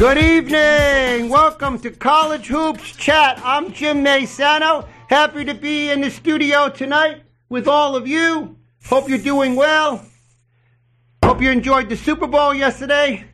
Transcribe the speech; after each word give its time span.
Good 0.00 0.16
evening. 0.16 1.28
Welcome 1.28 1.78
to 1.80 1.90
College 1.90 2.46
Hoops 2.46 2.96
Chat. 2.96 3.38
I'm 3.44 3.70
Jim 3.70 4.02
Maysano. 4.02 4.88
Happy 5.10 5.44
to 5.44 5.52
be 5.52 5.90
in 5.90 6.00
the 6.00 6.10
studio 6.10 6.70
tonight 6.70 7.22
with 7.50 7.68
all 7.68 7.94
of 7.94 8.08
you. 8.08 8.56
Hope 8.86 9.10
you're 9.10 9.18
doing 9.18 9.56
well. 9.56 10.02
Hope 11.22 11.42
you 11.42 11.50
enjoyed 11.50 11.90
the 11.90 11.98
Super 11.98 12.26
Bowl 12.26 12.54
yesterday. 12.54 13.26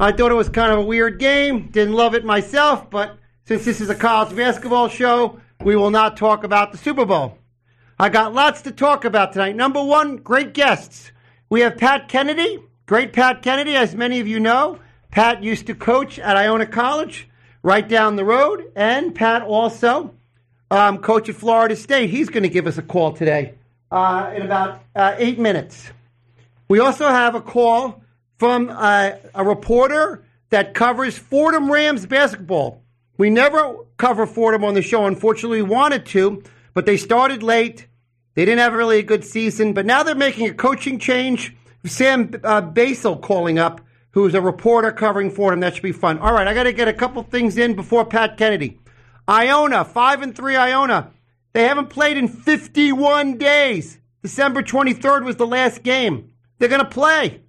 I 0.00 0.10
thought 0.10 0.32
it 0.32 0.34
was 0.34 0.48
kind 0.48 0.72
of 0.72 0.80
a 0.80 0.84
weird 0.84 1.20
game. 1.20 1.68
Didn't 1.70 1.94
love 1.94 2.16
it 2.16 2.24
myself, 2.24 2.90
but 2.90 3.16
since 3.44 3.64
this 3.64 3.80
is 3.80 3.88
a 3.88 3.94
college 3.94 4.34
basketball 4.34 4.88
show, 4.88 5.38
we 5.62 5.76
will 5.76 5.92
not 5.92 6.16
talk 6.16 6.42
about 6.42 6.72
the 6.72 6.78
Super 6.78 7.06
Bowl. 7.06 7.38
I 7.96 8.08
got 8.08 8.34
lots 8.34 8.62
to 8.62 8.72
talk 8.72 9.04
about 9.04 9.32
tonight. 9.32 9.54
Number 9.54 9.84
one, 9.84 10.16
great 10.16 10.52
guests. 10.52 11.12
We 11.48 11.60
have 11.60 11.78
Pat 11.78 12.08
Kennedy, 12.08 12.58
great 12.86 13.12
Pat 13.12 13.40
Kennedy, 13.40 13.76
as 13.76 13.94
many 13.94 14.18
of 14.18 14.26
you 14.26 14.40
know. 14.40 14.80
Pat 15.18 15.42
used 15.42 15.66
to 15.66 15.74
coach 15.74 16.20
at 16.20 16.36
Iona 16.36 16.64
College, 16.64 17.28
right 17.64 17.88
down 17.88 18.14
the 18.14 18.24
road, 18.24 18.70
and 18.76 19.12
Pat 19.12 19.42
also 19.42 20.14
um, 20.70 20.98
coach 20.98 21.28
at 21.28 21.34
Florida 21.34 21.74
State. 21.74 22.10
He's 22.10 22.28
going 22.28 22.44
to 22.44 22.48
give 22.48 22.68
us 22.68 22.78
a 22.78 22.82
call 22.82 23.14
today 23.14 23.54
uh, 23.90 24.32
in 24.36 24.42
about 24.42 24.80
uh, 24.94 25.16
eight 25.18 25.40
minutes. 25.40 25.90
We 26.68 26.78
also 26.78 27.08
have 27.08 27.34
a 27.34 27.40
call 27.40 28.00
from 28.36 28.70
uh, 28.70 29.10
a 29.34 29.42
reporter 29.42 30.22
that 30.50 30.74
covers 30.74 31.18
Fordham 31.18 31.68
Rams 31.68 32.06
basketball. 32.06 32.80
We 33.16 33.28
never 33.28 33.74
cover 33.96 34.24
Fordham 34.24 34.62
on 34.62 34.74
the 34.74 34.82
show. 34.82 35.04
Unfortunately, 35.04 35.62
we 35.62 35.68
wanted 35.68 36.06
to, 36.06 36.44
but 36.74 36.86
they 36.86 36.96
started 36.96 37.42
late. 37.42 37.88
They 38.34 38.44
didn't 38.44 38.60
have 38.60 38.72
really 38.72 39.00
a 39.00 39.02
good 39.02 39.24
season, 39.24 39.72
but 39.72 39.84
now 39.84 40.04
they're 40.04 40.14
making 40.14 40.46
a 40.46 40.54
coaching 40.54 41.00
change. 41.00 41.56
Sam 41.84 42.30
uh, 42.44 42.60
Basil 42.60 43.16
calling 43.16 43.58
up, 43.58 43.80
who's 44.12 44.34
a 44.34 44.40
reporter 44.40 44.92
covering 44.92 45.30
Fordham. 45.30 45.60
That 45.60 45.74
should 45.74 45.82
be 45.82 45.92
fun. 45.92 46.18
All 46.18 46.32
right, 46.32 46.46
I 46.46 46.54
got 46.54 46.64
to 46.64 46.72
get 46.72 46.88
a 46.88 46.92
couple 46.92 47.22
things 47.22 47.56
in 47.56 47.74
before 47.74 48.04
Pat 48.04 48.36
Kennedy. 48.36 48.80
Iona, 49.28 49.84
five 49.84 50.22
and 50.22 50.34
three. 50.34 50.56
Iona, 50.56 51.10
they 51.52 51.64
haven't 51.64 51.90
played 51.90 52.16
in 52.16 52.28
51 52.28 53.38
days. 53.38 53.98
December 54.22 54.62
23rd 54.62 55.24
was 55.24 55.36
the 55.36 55.46
last 55.46 55.82
game. 55.82 56.32
They're 56.58 56.68
going 56.68 56.82
to 56.82 56.88
play 56.88 57.42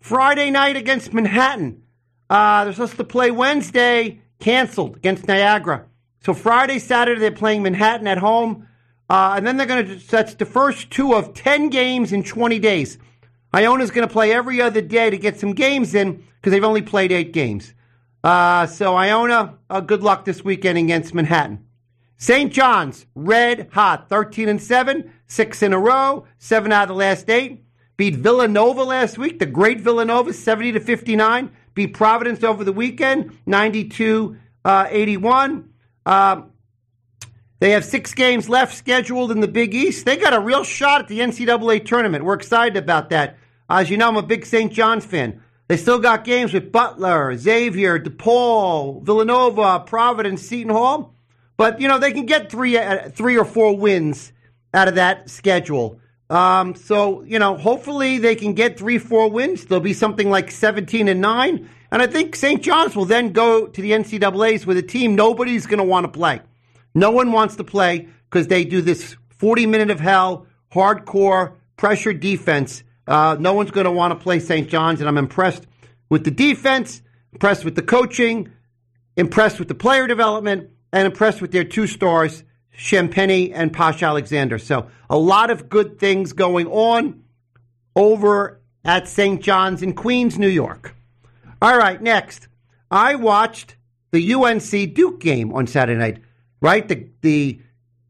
Friday 0.00 0.50
night 0.50 0.76
against 0.76 1.12
Manhattan. 1.12 1.82
Uh, 2.30 2.64
they're 2.64 2.72
supposed 2.72 2.96
to 2.96 3.04
play 3.04 3.30
Wednesday, 3.30 4.20
canceled 4.38 4.96
against 4.96 5.28
Niagara. 5.28 5.86
So 6.20 6.32
Friday, 6.32 6.78
Saturday, 6.78 7.20
they're 7.20 7.32
playing 7.32 7.62
Manhattan 7.62 8.06
at 8.06 8.18
home. 8.18 8.66
Uh, 9.08 9.34
and 9.36 9.46
then 9.46 9.56
they're 9.56 9.66
going 9.66 9.86
to, 9.86 9.96
that's 10.10 10.34
the 10.34 10.46
first 10.46 10.90
two 10.90 11.14
of 11.14 11.34
10 11.34 11.68
games 11.68 12.12
in 12.12 12.24
20 12.24 12.58
days. 12.58 12.98
Iona's 13.54 13.92
going 13.92 14.06
to 14.06 14.12
play 14.12 14.32
every 14.32 14.60
other 14.60 14.80
day 14.80 15.10
to 15.10 15.16
get 15.16 15.38
some 15.38 15.52
games 15.52 15.94
in 15.94 16.24
because 16.40 16.50
they've 16.50 16.64
only 16.64 16.82
played 16.82 17.12
eight 17.12 17.32
games. 17.32 17.72
Uh, 18.24 18.66
so 18.66 18.96
Iona, 18.96 19.58
uh, 19.70 19.80
good 19.80 20.02
luck 20.02 20.24
this 20.24 20.44
weekend 20.44 20.76
against 20.76 21.14
Manhattan. 21.14 21.64
St. 22.16 22.52
John's, 22.52 23.06
red 23.14 23.68
hot, 23.70 24.08
13 24.08 24.48
and 24.48 24.60
7, 24.60 25.12
six 25.28 25.62
in 25.62 25.72
a 25.72 25.78
row, 25.78 26.26
seven 26.36 26.72
out 26.72 26.82
of 26.82 26.88
the 26.88 26.94
last 26.94 27.30
eight. 27.30 27.64
Beat 27.96 28.16
Villanova 28.16 28.82
last 28.82 29.18
week, 29.18 29.38
the 29.38 29.46
great 29.46 29.80
Villanova, 29.80 30.32
70 30.32 30.72
to 30.72 30.80
59. 30.80 31.52
Beat 31.74 31.94
Providence 31.94 32.42
over 32.42 32.64
the 32.64 32.72
weekend, 32.72 33.38
92 33.46 34.36
uh, 34.64 34.88
81. 34.90 35.68
Uh, 36.04 36.42
they 37.60 37.70
have 37.70 37.84
six 37.84 38.14
games 38.14 38.48
left 38.48 38.74
scheduled 38.74 39.30
in 39.30 39.38
the 39.38 39.46
Big 39.46 39.76
East. 39.76 40.04
They 40.06 40.16
got 40.16 40.34
a 40.34 40.40
real 40.40 40.64
shot 40.64 41.02
at 41.02 41.08
the 41.08 41.20
NCAA 41.20 41.86
tournament. 41.86 42.24
We're 42.24 42.34
excited 42.34 42.76
about 42.76 43.10
that. 43.10 43.38
As 43.74 43.90
you 43.90 43.96
know, 43.96 44.06
I'm 44.06 44.16
a 44.16 44.22
big 44.22 44.46
St. 44.46 44.72
John's 44.72 45.04
fan. 45.04 45.42
They 45.66 45.76
still 45.76 45.98
got 45.98 46.22
games 46.22 46.52
with 46.52 46.70
Butler, 46.70 47.36
Xavier, 47.36 47.98
DePaul, 47.98 49.02
Villanova, 49.02 49.80
Providence, 49.80 50.42
Seton 50.42 50.72
Hall. 50.72 51.12
But, 51.56 51.80
you 51.80 51.88
know, 51.88 51.98
they 51.98 52.12
can 52.12 52.24
get 52.24 52.52
three, 52.52 52.78
uh, 52.78 53.08
three 53.08 53.36
or 53.36 53.44
four 53.44 53.76
wins 53.76 54.32
out 54.72 54.86
of 54.86 54.94
that 54.94 55.28
schedule. 55.28 55.98
Um, 56.30 56.76
so, 56.76 57.24
you 57.24 57.40
know, 57.40 57.56
hopefully 57.56 58.18
they 58.18 58.36
can 58.36 58.54
get 58.54 58.78
three, 58.78 58.98
four 58.98 59.28
wins. 59.28 59.64
There'll 59.64 59.82
be 59.82 59.92
something 59.92 60.30
like 60.30 60.52
17 60.52 61.08
and 61.08 61.20
9. 61.20 61.68
And 61.90 62.00
I 62.00 62.06
think 62.06 62.36
St. 62.36 62.62
John's 62.62 62.94
will 62.94 63.06
then 63.06 63.32
go 63.32 63.66
to 63.66 63.82
the 63.82 63.90
NCAAs 63.90 64.66
with 64.66 64.76
a 64.76 64.82
team 64.82 65.16
nobody's 65.16 65.66
going 65.66 65.78
to 65.78 65.84
want 65.84 66.04
to 66.04 66.12
play. 66.12 66.42
No 66.94 67.10
one 67.10 67.32
wants 67.32 67.56
to 67.56 67.64
play 67.64 68.06
because 68.30 68.46
they 68.46 68.64
do 68.64 68.82
this 68.82 69.16
40 69.30 69.66
minute 69.66 69.90
of 69.90 69.98
hell, 69.98 70.46
hardcore 70.72 71.54
pressure 71.76 72.12
defense. 72.12 72.84
Uh, 73.06 73.36
no 73.38 73.52
one's 73.52 73.70
going 73.70 73.84
to 73.84 73.90
want 73.90 74.18
to 74.18 74.22
play 74.22 74.40
St. 74.40 74.68
John's. 74.68 75.00
And 75.00 75.08
I'm 75.08 75.18
impressed 75.18 75.66
with 76.08 76.24
the 76.24 76.30
defense, 76.30 77.02
impressed 77.32 77.64
with 77.64 77.74
the 77.74 77.82
coaching, 77.82 78.52
impressed 79.16 79.58
with 79.58 79.68
the 79.68 79.74
player 79.74 80.06
development, 80.06 80.70
and 80.92 81.06
impressed 81.06 81.42
with 81.42 81.52
their 81.52 81.64
two 81.64 81.86
stars, 81.86 82.44
Champagnie 82.76 83.52
and 83.54 83.72
Posh 83.72 84.02
Alexander. 84.02 84.58
So 84.58 84.88
a 85.10 85.18
lot 85.18 85.50
of 85.50 85.68
good 85.68 85.98
things 85.98 86.32
going 86.32 86.66
on 86.68 87.24
over 87.96 88.60
at 88.84 89.08
St. 89.08 89.40
John's 89.42 89.82
in 89.82 89.94
Queens, 89.94 90.38
New 90.38 90.48
York. 90.48 90.94
All 91.62 91.76
right, 91.76 92.00
next. 92.00 92.48
I 92.90 93.14
watched 93.14 93.76
the 94.12 94.34
UNC 94.34 94.94
Duke 94.94 95.20
game 95.20 95.52
on 95.52 95.66
Saturday 95.66 95.98
night, 95.98 96.22
right? 96.60 96.86
The, 96.86 97.08
the 97.22 97.60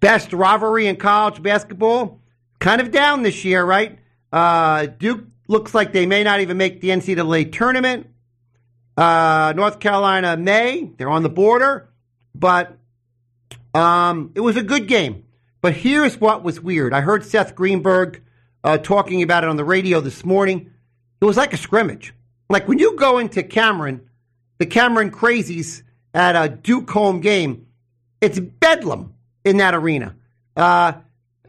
best 0.01 0.33
rivalry 0.33 0.87
in 0.87 0.97
college 0.97 1.43
basketball. 1.43 2.21
Kind 2.59 2.81
of 2.81 2.91
down 2.91 3.23
this 3.23 3.45
year, 3.45 3.65
right? 3.65 3.99
Uh, 4.35 4.87
Duke 4.87 5.27
looks 5.47 5.75
like 5.75 5.93
they 5.93 6.07
may 6.07 6.25
not 6.25 6.41
even 6.41 6.57
make 6.57 6.81
the 6.81 6.89
NCAA 6.89 7.53
tournament. 7.53 8.09
Uh, 8.97 9.53
North 9.55 9.79
Carolina 9.79 10.37
may. 10.37 10.91
They're 10.97 11.09
on 11.09 11.23
the 11.23 11.29
border. 11.29 11.89
But 12.35 12.77
um, 13.75 14.33
it 14.35 14.41
was 14.41 14.57
a 14.57 14.63
good 14.63 14.89
game. 14.89 15.25
But 15.61 15.75
here's 15.75 16.21
what 16.21 16.43
was 16.43 16.61
weird. 16.61 16.93
I 16.93 17.01
heard 17.01 17.25
Seth 17.25 17.55
Greenberg 17.55 18.23
uh, 18.65 18.79
talking 18.79 19.23
about 19.23 19.45
it 19.45 19.51
on 19.51 19.57
the 19.57 19.65
radio 19.65 20.01
this 20.01 20.25
morning. 20.25 20.73
It 21.21 21.25
was 21.25 21.37
like 21.37 21.53
a 21.53 21.57
scrimmage. 21.57 22.13
Like 22.51 22.67
when 22.67 22.81
you 22.81 22.97
go 22.97 23.19
into 23.19 23.45
Cameron, 23.45 24.09
the 24.59 24.67
Cameron 24.67 25.13
Crazies 25.13 25.83
at 26.13 26.35
a 26.35 26.49
Duke 26.49 26.91
home 26.91 27.21
game, 27.21 27.69
it's 28.21 28.41
bedlam 28.41 29.15
in 29.45 29.59
that 29.59 29.75
arena. 29.75 30.17
Uh, 30.57 30.95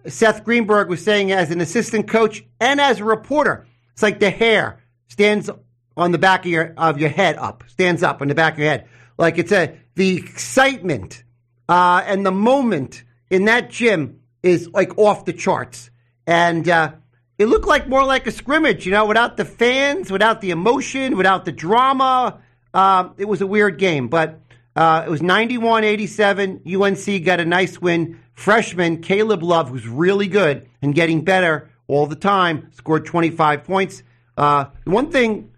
Seth 0.08 0.44
Greenberg 0.44 0.90
was 0.90 1.04
saying, 1.04 1.32
as 1.32 1.52
an 1.52 1.62
assistant 1.62 2.08
coach 2.08 2.44
and 2.60 2.80
as 2.80 3.00
a 3.00 3.06
reporter, 3.06 3.66
it's 3.94 4.04
like 4.04 4.20
the 4.20 4.30
hair 4.30 4.84
stands 5.08 5.50
on 5.98 6.12
the 6.12 6.18
back 6.18 6.42
of 6.46 6.52
your 6.52 6.74
of 6.78 7.00
your 7.00 7.10
head 7.10 7.38
up, 7.38 7.64
stands 7.68 8.04
up 8.04 8.22
on 8.22 8.28
the 8.28 8.36
back 8.36 8.54
of 8.54 8.60
your 8.60 8.70
head, 8.70 8.88
like 9.18 9.38
it's 9.38 9.52
a 9.52 9.78
the 9.96 10.18
excitement 10.18 11.24
uh, 11.68 12.04
and 12.06 12.26
the 12.26 12.32
moment 12.32 13.04
in 13.30 13.46
that 13.46 13.70
gym 13.70 14.22
is 14.44 14.70
like 14.70 14.98
off 14.98 15.26
the 15.26 15.34
charts. 15.34 15.90
And 16.28 16.68
uh, 16.70 16.94
it 17.38 17.48
looked 17.48 17.68
like 17.68 17.88
more 17.88 18.04
like 18.04 18.28
a 18.28 18.32
scrimmage, 18.32 18.86
you 18.86 18.92
know, 18.92 19.06
without 19.06 19.38
the 19.38 19.46
fans, 19.46 20.12
without 20.12 20.42
the 20.42 20.52
emotion, 20.52 21.18
without 21.18 21.46
the 21.46 21.52
drama. 21.52 22.40
Um, 22.74 23.14
it 23.18 23.26
was 23.26 23.42
a 23.42 23.48
weird 23.48 23.80
game, 23.80 24.08
but 24.08 24.40
uh, 24.76 25.04
it 25.06 25.10
was 25.10 25.22
91 25.22 25.84
87. 25.84 26.62
UNC 26.66 27.24
got 27.24 27.40
a 27.40 27.46
nice 27.46 27.80
win. 27.80 28.20
Freshman 28.36 29.02
Caleb 29.02 29.42
Love, 29.42 29.70
who's 29.70 29.88
really 29.88 30.28
good 30.28 30.70
and 30.82 30.94
getting 30.94 31.24
better 31.24 31.70
all 31.88 32.06
the 32.06 32.16
time, 32.16 32.70
scored 32.74 33.06
25 33.06 33.64
points. 33.64 34.04
Uh, 34.38 34.66
one 34.84 35.10
thing 35.10 35.52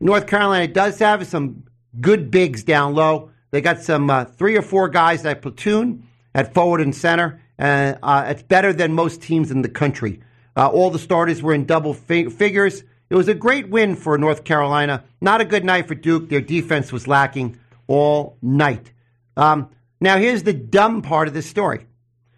North 0.00 0.26
Carolina 0.26 0.66
does 0.66 0.98
have 0.98 1.22
is 1.22 1.28
some 1.28 1.64
good 2.00 2.30
bigs 2.30 2.64
down 2.64 2.94
low. 2.94 3.30
They 3.52 3.60
got 3.60 3.80
some 3.80 4.10
uh, 4.10 4.24
three 4.24 4.56
or 4.56 4.62
four 4.62 4.88
guys 4.88 5.22
that 5.22 5.40
platoon 5.40 6.06
at 6.34 6.52
forward 6.52 6.80
and 6.80 6.94
center. 6.94 7.40
And 7.58 7.98
uh, 8.02 8.26
it's 8.28 8.42
better 8.42 8.72
than 8.72 8.92
most 8.92 9.22
teams 9.22 9.50
in 9.50 9.62
the 9.62 9.68
country. 9.68 10.20
Uh, 10.56 10.68
all 10.68 10.90
the 10.90 10.98
starters 10.98 11.42
were 11.42 11.54
in 11.54 11.64
double 11.64 11.94
fi- 11.94 12.28
figures. 12.28 12.82
It 13.08 13.14
was 13.14 13.28
a 13.28 13.34
great 13.34 13.68
win 13.68 13.94
for 13.94 14.18
North 14.18 14.44
Carolina. 14.44 15.04
Not 15.20 15.40
a 15.40 15.44
good 15.44 15.64
night 15.64 15.86
for 15.86 15.94
Duke. 15.94 16.28
Their 16.28 16.40
defense 16.40 16.92
was 16.92 17.06
lacking 17.06 17.58
all 17.86 18.36
night. 18.42 18.92
Um, 19.36 19.70
now, 20.00 20.18
here's 20.18 20.42
the 20.42 20.52
dumb 20.52 21.02
part 21.02 21.28
of 21.28 21.34
this 21.34 21.46
story. 21.46 21.86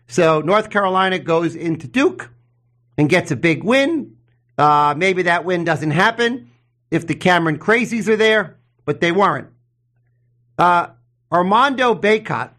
So, 0.09 0.41
North 0.41 0.71
Carolina 0.71 1.19
goes 1.19 1.55
into 1.55 1.87
Duke 1.87 2.31
and 2.97 3.09
gets 3.09 3.31
a 3.31 3.37
big 3.37 3.63
win. 3.63 4.17
Uh, 4.57 4.95
maybe 4.97 5.23
that 5.23 5.45
win 5.45 5.65
doesn't 5.65 5.93
happen 5.93 6.51
if 6.91 7.07
the 7.07 7.15
Cameron 7.15 7.59
Crazies 7.59 8.09
are 8.09 8.17
there, 8.17 8.57
but 8.85 9.01
they 9.01 9.13
weren't. 9.13 9.49
Uh, 10.59 10.89
Armando 11.31 11.95
Bacot, 11.95 12.51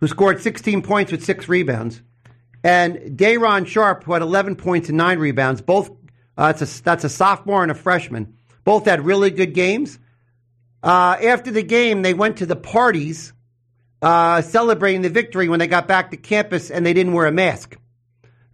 who 0.00 0.06
scored 0.06 0.40
16 0.40 0.82
points 0.82 1.10
with 1.10 1.24
six 1.24 1.48
rebounds, 1.48 2.02
and 2.62 3.16
Day'Ron 3.16 3.64
Sharpe, 3.64 4.04
who 4.04 4.12
had 4.12 4.22
11 4.22 4.56
points 4.56 4.88
and 4.88 4.98
nine 4.98 5.18
rebounds. 5.18 5.60
Both 5.62 5.90
uh, 6.36 6.52
that's 6.52 6.78
a 6.78 6.82
that's 6.82 7.04
a 7.04 7.08
sophomore 7.08 7.62
and 7.62 7.70
a 7.70 7.74
freshman. 7.74 8.34
Both 8.64 8.84
had 8.84 9.04
really 9.04 9.30
good 9.30 9.54
games. 9.54 9.98
uh, 10.82 11.16
after 11.22 11.50
the 11.50 11.62
game, 11.62 12.02
they 12.02 12.14
went 12.14 12.38
to 12.38 12.46
the 12.46 12.56
parties 12.56 13.32
uh, 14.02 14.42
celebrating 14.42 15.02
the 15.02 15.10
victory 15.10 15.48
when 15.48 15.58
they 15.58 15.66
got 15.66 15.88
back 15.88 16.10
to 16.10 16.16
campus 16.16 16.70
and 16.70 16.84
they 16.84 16.92
didn't 16.92 17.12
wear 17.12 17.26
a 17.26 17.32
mask. 17.32 17.76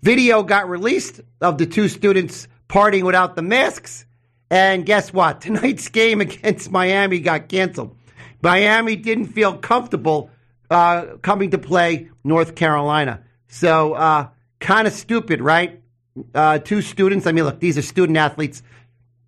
Video 0.02 0.42
got 0.42 0.68
released 0.68 1.20
of 1.40 1.58
the 1.58 1.66
two 1.66 1.88
students 1.88 2.48
partying 2.68 3.04
without 3.04 3.36
the 3.36 3.42
masks. 3.42 4.04
And 4.50 4.84
guess 4.84 5.12
what? 5.12 5.40
Tonight's 5.42 5.88
game 5.88 6.20
against 6.20 6.70
Miami 6.70 7.20
got 7.20 7.48
canceled. 7.48 7.96
Miami 8.42 8.96
didn't 8.96 9.26
feel 9.26 9.56
comfortable 9.56 10.30
uh, 10.70 11.16
coming 11.22 11.50
to 11.50 11.58
play 11.58 12.10
North 12.24 12.54
Carolina. 12.54 13.22
So, 13.48 13.92
uh, 13.92 14.28
kind 14.58 14.86
of 14.86 14.92
stupid, 14.92 15.40
right? 15.40 15.80
Uh, 16.34 16.58
two 16.58 16.82
students. 16.82 17.26
I 17.26 17.32
mean, 17.32 17.44
look, 17.44 17.60
these 17.60 17.78
are 17.78 17.82
student 17.82 18.18
athletes. 18.18 18.62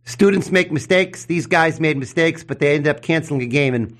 Students 0.05 0.51
make 0.51 0.73
mistakes. 0.73 1.27
These 1.27 1.47
guys 1.47 1.81
made 1.81 1.97
mistakes, 1.97 2.45
but 2.45 2.59
they 2.59 2.75
ended 2.75 2.95
up 2.95 3.03
canceling 3.03 3.43
a 3.43 3.47
game. 3.47 3.75
And 3.75 3.97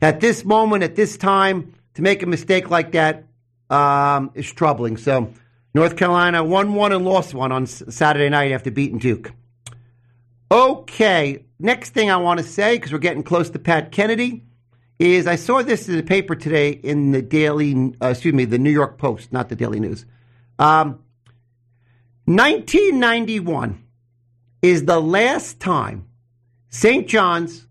at 0.00 0.20
this 0.20 0.44
moment, 0.44 0.82
at 0.82 0.96
this 0.96 1.16
time, 1.16 1.74
to 1.94 2.02
make 2.02 2.22
a 2.22 2.26
mistake 2.26 2.70
like 2.70 2.92
that 2.92 3.24
um, 3.70 4.30
is 4.34 4.50
troubling. 4.52 4.96
So, 4.96 5.32
North 5.74 5.96
Carolina 5.96 6.42
won 6.42 6.74
one 6.74 6.92
and 6.92 7.04
lost 7.04 7.34
one 7.34 7.52
on 7.52 7.66
Saturday 7.66 8.28
night 8.28 8.52
after 8.52 8.70
beating 8.70 8.98
Duke. 8.98 9.32
Okay, 10.50 11.44
next 11.58 11.90
thing 11.90 12.10
I 12.10 12.16
want 12.16 12.38
to 12.40 12.46
say, 12.46 12.76
because 12.76 12.92
we're 12.92 12.98
getting 12.98 13.22
close 13.22 13.50
to 13.50 13.58
Pat 13.58 13.92
Kennedy, 13.92 14.44
is 14.98 15.26
I 15.26 15.36
saw 15.36 15.62
this 15.62 15.88
in 15.88 15.96
the 15.96 16.02
paper 16.02 16.34
today 16.34 16.70
in 16.70 17.12
the 17.12 17.22
Daily, 17.22 17.94
uh, 18.02 18.08
excuse 18.08 18.34
me, 18.34 18.44
the 18.44 18.58
New 18.58 18.70
York 18.70 18.98
Post, 18.98 19.32
not 19.32 19.48
the 19.48 19.56
Daily 19.56 19.78
News. 19.78 20.06
Um, 20.58 21.00
1991 22.24 23.84
is 24.62 24.84
the 24.84 25.00
last 25.00 25.60
time 25.60 26.08
St. 26.68 27.06
John's, 27.06 27.66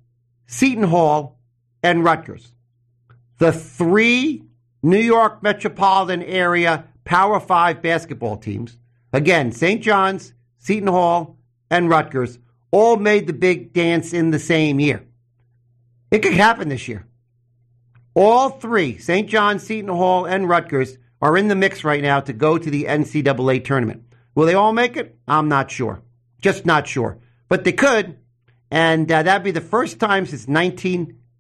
Seton 0.46 0.84
Hall, 0.84 1.37
and 1.84 2.04
Rutgers, 2.04 2.52
the 3.38 3.52
three 3.52 4.44
New 4.84 5.00
York 5.00 5.44
metropolitan 5.44 6.24
area 6.24 6.86
Power 7.04 7.40
Five 7.40 7.82
basketball 7.82 8.38
teams, 8.38 8.78
again, 9.14 9.52
St. 9.52 9.82
John's, 9.82 10.34
Seton 10.58 10.90
Hall, 10.90 11.38
and 11.70 11.90
Rutgers, 11.90 12.40
all 12.72 12.98
made 12.98 13.28
the 13.28 13.34
big 13.34 13.74
dance 13.74 14.14
in 14.14 14.32
the 14.32 14.40
same 14.40 14.80
year. 14.80 15.06
It 16.12 16.20
could 16.20 16.34
happen 16.34 16.70
this 16.70 16.88
year. 16.88 17.06
All 18.14 18.50
three, 18.50 18.98
St. 18.98 19.30
John's, 19.30 19.64
Seton 19.64 19.90
Hall, 19.90 20.26
and 20.26 20.50
Rutgers, 20.50 20.98
are 21.22 21.38
in 21.38 21.48
the 21.48 21.56
mix 21.56 21.84
right 21.84 22.02
now 22.02 22.20
to 22.20 22.34
go 22.34 22.58
to 22.58 22.70
the 22.70 22.86
NCAA 22.86 23.64
tournament. 23.64 24.04
Will 24.36 24.46
they 24.46 24.54
all 24.54 24.74
make 24.74 24.98
it? 24.98 25.18
I'm 25.28 25.50
not 25.50 25.72
sure. 25.72 26.02
Just 26.42 26.66
not 26.66 26.88
sure. 26.88 27.20
But 27.50 27.64
they 27.64 27.72
could, 27.72 28.18
and 28.70 29.12
uh, 29.12 29.24
that'd 29.24 29.44
be 29.44 29.52
the 29.52 29.62
first 29.62 30.00
time 30.00 30.26
since 30.26 30.48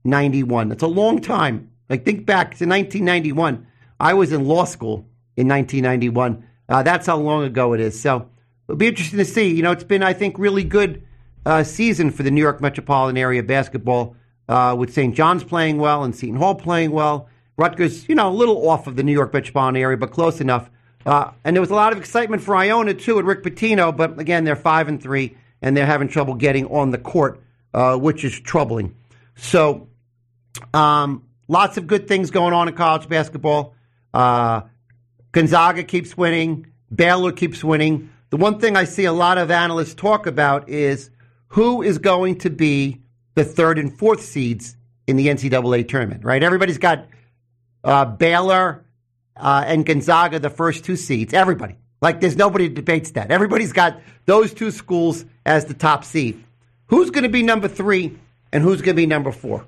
1991. 0.07 0.69
That's 0.69 0.83
a 0.83 0.87
long 0.87 1.21
time. 1.21 1.71
Like, 1.89 2.05
think 2.05 2.25
back 2.25 2.57
to 2.57 2.65
1991. 2.65 3.67
I 3.99 4.13
was 4.13 4.31
in 4.31 4.45
law 4.45 4.65
school 4.65 5.05
in 5.35 5.47
1991. 5.47 6.43
Uh, 6.69 6.83
that's 6.83 7.07
how 7.07 7.17
long 7.17 7.43
ago 7.43 7.73
it 7.73 7.79
is. 7.79 7.99
So 7.99 8.29
it'll 8.67 8.77
be 8.77 8.87
interesting 8.87 9.19
to 9.19 9.25
see. 9.25 9.53
You 9.53 9.63
know, 9.63 9.71
it's 9.71 9.83
been, 9.83 10.03
I 10.03 10.13
think, 10.13 10.37
really 10.37 10.63
good 10.63 11.03
uh, 11.45 11.63
season 11.63 12.11
for 12.11 12.23
the 12.23 12.31
New 12.31 12.41
York 12.41 12.61
metropolitan 12.61 13.17
area 13.17 13.41
basketball 13.41 14.15
uh, 14.49 14.75
with 14.77 14.93
St. 14.93 15.15
John's 15.15 15.43
playing 15.43 15.77
well 15.77 16.03
and 16.03 16.15
Seton 16.15 16.35
Hall 16.35 16.55
playing 16.55 16.91
well. 16.91 17.29
Rutgers, 17.57 18.07
you 18.07 18.15
know, 18.15 18.29
a 18.29 18.35
little 18.35 18.69
off 18.69 18.85
of 18.85 18.95
the 18.95 19.03
New 19.03 19.13
York 19.13 19.33
metropolitan 19.33 19.81
area, 19.81 19.97
but 19.97 20.11
close 20.11 20.41
enough. 20.41 20.69
Uh, 21.05 21.31
and 21.43 21.55
there 21.55 21.61
was 21.61 21.69
a 21.71 21.75
lot 21.75 21.93
of 21.93 21.99
excitement 21.99 22.41
for 22.41 22.55
Iona 22.55 22.93
too, 22.93 23.17
and 23.17 23.27
Rick 23.27 23.43
Pitino. 23.43 23.95
But 23.95 24.19
again, 24.19 24.43
they're 24.43 24.55
five 24.55 24.87
and 24.87 25.01
three, 25.01 25.37
and 25.61 25.75
they're 25.75 25.85
having 25.85 26.07
trouble 26.07 26.35
getting 26.35 26.67
on 26.67 26.91
the 26.91 26.97
court, 26.97 27.41
uh, 27.73 27.97
which 27.97 28.23
is 28.23 28.39
troubling. 28.39 28.93
So, 29.35 29.87
um, 30.73 31.23
lots 31.47 31.77
of 31.77 31.87
good 31.87 32.07
things 32.07 32.31
going 32.31 32.53
on 32.53 32.67
in 32.67 32.73
college 32.73 33.07
basketball. 33.07 33.75
Uh, 34.13 34.61
Gonzaga 35.31 35.83
keeps 35.83 36.17
winning. 36.17 36.67
Baylor 36.93 37.31
keeps 37.31 37.63
winning. 37.63 38.09
The 38.29 38.37
one 38.37 38.59
thing 38.59 38.75
I 38.75 38.85
see 38.85 39.05
a 39.05 39.13
lot 39.13 39.37
of 39.37 39.51
analysts 39.51 39.93
talk 39.93 40.27
about 40.27 40.69
is 40.69 41.09
who 41.49 41.81
is 41.81 41.97
going 41.97 42.39
to 42.39 42.49
be 42.49 43.01
the 43.35 43.43
third 43.43 43.79
and 43.79 43.97
fourth 43.97 44.21
seeds 44.21 44.75
in 45.05 45.15
the 45.15 45.27
NCAA 45.27 45.87
tournament, 45.87 46.23
right? 46.23 46.43
Everybody's 46.43 46.77
got 46.77 47.07
uh, 47.83 48.05
Baylor 48.05 48.83
uh, 49.35 49.63
and 49.65 49.85
Gonzaga, 49.85 50.39
the 50.39 50.49
first 50.49 50.83
two 50.83 50.95
seeds. 50.95 51.33
Everybody. 51.33 51.75
Like, 52.01 52.21
there's 52.21 52.35
nobody 52.35 52.69
debates 52.69 53.11
that. 53.11 53.31
Everybody's 53.31 53.73
got 53.73 54.01
those 54.25 54.53
two 54.53 54.71
schools 54.71 55.25
as 55.45 55.65
the 55.65 55.73
top 55.73 56.03
seed. 56.03 56.43
Who's 56.87 57.09
going 57.09 57.23
to 57.23 57.29
be 57.29 57.43
number 57.43 57.67
three 57.67 58.17
and 58.51 58.63
who's 58.63 58.81
going 58.81 58.95
to 58.95 59.01
be 59.01 59.07
number 59.07 59.31
four? 59.31 59.65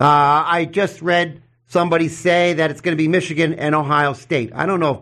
Uh, 0.00 0.44
I 0.46 0.68
just 0.70 1.02
read 1.02 1.42
somebody 1.66 2.08
say 2.08 2.54
that 2.54 2.70
it's 2.70 2.80
going 2.80 2.96
to 2.96 3.02
be 3.02 3.08
Michigan 3.08 3.54
and 3.54 3.74
Ohio 3.74 4.12
State. 4.12 4.52
I 4.54 4.66
don't 4.66 4.80
know 4.80 4.94
if 4.94 5.00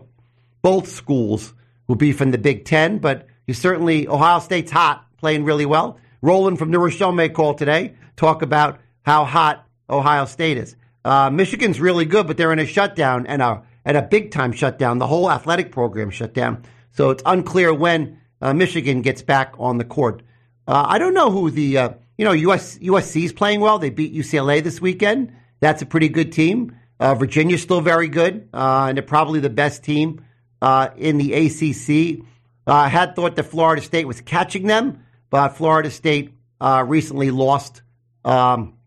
both 0.61 0.87
schools 0.87 1.53
will 1.87 1.95
be 1.95 2.11
from 2.11 2.31
the 2.31 2.37
Big 2.37 2.65
Ten, 2.65 2.99
but 2.99 3.27
you 3.47 3.53
certainly, 3.53 4.07
Ohio 4.07 4.39
State's 4.39 4.71
hot, 4.71 5.05
playing 5.17 5.43
really 5.43 5.65
well. 5.65 5.99
Roland 6.21 6.57
from 6.57 6.71
New 6.71 6.79
Rochelle 6.79 7.11
may 7.11 7.29
call 7.29 7.53
today, 7.53 7.95
talk 8.15 8.41
about 8.41 8.79
how 9.01 9.25
hot 9.25 9.67
Ohio 9.89 10.25
State 10.25 10.57
is. 10.57 10.75
Uh, 11.03 11.29
Michigan's 11.29 11.81
really 11.81 12.05
good, 12.05 12.27
but 12.27 12.37
they're 12.37 12.53
in 12.53 12.59
a 12.59 12.65
shutdown 12.65 13.27
and 13.27 13.41
a, 13.41 13.63
and 13.83 13.97
a 13.97 14.01
big 14.01 14.31
time 14.31 14.53
shutdown. 14.53 14.99
The 14.99 15.07
whole 15.07 15.29
athletic 15.29 15.71
program 15.71 16.09
shut 16.09 16.33
down. 16.33 16.63
So 16.91 17.09
it's 17.09 17.23
unclear 17.25 17.73
when 17.73 18.21
uh, 18.41 18.53
Michigan 18.53 19.01
gets 19.01 19.21
back 19.21 19.53
on 19.59 19.77
the 19.77 19.83
court. 19.83 20.23
Uh, 20.65 20.85
I 20.87 20.97
don't 20.97 21.13
know 21.13 21.29
who 21.29 21.51
the, 21.51 21.77
uh, 21.77 21.89
you 22.17 22.25
know, 22.25 22.31
US, 22.31 22.77
USC's 22.79 23.33
playing 23.33 23.59
well. 23.59 23.79
They 23.79 23.89
beat 23.89 24.13
UCLA 24.13 24.63
this 24.63 24.81
weekend. 24.81 25.33
That's 25.59 25.81
a 25.81 25.85
pretty 25.85 26.09
good 26.09 26.31
team. 26.31 26.75
Uh, 26.99 27.15
Virginia's 27.15 27.61
still 27.61 27.81
very 27.81 28.07
good, 28.07 28.49
uh, 28.53 28.85
and 28.87 28.97
they're 28.97 29.03
probably 29.03 29.39
the 29.39 29.49
best 29.49 29.83
team 29.83 30.23
uh, 30.61 30.89
in 30.95 31.17
the 31.17 31.33
ACC. 31.33 32.25
I 32.65 32.87
had 32.87 33.15
thought 33.15 33.35
that 33.35 33.43
Florida 33.43 33.81
State 33.81 34.07
was 34.07 34.21
catching 34.21 34.67
them, 34.67 35.03
but 35.29 35.49
Florida 35.49 35.89
State 35.91 36.33
recently 36.61 37.29
lost 37.29 37.81
um, 38.23 38.77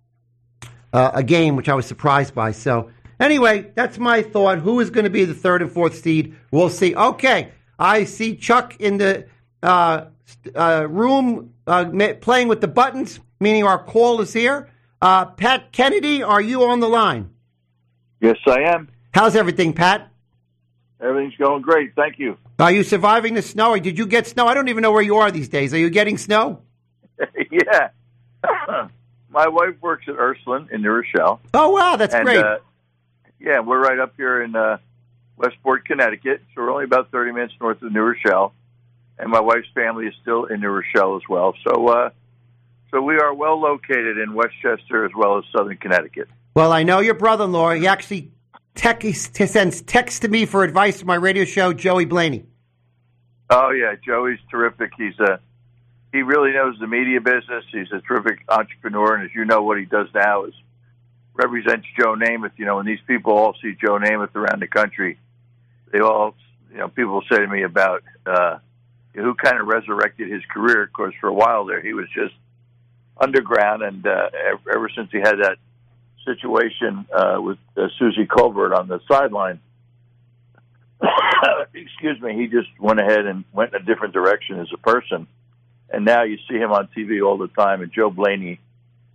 a 0.93 1.23
game, 1.23 1.57
which 1.57 1.69
I 1.69 1.75
was 1.75 1.85
surprised 1.85 2.35
by. 2.35 2.53
So, 2.53 2.91
anyway, 3.21 3.71
that's 3.75 3.99
my 3.99 4.23
thought. 4.23 4.61
Who 4.61 4.81
is 4.81 4.89
going 4.89 5.05
to 5.05 5.11
be 5.11 5.27
the 5.27 5.35
third 5.35 5.61
and 5.61 5.71
fourth 5.71 5.97
seed? 6.03 6.35
We'll 6.50 6.71
see. 6.71 6.95
Okay, 6.95 7.50
I 7.79 8.05
see 8.05 8.37
Chuck 8.37 8.77
in 8.81 8.97
the 8.97 9.27
uh, 9.62 10.07
uh, 10.55 10.87
room 10.89 11.55
uh, 11.67 11.91
playing 12.21 12.49
with 12.49 12.61
the 12.61 12.69
buttons, 12.69 13.21
meaning 13.40 13.64
our 13.64 13.83
call 13.83 14.21
is 14.21 14.33
here. 14.33 14.71
Pat 15.00 15.73
Kennedy, 15.73 16.23
are 16.23 16.40
you 16.40 16.64
on 16.64 16.81
the 16.81 16.88
line? 16.88 17.31
Yes, 18.21 18.37
I 18.47 18.62
am. 18.75 18.88
How's 19.12 19.37
everything, 19.37 19.73
Pat? 19.73 20.11
Everything's 21.00 21.37
going 21.37 21.62
great. 21.62 21.95
Thank 21.95 22.19
you. 22.19 22.38
Are 22.59 22.73
you 22.73 22.83
surviving 22.83 23.35
the 23.35 23.43
snow, 23.43 23.71
or 23.71 23.78
did 23.78 23.99
you 23.99 24.07
get 24.07 24.26
snow? 24.26 24.47
I 24.47 24.55
don't 24.55 24.69
even 24.69 24.83
know 24.83 24.93
where 24.93 25.02
you 25.02 25.16
are 25.16 25.31
these 25.31 25.49
days. 25.49 25.75
Are 25.75 25.78
you 25.78 25.90
getting 25.90 26.16
snow? 26.16 26.62
yeah. 27.50 27.90
My 29.28 29.49
wife 29.49 29.75
works 29.83 30.07
at 30.09 30.14
Ursuline 30.14 30.69
in 30.73 30.81
New 30.81 30.90
Rochelle. 30.90 31.40
Oh, 31.52 31.71
wow, 31.71 31.97
that's 31.97 32.14
and, 32.14 32.25
great. 32.25 32.38
Uh, 32.38 32.59
yeah, 33.38 33.61
we're 33.61 33.81
right 33.81 33.99
up 33.99 34.14
here 34.16 34.43
in 34.43 34.57
uh, 34.57 34.78
Westport, 35.37 35.85
Connecticut. 35.85 36.43
So 36.55 36.62
we're 36.62 36.71
only 36.71 36.85
about 36.85 37.11
30 37.11 37.33
minutes 37.33 37.52
north 37.61 37.83
of 37.83 37.93
New 37.93 38.00
Rochelle. 38.00 38.55
And 39.19 39.31
my 39.31 39.40
wife's 39.40 39.69
family 39.75 40.07
is 40.07 40.14
still 40.23 40.45
in 40.45 40.61
New 40.61 40.69
Rochelle 40.69 41.16
as 41.16 41.23
well. 41.28 41.55
So, 41.66 41.88
uh, 41.88 42.11
so 42.97 43.03
we 43.03 43.19
are 43.19 43.35
well 43.35 43.61
located 43.61 44.17
in 44.17 44.33
Westchester 44.33 45.05
as 45.05 45.12
well 45.15 45.37
as 45.37 45.45
Southern 45.55 45.76
Connecticut. 45.76 46.29
Well, 46.55 46.73
I 46.73 46.83
know 46.83 47.00
your 47.00 47.15
brother-in-law. 47.15 47.75
He 47.75 47.87
actually 47.87 48.31
tech, 48.75 49.03
he 49.03 49.12
sends 49.12 49.83
text 49.83 50.23
to 50.23 50.29
me 50.29 50.47
for 50.47 50.65
advice 50.65 51.00
to 51.00 51.05
my 51.05 51.17
radio 51.17 51.45
show, 51.45 51.75
Joey 51.75 52.07
Blaney. 52.07 52.47
Oh 53.50 53.71
yeah, 53.71 53.97
Joey's 54.03 54.38
terrific. 54.50 54.93
He's 54.97 55.19
a 55.21 55.41
he 56.12 56.23
really 56.23 56.53
knows 56.53 56.79
the 56.81 56.87
media 56.87 57.21
business. 57.21 57.65
He's 57.71 57.93
a 57.93 58.00
terrific 58.00 58.41
entrepreneur, 58.49 59.15
and 59.15 59.25
as 59.25 59.35
you 59.35 59.45
know, 59.45 59.62
what 59.62 59.79
he 59.79 59.85
does 59.85 60.09
now 60.15 60.45
is 60.45 60.55
represents 61.35 61.87
Joe 62.00 62.15
Namath. 62.15 62.53
You 62.57 62.65
know, 62.65 62.76
when 62.76 62.87
these 62.87 63.00
people 63.07 63.35
all 63.35 63.55
see 63.62 63.76
Joe 63.79 63.99
Namath 63.99 64.35
around 64.35 64.62
the 64.62 64.69
country, 64.69 65.19
they 65.93 66.00
all, 66.00 66.35
you 66.73 66.79
know, 66.79 66.88
people 66.88 67.23
say 67.31 67.41
to 67.41 67.47
me 67.47 67.62
about 67.62 68.03
uh, 68.25 68.57
who 69.15 69.35
kind 69.35 69.61
of 69.61 69.67
resurrected 69.67 70.33
his 70.33 70.43
career. 70.50 70.85
Of 70.85 70.95
course, 70.95 71.15
for 71.21 71.29
a 71.29 71.35
while 71.35 71.67
there, 71.67 71.83
he 71.83 71.93
was 71.93 72.07
just 72.15 72.33
underground, 73.19 73.83
and 73.83 74.07
uh, 74.07 74.31
ever 74.73 74.91
since 74.95 75.11
he 75.11 75.19
had 75.19 75.37
that 75.37 75.57
situation 76.25 77.07
uh, 77.13 77.41
with 77.41 77.59
uh, 77.77 77.89
Suzy 77.99 78.27
Kolber 78.27 78.77
on 78.77 78.89
the 78.89 79.01
sideline, 79.09 79.61
excuse 81.75 82.21
me, 82.21 82.35
he 82.35 82.47
just 82.47 82.69
went 82.81 83.01
ahead 83.01 83.27
and 83.27 83.45
went 83.53 83.75
in 83.75 83.83
a 83.83 83.85
different 83.85 84.15
direction 84.15 84.61
as 84.61 84.69
a 84.73 84.79
person. 84.79 85.27
And 85.89 86.05
now 86.05 86.25
you 86.25 86.39
see 86.49 86.57
him 86.57 86.73
on 86.73 86.89
TV 86.97 87.25
all 87.25 87.39
the 87.39 87.49
time, 87.49 87.83
and 87.83 87.93
Joe 87.93 88.11
Blaney 88.11 88.59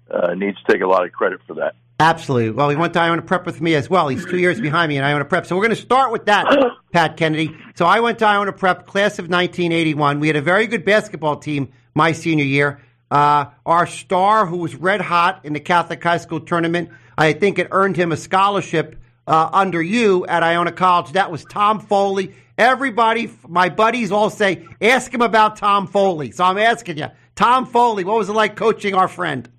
uh, 0.09 0.33
needs 0.35 0.57
to 0.63 0.71
take 0.71 0.81
a 0.81 0.87
lot 0.87 1.05
of 1.05 1.11
credit 1.11 1.41
for 1.45 1.55
that. 1.55 1.75
Absolutely. 1.99 2.49
Well, 2.49 2.69
he 2.69 2.75
went 2.75 2.93
to 2.93 2.99
Iona 2.99 3.21
Prep 3.21 3.45
with 3.45 3.61
me 3.61 3.75
as 3.75 3.87
well. 3.87 4.07
He's 4.07 4.25
two 4.25 4.39
years 4.39 4.59
behind 4.59 4.89
me 4.89 4.97
in 4.97 5.03
Iona 5.03 5.23
Prep. 5.23 5.45
So 5.45 5.55
we're 5.55 5.67
going 5.67 5.75
to 5.75 5.81
start 5.81 6.11
with 6.11 6.25
that, 6.25 6.47
Pat 6.91 7.15
Kennedy. 7.15 7.55
So 7.75 7.85
I 7.85 7.99
went 7.99 8.17
to 8.19 8.25
Iona 8.25 8.53
Prep, 8.53 8.87
class 8.87 9.19
of 9.19 9.29
1981. 9.29 10.19
We 10.19 10.25
had 10.25 10.35
a 10.35 10.41
very 10.41 10.65
good 10.65 10.83
basketball 10.83 11.37
team 11.37 11.71
my 11.93 12.11
senior 12.13 12.45
year. 12.45 12.81
Uh, 13.11 13.51
our 13.65 13.85
star, 13.85 14.45
who 14.45 14.57
was 14.57 14.73
red 14.73 15.01
hot 15.01 15.43
in 15.43 15.51
the 15.51 15.59
Catholic 15.59 16.01
high 16.01 16.17
school 16.17 16.39
tournament, 16.39 16.89
I 17.17 17.33
think 17.33 17.59
it 17.59 17.67
earned 17.71 17.97
him 17.97 18.13
a 18.13 18.17
scholarship 18.17 18.95
uh, 19.27 19.49
under 19.51 19.81
you 19.81 20.25
at 20.27 20.43
Iona 20.43 20.71
College. 20.71 21.11
That 21.11 21.29
was 21.29 21.43
Tom 21.43 21.81
Foley. 21.81 22.33
Everybody, 22.57 23.29
my 23.47 23.67
buddies 23.67 24.13
all 24.13 24.29
say, 24.29 24.65
ask 24.79 25.13
him 25.13 25.21
about 25.21 25.57
Tom 25.57 25.87
Foley. 25.87 26.31
So 26.31 26.45
I'm 26.45 26.57
asking 26.57 26.99
you, 26.99 27.07
Tom 27.35 27.65
Foley, 27.65 28.05
what 28.05 28.17
was 28.17 28.29
it 28.29 28.33
like 28.33 28.55
coaching 28.55 28.93
our 28.93 29.09
friend? 29.09 29.49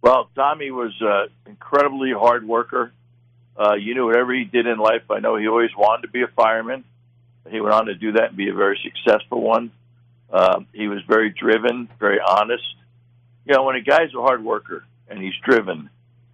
Well, 0.00 0.30
Tommy 0.36 0.70
was 0.70 0.92
an 1.00 1.28
incredibly 1.46 2.12
hard 2.12 2.46
worker. 2.46 2.92
Uh, 3.58 3.74
you 3.74 3.94
knew 3.94 4.06
whatever 4.06 4.32
he 4.32 4.44
did 4.44 4.66
in 4.66 4.78
life. 4.78 5.02
I 5.10 5.18
know 5.18 5.36
he 5.36 5.48
always 5.48 5.70
wanted 5.76 6.02
to 6.02 6.08
be 6.08 6.22
a 6.22 6.28
fireman. 6.28 6.84
He 7.50 7.60
went 7.60 7.74
on 7.74 7.86
to 7.86 7.94
do 7.94 8.12
that 8.12 8.28
and 8.28 8.36
be 8.36 8.48
a 8.48 8.54
very 8.54 8.78
successful 8.82 9.40
one. 9.40 9.72
Uh, 10.32 10.60
he 10.72 10.88
was 10.88 11.00
very 11.08 11.30
driven, 11.30 11.88
very 11.98 12.20
honest. 12.20 12.64
You 13.44 13.54
know, 13.54 13.64
when 13.64 13.76
a 13.76 13.80
guy's 13.80 14.14
a 14.14 14.20
hard 14.20 14.44
worker 14.44 14.84
and 15.08 15.20
he's 15.20 15.34
driven 15.44 15.90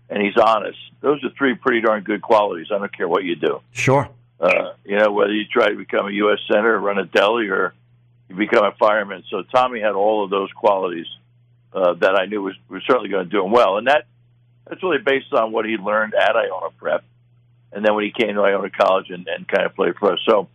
and 0.09 0.23
he's 0.23 0.37
honest, 0.37 0.79
those 1.01 1.23
are 1.25 1.31
three 1.37 1.55
pretty 1.55 1.81
darn 1.81 2.03
good 2.03 2.23
qualities. 2.23 2.69
I 2.73 2.79
don't 2.79 2.95
care 2.95 3.09
what 3.09 3.25
you 3.25 3.37
do. 3.37 3.61
Sure. 3.73 4.09
Uh, 4.39 4.75
you 4.85 4.99
know, 4.99 5.13
whether 5.13 5.33
you 5.33 5.45
try 5.47 5.71
to 5.71 5.77
become 5.77 6.07
a 6.07 6.13
U.S. 6.13 6.39
senator, 6.47 6.79
run 6.79 6.99
a 6.99 7.07
deli, 7.07 7.49
or 7.49 7.73
you 8.29 8.37
become 8.37 8.65
a 8.65 8.73
fireman. 8.73 9.25
So 9.31 9.43
Tommy 9.43 9.81
had 9.81 9.93
all 9.93 10.25
of 10.25 10.31
those 10.31 10.53
qualities 10.53 11.07
uh, 11.73 11.95
that 11.95 12.17
I 12.17 12.27
knew 12.27 12.43
was, 12.43 12.55
was 12.69 12.83
certainly 12.87 13.09
going 13.09 13.25
to 13.25 13.31
do 13.31 13.45
him 13.45 13.51
well, 13.51 13.79
and 13.79 13.87
that 13.87 14.07
that's 14.67 14.83
really 14.83 14.99
based 14.99 15.33
on 15.33 15.53
what 15.53 15.65
he 15.65 15.77
learned 15.77 16.15
at 16.15 16.37
Iona 16.37 16.71
Prep, 16.79 17.05
and 17.73 17.85
then 17.85 17.95
when 17.95 18.05
he 18.05 18.11
came 18.11 18.35
to 18.35 18.43
Iona 18.43 18.71
College 18.71 19.11
and, 19.11 19.27
and 19.29 19.47
kind 19.47 19.65
of 19.65 19.75
played 19.75 19.95
for 19.97 20.13
us. 20.13 20.19
So 20.29 20.49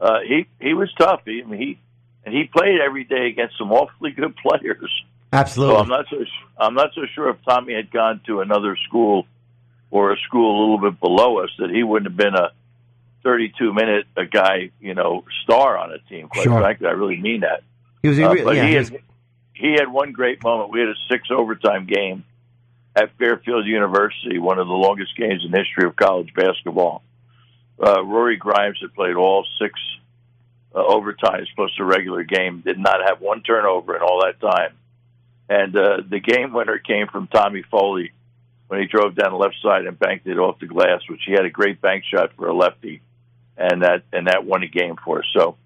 uh, 0.00 0.20
he 0.26 0.46
he 0.60 0.74
was 0.74 0.92
tough. 0.94 1.22
He, 1.24 1.42
I 1.42 1.46
mean, 1.46 1.60
he 1.60 1.78
and 2.24 2.34
he 2.34 2.44
played 2.44 2.80
every 2.80 3.04
day 3.04 3.26
against 3.28 3.58
some 3.58 3.72
awfully 3.72 4.10
good 4.12 4.34
players. 4.36 4.90
Absolutely. 5.32 5.76
So 5.76 5.80
I'm 5.82 5.88
not 5.88 6.06
so 6.10 6.24
I'm 6.58 6.74
not 6.74 6.90
so 6.94 7.02
sure 7.14 7.30
if 7.30 7.36
Tommy 7.48 7.74
had 7.74 7.90
gone 7.90 8.20
to 8.26 8.40
another 8.40 8.76
school 8.88 9.26
or 9.90 10.12
a 10.12 10.16
school 10.26 10.58
a 10.58 10.60
little 10.60 10.90
bit 10.90 11.00
below 11.00 11.38
us 11.38 11.50
that 11.58 11.70
he 11.70 11.82
wouldn't 11.82 12.10
have 12.10 12.16
been 12.16 12.34
a 12.34 12.52
32 13.24 13.72
minute 13.72 14.06
a 14.16 14.24
guy 14.26 14.70
you 14.80 14.94
know 14.94 15.24
star 15.42 15.78
on 15.78 15.92
a 15.92 15.98
team. 16.08 16.28
Quite 16.28 16.44
Sure. 16.44 16.60
frankly, 16.60 16.86
I 16.86 16.90
really 16.90 17.20
mean 17.20 17.40
that. 17.40 17.62
He 18.02 18.08
was, 18.08 18.18
Uh, 18.18 18.32
yeah, 18.32 18.44
but 18.44 18.54
he 18.56 18.62
he 18.62 18.72
had 18.74 18.90
was- 18.90 19.00
he 19.54 19.72
had 19.72 19.88
one 19.92 20.12
great 20.12 20.42
moment. 20.42 20.70
We 20.70 20.80
had 20.80 20.88
a 20.88 20.94
six 21.10 21.28
overtime 21.30 21.86
game 21.86 22.24
at 22.96 23.10
Fairfield 23.16 23.64
University, 23.66 24.38
one 24.38 24.58
of 24.58 24.66
the 24.66 24.74
longest 24.74 25.16
games 25.16 25.44
in 25.44 25.50
the 25.52 25.58
history 25.58 25.84
of 25.86 25.94
college 25.96 26.34
basketball. 26.34 27.02
Uh, 27.82 28.02
Rory 28.04 28.36
Grimes 28.36 28.78
had 28.80 28.92
played 28.94 29.14
all 29.14 29.46
six 29.60 29.78
uh, 30.74 30.82
overtimes 30.82 31.46
plus 31.54 31.70
a 31.78 31.84
regular 31.84 32.24
game, 32.24 32.62
did 32.64 32.78
not 32.78 33.00
have 33.06 33.20
one 33.20 33.42
turnover 33.42 33.96
in 33.96 34.02
all 34.02 34.24
that 34.24 34.40
time. 34.40 34.74
And 35.48 35.76
uh, 35.76 35.98
the 36.08 36.20
game 36.20 36.52
winner 36.52 36.78
came 36.78 37.08
from 37.08 37.26
Tommy 37.26 37.62
Foley 37.70 38.12
when 38.68 38.80
he 38.80 38.86
drove 38.86 39.14
down 39.14 39.32
the 39.32 39.36
left 39.36 39.56
side 39.62 39.84
and 39.84 39.98
banked 39.98 40.26
it 40.26 40.38
off 40.38 40.58
the 40.58 40.66
glass, 40.66 41.00
which 41.08 41.20
he 41.26 41.32
had 41.32 41.44
a 41.44 41.50
great 41.50 41.80
bank 41.80 42.04
shot 42.04 42.32
for 42.36 42.48
a 42.48 42.54
lefty, 42.54 43.02
and 43.56 43.82
that 43.82 44.04
and 44.12 44.28
that 44.28 44.46
won 44.46 44.62
a 44.62 44.66
game 44.66 44.96
for 45.04 45.18
us. 45.18 45.26
So, 45.36 45.56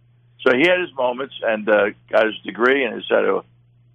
so 0.40 0.56
he 0.56 0.66
had 0.66 0.80
his 0.80 0.92
moments 0.96 1.34
and 1.42 1.68
uh, 1.68 1.90
got 2.10 2.26
his 2.26 2.38
degree 2.44 2.84
and 2.84 2.94
has 2.94 3.04
had 3.08 3.24
a 3.24 3.42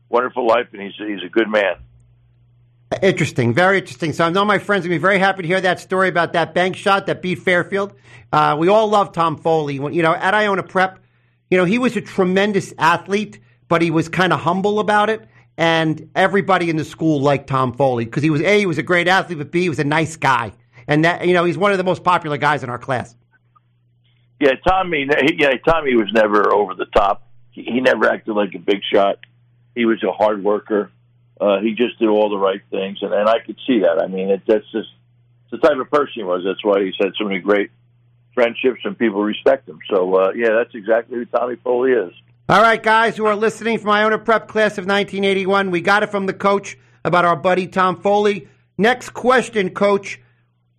wonderful 0.08 0.48
life, 0.48 0.68
and 0.72 0.82
he's 0.82 0.94
he's 0.96 1.24
a 1.26 1.30
good 1.30 1.50
man. 1.50 1.76
Interesting, 3.02 3.54
very 3.54 3.80
interesting. 3.80 4.12
So 4.12 4.26
I 4.26 4.30
know 4.30 4.44
my 4.44 4.58
friends 4.58 4.84
will 4.84 4.90
be 4.90 4.98
very 4.98 5.18
happy 5.18 5.44
to 5.44 5.48
hear 5.48 5.62
that 5.62 5.80
story 5.80 6.10
about 6.10 6.34
that 6.34 6.54
bank 6.54 6.76
shot 6.76 7.06
that 7.06 7.22
beat 7.22 7.40
Fairfield. 7.40 7.94
Uh, 8.34 8.58
we 8.60 8.68
all 8.68 8.90
love 8.90 9.14
Tom 9.14 9.38
Foley. 9.38 9.80
When, 9.80 9.94
you 9.94 10.04
know, 10.04 10.14
at 10.14 10.34
Iona 10.34 10.64
Prep, 10.64 11.00
you 11.50 11.58
know, 11.58 11.64
he 11.64 11.80
was 11.80 11.96
a 11.96 12.02
tremendous 12.02 12.74
athlete, 12.78 13.40
but 13.70 13.82
he 13.82 13.92
was 13.92 14.10
kind 14.10 14.34
of 14.34 14.42
humble 14.42 14.80
about 14.80 15.10
it. 15.10 15.26
And 15.58 16.10
everybody 16.16 16.70
in 16.70 16.76
the 16.76 16.84
school 16.84 17.22
liked 17.22 17.48
Tom 17.48 17.74
Foley 17.74 18.06
because 18.06 18.24
he 18.24 18.30
was 18.30 18.42
a 18.42 18.60
he 18.60 18.66
was 18.66 18.78
a 18.78 18.84
great 18.84 19.08
athlete, 19.08 19.38
but 19.38 19.52
b 19.52 19.62
he 19.62 19.70
was 19.70 19.80
a 19.80 19.84
nice 19.84 20.16
guy. 20.18 20.54
And 20.88 21.06
that 21.06 21.28
you 21.28 21.34
know 21.34 21.46
he's 21.46 21.58
one 21.58 21.72
of 21.72 21.78
the 21.78 21.84
most 21.84 22.04
popular 22.04 22.38
guys 22.38 22.64
in 22.64 22.70
our 22.70 22.80
class. 22.80 23.16
Yeah, 24.40 24.54
Tommy. 24.68 25.08
Yeah, 25.38 25.52
Tommy 25.64 25.96
was 25.96 26.10
never 26.14 26.52
over 26.52 26.74
the 26.74 26.86
top. 26.86 27.28
He, 27.52 27.64
he 27.64 27.80
never 27.80 28.10
acted 28.10 28.34
like 28.34 28.56
a 28.56 28.60
big 28.60 28.82
shot. 28.92 29.20
He 29.76 29.86
was 29.86 30.02
a 30.04 30.12
hard 30.12 30.44
worker. 30.44 30.90
Uh, 31.42 31.60
he 31.60 31.72
just 31.74 31.98
did 31.98 32.08
all 32.08 32.30
the 32.30 32.38
right 32.38 32.62
things, 32.70 33.00
and, 33.02 33.12
and 33.12 33.28
I 33.28 33.40
could 33.40 33.58
see 33.66 33.80
that. 33.80 34.00
I 34.00 34.06
mean, 34.06 34.30
it, 34.30 34.44
that's 34.46 34.72
just 34.72 34.90
the 35.50 35.58
type 35.58 35.78
of 35.80 35.90
person 35.90 36.14
he 36.18 36.24
was. 36.24 36.44
That's 36.46 36.64
why 36.64 36.84
he's 36.86 36.94
had 37.00 37.14
so 37.18 37.26
many 37.26 37.40
great 37.40 37.72
friendships 38.36 38.82
and 38.84 38.96
people 38.96 39.24
respect 39.24 39.68
him. 39.68 39.80
So, 39.90 40.14
uh, 40.16 40.32
yeah, 40.36 40.50
that's 40.58 40.76
exactly 40.76 41.18
who 41.18 41.26
Tommy 41.26 41.56
Foley 41.64 41.94
is. 41.94 42.14
All 42.48 42.62
right, 42.62 42.82
guys 42.82 43.18
who 43.18 43.26
are 43.26 43.36
listening 43.36 43.80
from 43.80 43.88
my 43.88 44.02
Iona 44.04 44.20
Prep 44.20 44.48
class 44.48 44.74
of 44.74 44.86
1981, 44.86 45.72
we 45.72 45.82
got 45.82 46.04
it 46.04 46.12
from 46.12 46.28
the 46.28 46.34
coach 46.34 46.78
about 47.04 47.26
our 47.26 47.36
buddy 47.36 47.66
Tom 47.66 48.00
Foley. 48.00 48.48
Next 48.78 49.10
question, 49.10 49.72
coach. 49.72 50.22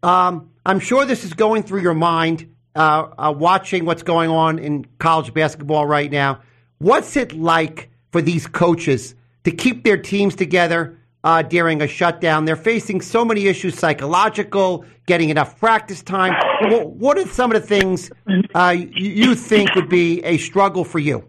Um, 0.04 0.50
I'm 0.64 0.78
sure 0.78 1.04
this 1.04 1.25
is 1.25 1.35
going 1.35 1.64
through 1.64 1.81
your 1.81 1.95
mind, 1.95 2.54
uh, 2.76 3.09
uh, 3.19 3.35
watching 3.37 3.85
what's 3.85 4.04
going 4.04 4.31
on 4.31 4.61
in 4.61 4.87
college 4.99 5.35
basketball 5.35 5.87
right 5.87 6.11
now. 6.11 6.40
What's 6.78 7.16
it 7.16 7.33
like 7.33 7.90
for 8.12 8.23
these 8.23 8.47
coaches 8.47 9.16
to 9.44 9.50
keep 9.50 9.84
their 9.84 9.96
teams 9.96 10.34
together 10.34 10.99
uh, 11.25 11.42
during 11.42 11.82
a 11.82 11.87
shutdown? 11.88 12.44
They're 12.44 12.56
facing 12.56 13.00
so 13.00 13.25
many 13.25 13.46
issues 13.46 13.78
psychological, 13.78 14.84
getting 15.06 15.30
enough 15.30 15.58
practice 15.58 16.02
time. 16.02 16.32
Wh- 16.70 16.87
What 17.00 17.18
are 17.18 17.26
some 17.26 17.52
of 17.52 17.61
the 17.61 17.66
things 17.66 18.11
uh, 18.54 18.75
you 18.78 19.11
you 19.11 19.34
think 19.34 19.75
would 19.75 19.88
be 19.88 20.22
a 20.25 20.38
struggle 20.38 20.84
for 20.84 20.99
you? 20.99 21.28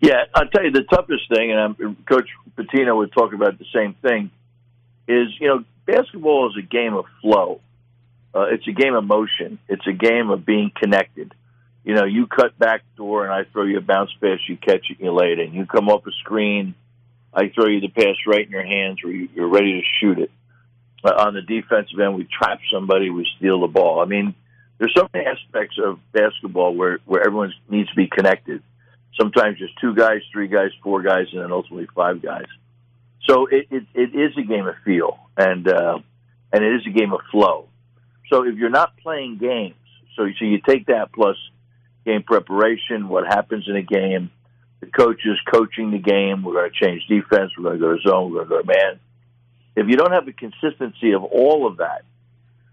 Yeah, 0.00 0.24
I'll 0.34 0.48
tell 0.48 0.62
you 0.64 0.70
the 0.70 0.82
toughest 0.82 1.28
thing, 1.34 1.50
and 1.52 1.58
I'm, 1.60 1.96
Coach 2.08 2.28
Pitino 2.56 2.96
would 2.98 3.12
talk 3.12 3.32
about 3.32 3.58
the 3.58 3.64
same 3.74 3.94
thing, 4.02 4.30
is 5.08 5.28
you 5.40 5.48
know 5.48 5.64
basketball 5.86 6.50
is 6.50 6.56
a 6.58 6.62
game 6.66 6.94
of 6.94 7.06
flow. 7.22 7.60
Uh, 8.34 8.48
it's 8.52 8.66
a 8.68 8.72
game 8.72 8.94
of 8.94 9.04
motion. 9.04 9.58
It's 9.68 9.86
a 9.86 9.92
game 9.94 10.28
of 10.28 10.44
being 10.44 10.70
connected. 10.76 11.34
You 11.86 11.94
know, 11.94 12.04
you 12.04 12.26
cut 12.26 12.58
back 12.58 12.82
door 12.96 13.24
and 13.24 13.32
I 13.32 13.44
throw 13.50 13.62
you 13.62 13.78
a 13.78 13.80
bounce 13.80 14.10
pass, 14.20 14.38
you 14.48 14.56
catch 14.56 14.90
it, 14.90 14.98
you 14.98 15.12
lay 15.12 15.32
it 15.32 15.38
in. 15.38 15.54
You 15.54 15.66
come 15.66 15.88
off 15.88 16.06
a 16.06 16.10
screen, 16.20 16.74
I 17.32 17.48
throw 17.54 17.66
you 17.66 17.80
the 17.80 17.88
pass 17.88 18.16
right 18.26 18.44
in 18.44 18.50
your 18.50 18.66
hands 18.66 19.02
where 19.02 19.12
you- 19.12 19.28
you're 19.34 19.48
ready 19.48 19.80
to 19.80 19.86
shoot 20.00 20.18
it. 20.18 20.30
Uh, 21.04 21.14
on 21.16 21.34
the 21.34 21.42
defensive 21.42 22.00
end, 22.00 22.16
we 22.16 22.24
trap 22.24 22.58
somebody, 22.72 23.08
we 23.08 23.24
steal 23.38 23.60
the 23.60 23.68
ball. 23.68 24.00
I 24.00 24.04
mean, 24.04 24.34
there's 24.78 24.92
so 24.94 25.08
many 25.14 25.26
aspects 25.26 25.78
of 25.78 26.00
basketball 26.12 26.74
where 26.74 26.98
where 27.06 27.24
everyone 27.24 27.54
needs 27.70 27.88
to 27.88 27.96
be 27.96 28.08
connected 28.08 28.62
sometimes 29.18 29.58
just 29.58 29.78
two 29.80 29.94
guys, 29.94 30.20
three 30.32 30.48
guys, 30.48 30.70
four 30.82 31.02
guys, 31.02 31.26
and 31.32 31.42
then 31.42 31.52
ultimately 31.52 31.88
five 31.94 32.22
guys. 32.22 32.46
So 33.28 33.46
it, 33.46 33.66
it, 33.70 33.84
it 33.94 34.14
is 34.14 34.36
a 34.36 34.42
game 34.42 34.66
of 34.66 34.74
feel, 34.84 35.18
and 35.36 35.66
uh, 35.66 35.98
and 36.52 36.64
it 36.64 36.74
is 36.76 36.86
a 36.86 36.90
game 36.90 37.12
of 37.12 37.20
flow. 37.30 37.68
So 38.30 38.46
if 38.46 38.56
you're 38.56 38.70
not 38.70 38.96
playing 38.98 39.38
games, 39.38 39.74
so 40.16 40.26
so 40.38 40.44
you 40.44 40.60
take 40.66 40.86
that 40.86 41.12
plus 41.12 41.36
game 42.06 42.22
preparation, 42.22 43.08
what 43.08 43.26
happens 43.26 43.68
in 43.68 43.76
a 43.76 43.82
game, 43.82 44.30
the 44.80 44.86
coaches 44.86 45.38
coaching 45.50 45.90
the 45.90 45.98
game. 45.98 46.42
We're 46.42 46.54
going 46.54 46.70
to 46.70 46.84
change 46.86 47.06
defense. 47.06 47.52
We're 47.56 47.64
going 47.64 47.78
to 47.78 47.84
go 47.84 47.96
to 47.96 48.08
zone. 48.08 48.32
We're 48.32 48.44
going 48.44 48.48
to 48.48 48.54
go 48.54 48.72
to 48.72 48.78
man. 48.78 49.00
If 49.74 49.88
you 49.88 49.96
don't 49.96 50.12
have 50.12 50.24
the 50.24 50.32
consistency 50.32 51.12
of 51.12 51.24
all 51.24 51.66
of 51.66 51.78
that 51.78 52.04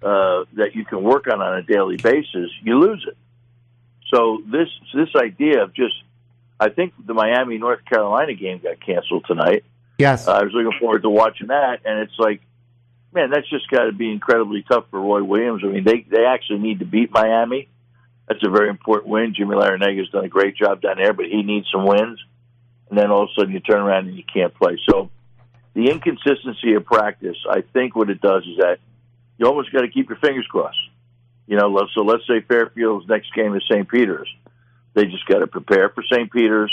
uh, 0.01 0.45
that 0.53 0.75
you 0.75 0.85
can 0.85 1.03
work 1.03 1.27
on 1.27 1.41
on 1.41 1.57
a 1.57 1.63
daily 1.63 1.97
basis, 1.97 2.49
you 2.61 2.79
lose 2.79 3.05
it. 3.07 3.17
So 4.13 4.41
this 4.49 4.69
this 4.93 5.09
idea 5.15 5.63
of 5.63 5.73
just 5.73 5.95
I 6.59 6.69
think 6.69 6.93
the 7.03 7.13
Miami 7.13 7.57
North 7.57 7.83
Carolina 7.85 8.33
game 8.33 8.59
got 8.59 8.79
canceled 8.79 9.25
tonight. 9.27 9.65
Yes. 9.97 10.27
I 10.27 10.43
was 10.43 10.53
looking 10.53 10.79
forward 10.79 11.01
to 11.03 11.09
watching 11.09 11.47
that, 11.47 11.81
and 11.85 11.99
it's 11.99 12.17
like, 12.17 12.41
man, 13.13 13.29
that's 13.31 13.49
just 13.49 13.69
got 13.69 13.85
to 13.85 13.91
be 13.91 14.11
incredibly 14.11 14.63
tough 14.63 14.85
for 14.89 14.99
Roy 14.99 15.23
Williams. 15.23 15.61
I 15.63 15.67
mean, 15.67 15.83
they 15.83 16.05
they 16.09 16.25
actually 16.25 16.59
need 16.59 16.79
to 16.79 16.85
beat 16.85 17.11
Miami. 17.11 17.67
That's 18.27 18.45
a 18.45 18.49
very 18.49 18.69
important 18.69 19.09
win. 19.09 19.33
Jimmy 19.35 19.55
Larranaga 19.55 19.99
has 19.99 20.09
done 20.09 20.25
a 20.25 20.29
great 20.29 20.55
job 20.55 20.81
down 20.81 20.97
there, 20.97 21.13
but 21.13 21.25
he 21.25 21.43
needs 21.43 21.67
some 21.71 21.85
wins. 21.85 22.19
And 22.89 22.97
then 22.97 23.11
all 23.11 23.23
of 23.23 23.29
a 23.29 23.39
sudden, 23.39 23.53
you 23.53 23.59
turn 23.59 23.81
around 23.81 24.07
and 24.07 24.15
you 24.15 24.23
can't 24.31 24.53
play. 24.53 24.77
So 24.89 25.09
the 25.73 25.89
inconsistency 25.89 26.73
of 26.75 26.85
practice, 26.85 27.37
I 27.49 27.61
think, 27.73 27.95
what 27.95 28.09
it 28.09 28.21
does 28.21 28.43
is 28.43 28.57
that 28.57 28.77
you 29.37 29.47
almost 29.47 29.73
got 29.73 29.81
to 29.81 29.89
keep 29.89 30.09
your 30.09 30.19
fingers 30.19 30.45
crossed. 30.47 30.77
You 31.47 31.57
know, 31.57 31.87
so 31.93 32.01
let's 32.01 32.25
say 32.27 32.41
Fairfield's 32.41 33.07
next 33.07 33.33
game 33.33 33.55
is 33.55 33.63
St. 33.69 33.87
Peter's. 33.89 34.29
They 34.93 35.05
just 35.05 35.25
got 35.25 35.39
to 35.39 35.47
prepare 35.47 35.89
for 35.89 36.03
St. 36.03 36.31
Peter's 36.31 36.71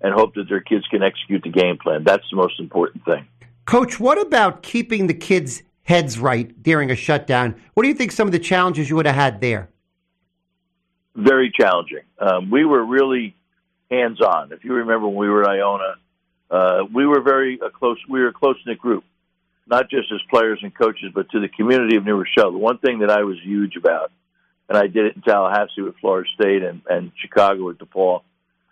and 0.00 0.12
hope 0.12 0.34
that 0.34 0.48
their 0.48 0.60
kids 0.60 0.86
can 0.88 1.02
execute 1.02 1.42
the 1.44 1.48
game 1.48 1.78
plan. 1.78 2.04
That's 2.04 2.24
the 2.30 2.36
most 2.36 2.58
important 2.60 3.04
thing. 3.04 3.26
Coach, 3.64 4.00
what 4.00 4.20
about 4.20 4.62
keeping 4.62 5.06
the 5.06 5.14
kids' 5.14 5.62
heads 5.84 6.18
right 6.18 6.60
during 6.62 6.90
a 6.90 6.96
shutdown? 6.96 7.54
What 7.74 7.84
do 7.84 7.88
you 7.88 7.94
think 7.94 8.12
some 8.12 8.26
of 8.26 8.32
the 8.32 8.40
challenges 8.40 8.90
you 8.90 8.96
would 8.96 9.06
have 9.06 9.14
had 9.14 9.40
there? 9.40 9.68
Very 11.14 11.52
challenging. 11.54 12.04
Um, 12.18 12.50
we 12.50 12.64
were 12.64 12.84
really 12.84 13.34
hands 13.90 14.20
on. 14.20 14.52
If 14.52 14.64
you 14.64 14.74
remember 14.74 15.06
when 15.06 15.16
we 15.16 15.28
were 15.28 15.42
at 15.42 15.50
Iona, 15.50 15.96
uh, 16.50 16.84
we 16.92 17.06
were 17.06 17.20
very 17.20 17.58
a 17.64 17.70
close. 17.70 17.98
We 18.08 18.20
were 18.20 18.28
a 18.28 18.32
close 18.32 18.56
knit 18.66 18.78
group, 18.78 19.04
not 19.66 19.90
just 19.90 20.10
as 20.12 20.20
players 20.30 20.60
and 20.62 20.74
coaches, 20.74 21.12
but 21.14 21.30
to 21.30 21.40
the 21.40 21.48
community 21.48 21.96
of 21.96 22.04
New 22.04 22.16
Rochelle. 22.16 22.52
The 22.52 22.58
one 22.58 22.78
thing 22.78 23.00
that 23.00 23.10
I 23.10 23.22
was 23.22 23.36
huge 23.42 23.76
about, 23.76 24.10
and 24.68 24.78
I 24.78 24.86
did 24.86 25.06
it 25.06 25.16
in 25.16 25.22
Tallahassee 25.22 25.82
with 25.82 25.96
Florida 26.00 26.28
State 26.34 26.62
and, 26.62 26.82
and 26.88 27.12
Chicago 27.20 27.66
with 27.66 27.78
DePaul, 27.78 28.22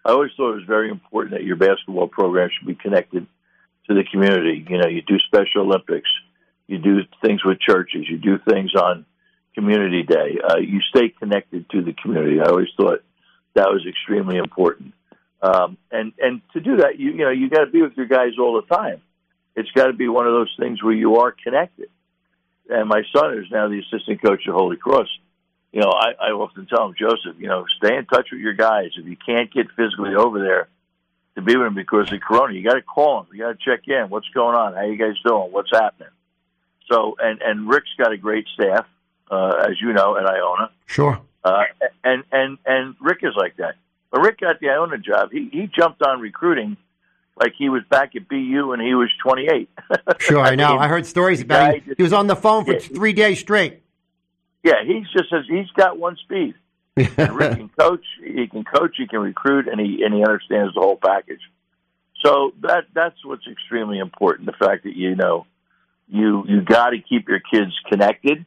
I 0.05 0.13
always 0.13 0.31
thought 0.37 0.53
it 0.53 0.57
was 0.57 0.65
very 0.67 0.91
important 0.91 1.35
that 1.35 1.45
your 1.45 1.57
basketball 1.57 2.09
program 2.09 2.49
should 2.57 2.67
be 2.67 2.75
connected 2.75 3.27
to 3.89 3.95
the 3.95 4.05
community. 4.05 4.65
You 4.69 4.79
know, 4.79 4.89
you 4.89 5.03
do 5.03 5.19
Special 5.19 5.63
Olympics, 5.63 6.09
you 6.67 6.79
do 6.79 7.01
things 7.23 7.45
with 7.45 7.61
churches, 7.61 8.07
you 8.09 8.17
do 8.17 8.39
things 8.39 8.75
on 8.75 9.05
Community 9.61 10.03
Day. 10.03 10.39
Uh, 10.43 10.57
you 10.57 10.81
stay 10.81 11.11
connected 11.11 11.69
to 11.71 11.83
the 11.83 11.93
community. 11.93 12.41
I 12.41 12.49
always 12.49 12.69
thought 12.77 13.03
that 13.55 13.69
was 13.69 13.85
extremely 13.87 14.39
important. 14.39 14.95
Um, 15.43 15.77
and 15.91 16.13
and 16.19 16.41
to 16.55 16.61
do 16.61 16.79
that, 16.79 16.99
you 16.99 17.11
you 17.11 17.25
know, 17.25 17.31
you 17.31 17.51
got 17.51 17.65
to 17.65 17.71
be 17.71 17.83
with 17.83 17.97
your 17.97 18.07
guys 18.07 18.33
all 18.39 18.61
the 18.61 18.75
time. 18.75 19.03
It's 19.57 19.71
got 19.73 19.87
to 19.87 19.93
be 19.93 20.09
one 20.09 20.27
of 20.27 20.33
those 20.33 20.55
things 20.59 20.83
where 20.83 20.95
you 20.95 21.17
are 21.17 21.33
connected. 21.33 21.91
And 22.71 22.89
my 22.89 23.03
son 23.15 23.39
is 23.39 23.51
now 23.51 23.69
the 23.69 23.81
assistant 23.81 24.23
coach 24.23 24.43
at 24.47 24.55
Holy 24.55 24.77
Cross. 24.77 25.09
You 25.73 25.81
know, 25.81 25.91
I, 25.91 26.29
I 26.29 26.31
often 26.31 26.67
tell 26.67 26.87
him, 26.87 26.95
Joseph, 26.99 27.37
you 27.39 27.49
know, 27.49 27.65
stay 27.77 27.97
in 27.97 28.07
touch 28.07 28.29
with 28.33 28.41
your 28.41 28.55
guys. 28.55 28.91
If 28.97 29.07
you 29.07 29.17
can't 29.17 29.53
get 29.53 29.67
physically 29.77 30.15
over 30.15 30.41
there 30.41 30.69
to 31.35 31.43
be 31.43 31.57
with 31.57 31.67
them 31.67 31.75
because 31.75 32.13
of 32.13 32.21
Corona, 32.21 32.55
you 32.55 32.65
got 32.65 32.75
to 32.75 32.83
call 32.83 33.23
them. 33.23 33.29
You 33.33 33.41
got 33.41 33.59
to 33.59 33.65
check 33.65 33.87
in. 33.87 34.09
What's 34.09 34.29
going 34.29 34.57
on? 34.57 34.75
How 34.75 34.85
you 34.85 34.97
guys 34.97 35.17
doing? 35.25 35.53
What's 35.53 35.71
happening? 35.73 36.15
So, 36.91 37.17
and 37.19 37.41
and 37.43 37.69
Rick's 37.69 37.91
got 37.99 38.13
a 38.13 38.17
great 38.17 38.47
staff, 38.55 38.87
uh, 39.31 39.65
as 39.69 39.81
you 39.81 39.93
know, 39.93 40.17
at 40.17 40.27
Iona. 40.27 40.71
Sure. 40.87 41.21
Uh, 41.45 41.63
and 42.05 42.25
and 42.33 42.59
and 42.67 42.95
Rick 43.01 43.19
is 43.23 43.33
like 43.37 43.57
that. 43.57 43.77
But 44.11 44.21
Rick 44.23 44.41
got 44.41 44.61
the 44.61 44.71
Iona 44.71 44.99
job. 44.99 45.31
He 45.33 45.49
he 45.53 45.69
jumped 45.75 46.03
on 46.03 46.21
recruiting 46.21 46.77
like 47.41 47.53
he 47.57 47.69
was 47.69 47.83
back 47.89 48.15
at 48.17 48.29
BU 48.29 48.73
and 48.73 48.83
he 48.83 48.95
was 48.95 49.09
28. 49.23 49.71
Sure, 50.19 50.41
I, 50.41 50.55
know. 50.55 50.77
I 50.77 50.89
heard 50.89 51.07
stories 51.07 51.41
about 51.41 51.75
him. 51.77 51.95
He 51.97 52.03
was 52.03 52.13
on 52.13 52.27
the 52.27 52.37
phone 52.37 52.65
for 52.67 52.75
Yeah. 52.75 52.79
three 52.81 53.15
days 53.15 53.39
straight. 53.41 53.83
Yeah, 54.63 54.85
he's 54.87 55.07
just 55.17 55.31
says 55.31 55.45
he's 55.49 55.71
got 55.77 55.99
one 55.99 56.17
speed. 56.17 56.55
And 56.97 57.33
Rick 57.35 57.57
can 57.57 57.71
coach. 57.71 58.05
He 58.23 58.47
can 58.49 58.65
coach. 58.65 58.97
He 58.99 59.07
can 59.07 59.21
recruit, 59.21 59.69
and 59.69 59.81
he 59.81 60.03
and 60.05 60.13
he 60.13 60.23
understands 60.23 60.75
the 60.75 60.81
whole 60.81 60.97
package. 61.03 61.41
So 62.23 62.53
that 62.61 62.85
that's 62.93 63.25
what's 63.25 63.47
extremely 63.51 63.99
important. 63.99 64.47
The 64.47 64.53
fact 64.67 64.85
that 64.85 64.95
you 64.95 65.15
know 65.15 65.47
you 66.09 66.45
you 66.47 66.61
got 66.61 66.91
to 66.91 66.99
keep 66.99 67.29
your 67.29 67.41
kids 67.41 67.73
connected, 67.89 68.45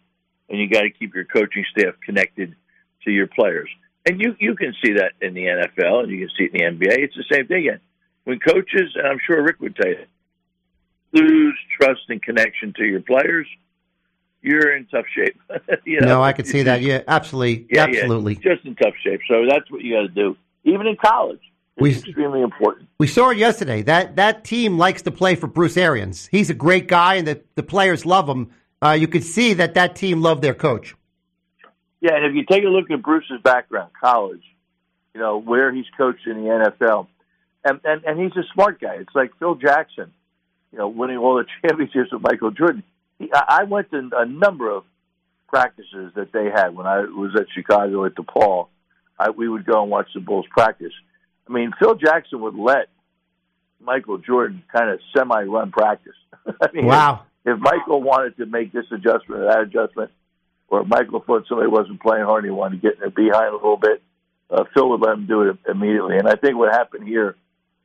and 0.50 0.60
you 0.60 0.70
got 0.70 0.82
to 0.82 0.90
keep 0.90 1.16
your 1.16 1.26
coaching 1.26 1.66
staff 1.76 1.96
connected 2.06 2.56
to 3.06 3.12
your 3.12 3.28
players. 3.28 3.70
And 4.06 4.20
you 4.20 4.36
you 4.40 4.56
can 4.56 4.74
see 4.84 4.94
that 4.94 5.14
in 5.22 5.34
the 5.34 5.46
NFL, 5.46 6.04
and 6.04 6.12
you 6.12 6.28
can 6.28 6.30
see 6.38 6.44
it 6.46 6.54
in 6.62 6.78
the 6.80 6.86
NBA. 6.86 6.98
It's 7.00 7.16
the 7.16 7.24
same 7.32 7.48
thing. 7.48 7.70
When 8.26 8.40
coaches, 8.40 8.92
and 8.96 9.08
I'm 9.08 9.20
sure 9.26 9.42
Rick 9.42 9.60
would 9.62 9.76
tell 9.76 9.90
you, 9.90 10.06
lose 11.14 11.58
trust 11.80 12.02
and 12.10 12.22
connection 12.22 12.74
to 12.78 12.84
your 12.86 13.02
players, 13.02 13.48
you're 14.42 14.76
in 14.76 14.86
tough 14.88 15.06
shape. 15.16 15.40
you 15.86 16.02
know? 16.02 16.08
no, 16.08 16.24
I 16.24 16.34
could 16.34 16.48
see 16.48 16.64
that. 16.64 16.82
Yeah, 16.82 17.02
absolutely, 17.08 17.68
Yeah, 17.70 17.84
absolutely. 17.84 18.34
Yeah, 18.44 18.54
just 18.56 18.66
in 18.66 18.76
tough 18.76 18.94
shape. 19.04 19.22
So 19.28 19.46
that's 19.48 19.70
what 19.72 19.82
you 19.82 19.96
got 19.96 20.02
to 20.02 20.08
do. 20.10 20.36
Even 20.66 20.88
in 20.88 20.96
college, 20.98 21.40
it's 21.78 21.82
We- 21.82 21.92
extremely 21.92 22.42
important. 22.42 22.90
We 23.00 23.08
saw 23.08 23.30
it 23.30 23.38
yesterday. 23.38 23.82
That 23.82 24.16
that 24.18 24.44
team 24.44 24.78
likes 24.78 25.02
to 25.04 25.12
play 25.12 25.36
for 25.36 25.48
Bruce 25.48 25.78
Arians. 25.78 26.28
He's 26.32 26.50
a 26.50 26.54
great 26.54 26.88
guy, 26.88 27.16
and 27.16 27.28
the, 27.28 27.42
the 27.56 27.64
players 27.64 28.06
love 28.06 28.28
him. 28.30 28.52
Uh, 28.84 28.92
you 28.92 29.08
could 29.08 29.24
see 29.24 29.54
that 29.54 29.76
that 29.76 29.96
team 29.96 30.22
loved 30.22 30.42
their 30.42 30.54
coach. 30.54 30.96
Yeah, 32.02 32.16
and 32.16 32.26
if 32.26 32.36
you 32.36 32.44
take 32.44 32.66
a 32.66 32.68
look 32.68 32.92
at 32.92 33.02
Bruce's 33.02 33.42
background, 33.42 33.92
college, 34.00 34.44
you 35.14 35.22
know 35.22 35.40
where 35.40 35.74
he's 35.74 35.86
coached 35.96 36.28
in 36.28 36.44
the 36.44 36.50
NFL, 36.50 37.08
and 37.64 37.80
and, 37.86 38.04
and 38.04 38.20
he's 38.20 38.36
a 38.36 38.46
smart 38.54 38.82
guy. 38.82 38.96
It's 38.96 39.16
like 39.16 39.32
Phil 39.40 39.56
Jackson, 39.56 40.12
you 40.72 40.80
know, 40.80 40.90
winning 40.90 41.18
all 41.18 41.36
the 41.36 41.46
championships 41.62 42.12
with 42.12 42.22
Michael 42.22 42.52
Jordan. 42.52 42.84
He, 43.20 43.30
I 43.34 43.60
I 43.62 43.64
went 43.64 43.90
to 43.92 44.10
a 44.18 44.26
number 44.26 44.70
of 44.70 44.84
practices 45.48 46.12
that 46.16 46.34
they 46.34 46.50
had 46.54 46.76
when 46.76 46.86
I 46.86 47.02
was 47.02 47.32
at 47.36 47.46
Chicago 47.56 48.04
at 48.06 48.16
DePaul. 48.16 48.68
I, 49.18 49.30
we 49.30 49.48
would 49.48 49.66
go 49.66 49.82
and 49.82 49.90
watch 49.90 50.08
the 50.14 50.20
Bulls 50.20 50.48
practice. 50.50 50.92
I 51.48 51.54
mean, 51.54 51.72
Phil 51.80 51.96
Jackson 51.96 52.42
would 52.42 52.56
let 52.56 52.88
Michael 53.80 54.18
Jordan 54.18 54.64
kind 54.76 54.90
of 54.90 55.00
semi-run 55.16 55.72
practice. 55.72 56.16
I 56.62 56.68
mean, 56.74 56.86
Wow. 56.88 57.26
If 57.46 57.60
Michael 57.60 58.02
wanted 58.02 58.38
to 58.38 58.46
make 58.46 58.72
this 58.72 58.86
adjustment 58.92 59.42
or 59.42 59.46
that 59.46 59.62
adjustment, 59.62 60.12
or 60.70 60.82
if 60.82 60.88
Michael 60.88 61.20
thought 61.20 61.46
somebody 61.48 61.70
wasn't 61.70 62.02
playing 62.02 62.26
hard 62.26 62.44
and 62.44 62.52
he 62.54 62.58
wanted 62.58 62.82
to 62.82 62.88
get 62.88 62.96
in 62.96 63.00
their 63.02 63.10
behind 63.10 63.50
a 63.50 63.54
little 63.54 63.78
bit, 63.78 64.02
uh, 64.50 64.64
Phil 64.74 64.90
would 64.90 65.02
let 65.02 65.14
him 65.14 65.26
do 65.26 65.42
it 65.44 65.58
immediately. 65.70 66.18
And 66.18 66.28
I 66.28 66.36
think 66.36 66.56
what 66.58 66.72
happened 66.72 67.08
here 67.08 67.36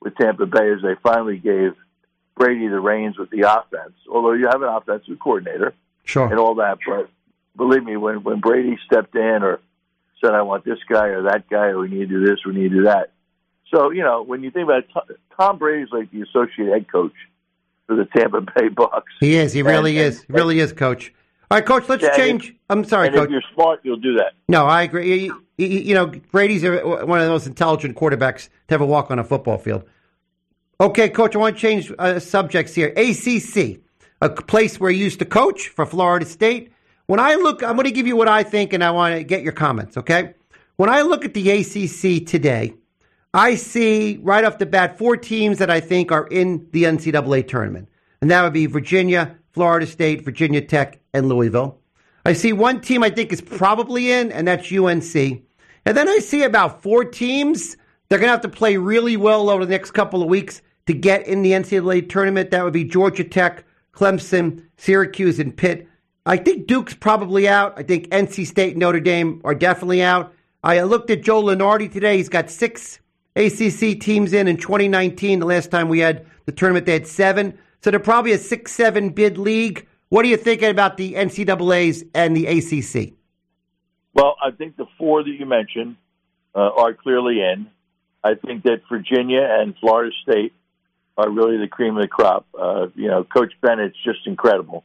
with 0.01 0.15
Tampa 0.17 0.47
Bay 0.47 0.69
is 0.71 0.83
they 0.83 0.95
finally 1.03 1.39
gave 1.39 1.75
Brady 2.37 2.69
the 2.69 2.79
reins 2.81 3.19
with 3.19 3.31
the 3.31 3.43
offense. 3.43 3.95
Although 4.11 4.33
you 4.33 4.47
have 4.47 4.63
an 4.63 4.69
offensive 4.69 5.19
coordinator 5.19 5.75
Sure. 6.05 6.27
and 6.31 6.39
all 6.39 6.55
that, 6.57 6.79
but 6.87 7.11
believe 7.57 7.85
me, 7.85 7.97
when 7.97 8.23
when 8.23 8.41
Brady 8.41 8.79
stepped 8.87 9.15
in 9.15 9.43
or 9.43 9.61
said, 10.23 10.33
"I 10.33 10.43
want 10.43 10.65
this 10.65 10.79
guy 10.89 11.09
or 11.09 11.23
that 11.25 11.49
guy, 11.49 11.67
or 11.67 11.81
we 11.81 11.89
need 11.89 12.09
to 12.09 12.21
do 12.21 12.27
this, 12.27 12.39
we 12.47 12.55
need 12.55 12.71
to 12.71 12.77
do 12.77 12.83
that," 12.85 13.11
so 13.75 13.91
you 13.91 14.03
know 14.03 14.23
when 14.23 14.43
you 14.43 14.51
think 14.51 14.65
about 14.65 14.85
it, 14.85 14.89
Tom, 14.95 15.03
Tom 15.39 15.59
Brady's 15.59 15.93
like 15.93 16.11
the 16.11 16.23
associate 16.23 16.69
head 16.73 16.91
coach 16.91 17.13
for 17.89 17.97
the 17.97 18.05
Tampa 18.17 18.41
Bay 18.43 18.69
Bucks. 18.69 19.11
He 19.19 19.35
is. 19.35 19.53
He 19.53 19.63
really 19.63 19.97
And- 19.99 20.07
is. 20.07 20.23
He 20.23 20.33
really 20.33 20.61
is, 20.61 20.73
Coach. 20.73 21.13
All 21.51 21.57
right, 21.57 21.67
Coach. 21.67 21.89
Let's 21.89 22.05
and 22.05 22.15
change. 22.15 22.55
I'm 22.69 22.85
sorry, 22.85 23.09
and 23.09 23.17
Coach. 23.17 23.25
if 23.27 23.31
you're 23.33 23.43
smart, 23.55 23.81
you'll 23.83 23.97
do 23.97 24.15
that. 24.19 24.35
No, 24.49 24.67
I 24.67 24.83
agree. 24.83 25.25
You, 25.25 25.43
you- 25.57 25.67
you 25.67 25.95
know, 25.95 26.07
Brady's 26.31 26.63
one 26.63 27.19
of 27.19 27.25
the 27.25 27.31
most 27.31 27.47
intelligent 27.47 27.97
quarterbacks 27.97 28.49
to 28.69 28.75
ever 28.75 28.85
walk 28.85 29.11
on 29.11 29.19
a 29.19 29.25
football 29.25 29.57
field. 29.59 29.83
Okay, 30.81 31.09
Coach, 31.09 31.35
I 31.35 31.39
want 31.39 31.57
to 31.57 31.61
change 31.61 31.91
uh, 31.99 32.21
subjects 32.21 32.75
here. 32.75 32.93
ACC, 32.97 33.81
a 34.21 34.29
place 34.31 34.79
where 34.79 34.91
you 34.91 35.03
used 35.03 35.19
to 35.19 35.25
coach 35.25 35.69
for 35.69 35.85
Florida 35.87 36.25
State. 36.27 36.71
When 37.07 37.19
I 37.19 37.35
look, 37.35 37.63
I'm 37.65 37.75
going 37.75 37.87
to 37.87 37.91
give 37.91 38.07
you 38.07 38.15
what 38.15 38.29
I 38.29 38.43
think, 38.45 38.73
and 38.75 38.85
I 38.85 38.91
want 38.93 39.17
to 39.17 39.25
get 39.25 39.43
your 39.43 39.53
comments, 39.53 39.97
okay? 39.97 40.35
When 40.77 40.89
I 40.91 41.01
look 41.01 41.25
at 41.25 41.35
the 41.35 41.51
ACC 41.51 42.25
today, 42.27 42.75
I 43.35 43.57
see 43.57 44.19
right 44.23 44.45
off 44.45 44.59
the 44.59 44.67
bat 44.67 44.97
four 44.97 45.17
teams 45.17 45.59
that 45.59 45.71
I 45.71 45.81
think 45.81 46.11
are 46.11 46.27
in 46.29 46.67
the 46.73 46.85
NCAA 46.85 47.47
tournament. 47.47 47.89
And 48.21 48.31
that 48.31 48.43
would 48.43 48.55
be 48.55 48.67
Virginia, 48.67 49.37
Florida 49.51 49.87
State, 49.87 50.25
Virginia 50.25 50.63
Tech, 50.63 50.99
and 51.13 51.29
Louisville. 51.29 51.79
I 52.25 52.33
see 52.33 52.53
one 52.53 52.81
team 52.81 53.03
I 53.03 53.11
think 53.11 53.33
is 53.33 53.41
probably 53.41 54.11
in, 54.11 54.33
and 54.33 54.49
that's 54.49 54.73
UNC. 54.73 55.15
And 55.15 55.97
then 55.97 56.09
I 56.09 56.19
see 56.19 56.43
about 56.43 56.83
four 56.83 57.05
teams. 57.05 57.77
They're 58.09 58.19
going 58.19 58.29
to 58.29 58.33
have 58.33 58.41
to 58.43 58.49
play 58.49 58.77
really 58.77 59.17
well 59.17 59.51
over 59.51 59.65
the 59.65 59.71
next 59.71 59.91
couple 59.91 60.23
of 60.23 60.29
weeks 60.29 60.63
to 60.87 60.95
get 60.95 61.27
in 61.27 61.43
the 61.43 61.53
NCAA 61.53 62.09
tournament. 62.09 62.51
That 62.51 62.65
would 62.65 62.73
be 62.73 62.85
Georgia 62.85 63.25
Tech, 63.25 63.65
Clemson, 63.93 64.65
Syracuse, 64.79 65.39
and 65.39 65.55
Pitt. 65.55 65.87
I 66.25 66.39
think 66.39 66.67
Duke's 66.67 66.95
probably 66.95 67.47
out. 67.47 67.75
I 67.77 67.83
think 67.83 68.09
NC 68.09 68.47
State 68.47 68.73
and 68.73 68.81
Notre 68.81 69.01
Dame 69.01 69.41
are 69.45 69.55
definitely 69.55 70.03
out. 70.03 70.35
I 70.63 70.83
looked 70.83 71.11
at 71.11 71.23
Joe 71.23 71.43
Lunardi 71.43 71.91
today. 71.91 72.17
He's 72.17 72.29
got 72.29 72.51
six 72.51 73.01
ACC 73.39 74.01
teams 74.01 74.33
in 74.33 74.49
in 74.49 74.57
2019. 74.57 75.39
The 75.39 75.47
last 75.47 75.71
time 75.71 75.89
we 75.89 76.01
had 76.01 76.27
the 76.45 76.53
tournament, 76.53 76.87
they 76.87 76.93
had 76.93 77.07
seven. 77.07 77.59
So 77.81 77.91
they're 77.91 78.01
probably 78.01 78.33
a 78.33 78.39
6 78.39 78.71
7 78.71 79.11
bid 79.11 79.39
league. 79.39 79.87
What 80.09 80.25
are 80.25 80.29
you 80.29 80.37
thinking 80.37 80.71
about 80.71 80.97
the 80.97 81.15
NCAAs 81.15 82.09
and 82.15 82.37
the 82.37 82.47
ACC? 82.47 83.15
Well, 84.15 84.37
I 84.43 84.51
think 84.51 84.77
the 84.77 84.87
four 84.97 85.23
that 85.23 85.31
you 85.31 85.47
mentioned 85.47 85.97
uh, 86.55 86.71
are 86.77 86.95
clearly 86.95 87.41
in. 87.41 87.69
I 88.25 88.35
think 88.35 88.65
that 88.65 88.83
Virginia 88.91 89.47
and 89.49 89.77
Florida 89.79 90.11
State 90.23 90.53
are 91.17 91.31
really 91.31 91.59
the 91.59 91.69
cream 91.69 91.97
of 91.97 92.03
the 92.03 92.09
crop. 92.09 92.47
Uh, 92.59 92.89
you 92.95 93.07
know, 93.07 93.23
Coach 93.23 93.53
Bennett's 93.61 93.97
just 94.05 94.27
incredible. 94.27 94.85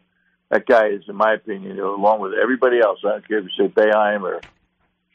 That 0.50 0.68
guy 0.68 0.90
is, 0.90 1.04
in 1.08 1.16
my 1.16 1.34
opinion, 1.34 1.80
along 1.80 2.20
with 2.20 2.34
everybody 2.34 2.80
else. 2.80 3.00
I 3.04 3.10
don't 3.10 3.28
care 3.28 3.40
if 3.40 3.46
you 3.46 3.66
say 3.66 3.74
Boeheim 3.74 4.22
or 4.22 4.42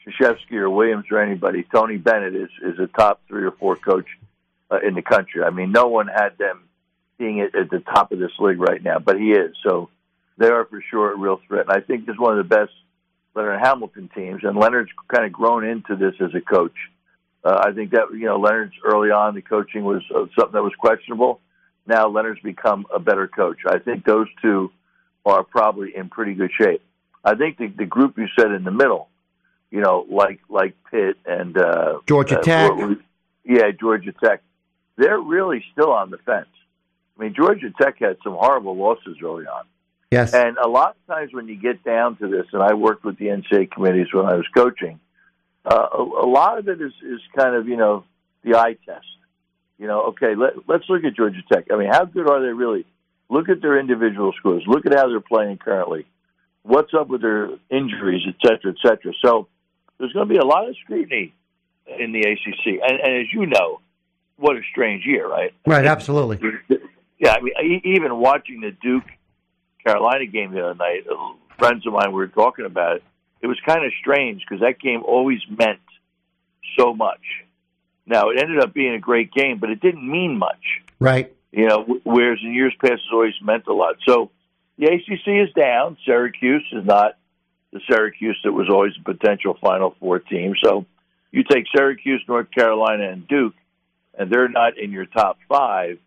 Krzyzewski 0.05 0.53
or 0.53 0.69
Williams 0.69 1.05
or 1.11 1.21
anybody. 1.21 1.63
Tony 1.63 1.97
Bennett 1.97 2.35
is 2.35 2.49
is 2.63 2.79
a 2.79 2.87
top 2.87 3.21
three 3.27 3.43
or 3.43 3.51
four 3.51 3.75
coach 3.75 4.07
uh, 4.71 4.79
in 4.85 4.95
the 4.95 5.01
country. 5.01 5.43
I 5.43 5.49
mean, 5.49 5.71
no 5.71 5.87
one 5.87 6.07
had 6.07 6.37
them 6.37 6.63
being 7.17 7.41
at, 7.41 7.55
at 7.55 7.69
the 7.69 7.79
top 7.79 8.11
of 8.11 8.19
this 8.19 8.31
league 8.39 8.59
right 8.59 8.81
now, 8.81 8.99
but 8.99 9.19
he 9.19 9.31
is. 9.31 9.55
So 9.63 9.89
they 10.37 10.47
are 10.47 10.65
for 10.65 10.81
sure 10.89 11.13
a 11.13 11.17
real 11.17 11.41
threat. 11.47 11.67
And 11.67 11.77
I 11.77 11.81
think 11.81 12.05
this 12.05 12.13
is 12.13 12.19
one 12.19 12.37
of 12.37 12.49
the 12.49 12.55
best 12.55 12.71
Leonard 13.35 13.59
Hamilton 13.61 14.09
teams, 14.15 14.43
and 14.43 14.57
Leonard's 14.57 14.91
kind 15.07 15.25
of 15.25 15.31
grown 15.31 15.65
into 15.65 15.95
this 15.95 16.15
as 16.19 16.33
a 16.33 16.41
coach. 16.41 16.75
Uh, 17.43 17.61
I 17.65 17.71
think 17.71 17.91
that 17.91 18.07
you 18.13 18.25
know 18.25 18.37
Leonard's 18.37 18.73
early 18.83 19.11
on 19.11 19.35
the 19.35 19.41
coaching 19.41 19.83
was 19.83 20.01
uh, 20.13 20.25
something 20.37 20.53
that 20.53 20.63
was 20.63 20.73
questionable. 20.77 21.39
Now 21.85 22.07
Leonard's 22.07 22.41
become 22.41 22.85
a 22.93 22.99
better 22.99 23.27
coach. 23.27 23.59
I 23.67 23.79
think 23.79 24.05
those 24.05 24.27
two 24.41 24.71
are 25.25 25.43
probably 25.43 25.95
in 25.95 26.09
pretty 26.09 26.33
good 26.33 26.51
shape. 26.59 26.81
I 27.23 27.35
think 27.35 27.57
the, 27.57 27.67
the 27.67 27.85
group 27.85 28.17
you 28.17 28.27
said 28.37 28.51
in 28.51 28.63
the 28.63 28.71
middle, 28.71 29.09
you 29.71 29.81
know, 29.81 30.05
like 30.09 30.39
like 30.49 30.75
Pitt 30.91 31.17
and 31.25 31.57
uh, 31.57 31.99
Georgia 32.07 32.39
uh, 32.39 32.41
Tech. 32.41 32.71
were- 32.75 32.97
yeah, 33.45 33.71
Georgia 33.71 34.13
Tech, 34.23 34.41
they're 34.97 35.19
really 35.19 35.63
still 35.71 35.91
on 35.91 36.11
the 36.11 36.17
fence. 36.19 36.47
I 37.17 37.23
mean, 37.23 37.33
Georgia 37.33 37.71
Tech 37.81 37.97
had 37.99 38.17
some 38.23 38.33
horrible 38.33 38.75
losses 38.77 39.17
early 39.23 39.45
on. 39.45 39.65
Yes. 40.11 40.33
And 40.33 40.57
a 40.57 40.67
lot 40.67 40.95
of 40.95 41.15
times 41.15 41.33
when 41.33 41.47
you 41.47 41.55
get 41.55 41.83
down 41.83 42.15
to 42.17 42.27
this, 42.27 42.45
and 42.53 42.61
I 42.61 42.73
worked 42.73 43.03
with 43.03 43.17
the 43.17 43.25
NCAA 43.25 43.71
committees 43.71 44.07
when 44.11 44.25
I 44.25 44.35
was 44.35 44.45
coaching, 44.55 44.99
uh, 45.65 45.87
a, 45.93 46.01
a 46.01 46.27
lot 46.27 46.57
of 46.57 46.67
it 46.67 46.81
is, 46.81 46.93
is 47.03 47.19
kind 47.35 47.55
of, 47.55 47.67
you 47.67 47.77
know, 47.77 48.05
the 48.43 48.55
eye 48.55 48.77
test. 48.85 49.05
You 49.77 49.87
know, 49.87 50.01
okay, 50.09 50.35
let, 50.35 50.67
let's 50.67 50.85
look 50.89 51.03
at 51.03 51.15
Georgia 51.15 51.41
Tech. 51.51 51.65
I 51.71 51.77
mean, 51.77 51.89
how 51.89 52.05
good 52.05 52.29
are 52.29 52.41
they 52.41 52.53
really? 52.53 52.85
Look 53.29 53.49
at 53.49 53.61
their 53.61 53.79
individual 53.79 54.33
scores. 54.37 54.63
Look 54.65 54.85
at 54.85 54.95
how 54.95 55.07
they're 55.09 55.19
playing 55.19 55.57
currently. 55.57 56.05
What's 56.63 56.93
up 56.93 57.07
with 57.07 57.21
their 57.21 57.49
injuries, 57.69 58.23
et 58.27 58.35
cetera, 58.45 58.71
et 58.71 58.77
cetera. 58.81 59.13
So 59.23 59.47
there's 59.99 60.13
going 60.13 60.27
to 60.27 60.33
be 60.33 60.39
a 60.39 60.45
lot 60.45 60.67
of 60.67 60.75
scrutiny 60.83 61.33
in 61.99 62.11
the 62.11 62.21
ACC. 62.21 62.79
And, 62.81 62.99
and 62.99 63.21
as 63.21 63.33
you 63.33 63.45
know, 63.45 63.81
what 64.37 64.55
a 64.55 64.61
strange 64.71 65.05
year, 65.05 65.27
right? 65.27 65.53
Right, 65.65 65.85
absolutely. 65.85 66.39
Yeah, 67.19 67.35
I 67.35 67.41
mean, 67.41 67.81
even 67.83 68.15
watching 68.17 68.61
the 68.61 68.71
Duke 68.71 69.03
Carolina 69.85 70.25
game 70.25 70.53
the 70.53 70.63
other 70.63 70.75
night, 70.75 71.03
uh, 71.11 71.33
friends 71.57 71.85
of 71.85 71.93
mine 71.93 72.13
were 72.13 72.27
talking 72.27 72.65
about 72.65 72.97
it. 72.97 73.03
It 73.41 73.47
was 73.47 73.57
kind 73.65 73.85
of 73.85 73.91
strange 73.99 74.41
because 74.41 74.61
that 74.61 74.79
game 74.79 75.03
always 75.05 75.39
meant 75.49 75.79
so 76.77 76.93
much. 76.93 77.21
Now 78.05 78.29
it 78.29 78.39
ended 78.41 78.59
up 78.59 78.73
being 78.73 78.93
a 78.93 78.99
great 78.99 79.31
game, 79.33 79.59
but 79.59 79.69
it 79.69 79.81
didn't 79.81 80.09
mean 80.09 80.37
much. 80.37 80.81
Right. 80.99 81.33
You 81.51 81.67
know, 81.67 81.99
whereas 82.03 82.39
in 82.43 82.53
years 82.53 82.73
past 82.79 82.93
it's 82.93 83.03
always 83.11 83.33
meant 83.41 83.67
a 83.67 83.73
lot. 83.73 83.95
So 84.07 84.31
the 84.77 84.85
ACC 84.85 85.47
is 85.47 85.53
down. 85.53 85.97
Syracuse 86.05 86.65
is 86.71 86.85
not 86.85 87.17
the 87.71 87.79
Syracuse 87.89 88.39
that 88.43 88.51
was 88.51 88.67
always 88.69 88.93
a 88.99 89.03
potential 89.03 89.57
Final 89.61 89.95
Four 89.99 90.19
team. 90.19 90.53
So 90.63 90.85
you 91.31 91.43
take 91.43 91.65
Syracuse, 91.75 92.23
North 92.27 92.47
Carolina, 92.51 93.09
and 93.09 93.27
Duke, 93.27 93.55
and 94.17 94.31
they're 94.31 94.49
not 94.49 94.77
in 94.77 94.91
your 94.91 95.05
top 95.05 95.37
five. 95.47 95.99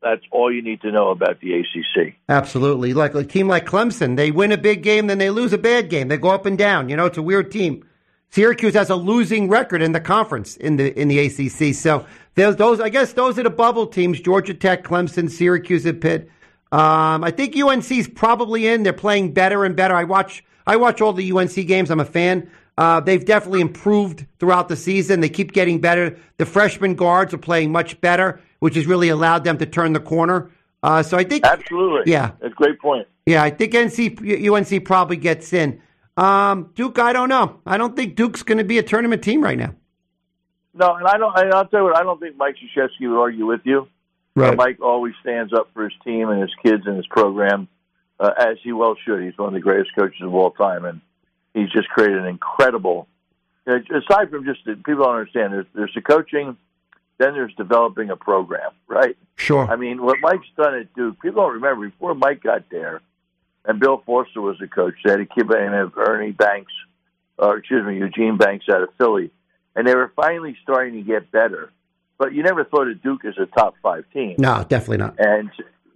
That's 0.00 0.22
all 0.30 0.52
you 0.52 0.62
need 0.62 0.82
to 0.82 0.92
know 0.92 1.10
about 1.10 1.40
the 1.40 1.54
ACC. 1.54 2.14
Absolutely. 2.28 2.94
Like 2.94 3.14
a 3.14 3.24
team 3.24 3.48
like 3.48 3.66
Clemson, 3.66 4.16
they 4.16 4.30
win 4.30 4.52
a 4.52 4.56
big 4.56 4.82
game, 4.82 5.08
then 5.08 5.18
they 5.18 5.30
lose 5.30 5.52
a 5.52 5.58
bad 5.58 5.90
game. 5.90 6.06
They 6.06 6.18
go 6.18 6.28
up 6.28 6.46
and 6.46 6.56
down. 6.56 6.88
You 6.88 6.96
know, 6.96 7.06
it's 7.06 7.18
a 7.18 7.22
weird 7.22 7.50
team. 7.50 7.84
Syracuse 8.30 8.74
has 8.74 8.90
a 8.90 8.94
losing 8.94 9.48
record 9.48 9.82
in 9.82 9.92
the 9.92 10.00
conference 10.00 10.56
in 10.56 10.76
the 10.76 10.98
in 11.00 11.08
the 11.08 11.18
ACC. 11.18 11.74
So 11.74 12.06
those. 12.34 12.80
I 12.80 12.90
guess 12.90 13.14
those 13.14 13.38
are 13.38 13.42
the 13.42 13.50
bubble 13.50 13.86
teams: 13.86 14.20
Georgia 14.20 14.54
Tech, 14.54 14.84
Clemson, 14.84 15.30
Syracuse, 15.30 15.86
and 15.86 16.00
Pitt. 16.00 16.30
Um, 16.70 17.24
I 17.24 17.30
think 17.30 17.56
UNC's 17.56 18.08
probably 18.08 18.66
in. 18.66 18.82
They're 18.82 18.92
playing 18.92 19.32
better 19.32 19.64
and 19.64 19.74
better. 19.74 19.94
I 19.94 20.04
watch 20.04 20.44
I 20.68 20.76
watch 20.76 21.00
all 21.00 21.12
the 21.12 21.32
UNC 21.32 21.54
games. 21.66 21.90
I'm 21.90 21.98
a 21.98 22.04
fan. 22.04 22.50
Uh, 22.76 23.00
they've 23.00 23.24
definitely 23.24 23.62
improved 23.62 24.26
throughout 24.38 24.68
the 24.68 24.76
season. 24.76 25.20
They 25.20 25.28
keep 25.28 25.52
getting 25.52 25.80
better. 25.80 26.16
The 26.36 26.46
freshman 26.46 26.94
guards 26.94 27.34
are 27.34 27.38
playing 27.38 27.72
much 27.72 28.00
better, 28.00 28.40
which 28.60 28.76
has 28.76 28.86
really 28.86 29.08
allowed 29.08 29.42
them 29.42 29.58
to 29.58 29.66
turn 29.66 29.94
the 29.94 30.00
corner. 30.00 30.52
Uh, 30.82 31.02
so 31.02 31.16
I 31.16 31.24
think 31.24 31.44
Absolutely. 31.44 32.12
Yeah. 32.12 32.32
That's 32.40 32.52
a 32.52 32.54
great 32.54 32.78
point. 32.78 33.08
Yeah, 33.26 33.42
I 33.42 33.50
think 33.50 33.72
NC 33.72 34.48
UNC 34.48 34.84
probably 34.84 35.16
gets 35.16 35.52
in. 35.52 35.80
Um, 36.16 36.70
Duke, 36.74 36.98
I 36.98 37.12
don't 37.12 37.28
know. 37.28 37.60
I 37.66 37.78
don't 37.78 37.96
think 37.96 38.14
Duke's 38.14 38.42
going 38.42 38.58
to 38.58 38.64
be 38.64 38.78
a 38.78 38.82
tournament 38.82 39.22
team 39.22 39.42
right 39.42 39.58
now. 39.58 39.74
No, 40.74 40.94
and 40.94 41.06
I 41.06 41.16
don't. 41.16 41.36
And 41.36 41.52
I'll 41.52 41.66
tell 41.66 41.80
you 41.80 41.86
what. 41.86 41.96
I 41.96 42.02
don't 42.02 42.20
think 42.20 42.36
Mike 42.36 42.56
Krzyzewski 42.56 43.10
would 43.10 43.18
argue 43.18 43.46
with 43.46 43.62
you. 43.64 43.88
Uh, 44.36 44.52
Mike 44.52 44.80
always 44.80 45.14
stands 45.20 45.52
up 45.52 45.70
for 45.74 45.84
his 45.84 45.92
team 46.04 46.28
and 46.28 46.40
his 46.40 46.52
kids 46.62 46.84
and 46.86 46.96
his 46.96 47.06
program, 47.08 47.66
uh, 48.20 48.32
as 48.38 48.58
he 48.62 48.72
well 48.72 48.96
should. 49.04 49.22
He's 49.22 49.36
one 49.36 49.48
of 49.48 49.54
the 49.54 49.60
greatest 49.60 49.94
coaches 49.96 50.20
of 50.22 50.34
all 50.34 50.50
time, 50.50 50.84
and 50.84 51.00
he's 51.54 51.70
just 51.70 51.88
created 51.88 52.18
an 52.18 52.26
incredible. 52.26 53.08
You 53.66 53.74
know, 53.74 53.98
aside 53.98 54.30
from 54.30 54.44
just 54.44 54.64
people 54.64 55.04
don't 55.04 55.16
understand, 55.16 55.52
there's 55.52 55.66
there's 55.74 55.94
the 55.94 56.00
coaching, 56.00 56.56
then 57.18 57.34
there's 57.34 57.54
developing 57.54 58.10
a 58.10 58.16
program, 58.16 58.72
right? 58.86 59.16
Sure. 59.36 59.66
I 59.70 59.76
mean, 59.76 60.02
what 60.02 60.18
Mike's 60.20 60.46
done 60.56 60.74
at 60.74 60.94
Duke, 60.94 61.20
people 61.20 61.42
don't 61.42 61.54
remember 61.54 61.88
before 61.88 62.14
Mike 62.14 62.42
got 62.42 62.64
there, 62.70 63.00
and 63.64 63.78
Bill 63.78 64.02
Foster 64.04 64.40
was 64.40 64.58
the 64.58 64.68
coach. 64.68 64.94
They 65.04 65.10
had 65.10 65.20
a 65.20 65.26
kid 65.26 65.46
by 65.48 65.58
the 65.58 65.70
name 65.70 65.74
of 65.74 65.96
Ernie 65.96 66.32
Banks, 66.32 66.72
or 67.38 67.58
excuse 67.58 67.84
me, 67.86 67.98
Eugene 67.98 68.36
Banks 68.36 68.66
out 68.68 68.82
of 68.82 68.88
Philly, 68.98 69.30
and 69.76 69.86
they 69.86 69.94
were 69.94 70.12
finally 70.16 70.56
starting 70.62 70.94
to 70.94 71.02
get 71.02 71.30
better. 71.30 71.70
But 72.18 72.32
you 72.32 72.42
never 72.42 72.64
thought 72.64 72.88
of 72.88 73.00
Duke 73.00 73.24
as 73.24 73.34
a 73.38 73.46
top 73.46 73.76
five 73.80 74.04
team. 74.12 74.34
No, 74.38 74.64
definitely 74.68 74.96
not. 74.96 75.14
And 75.18 75.50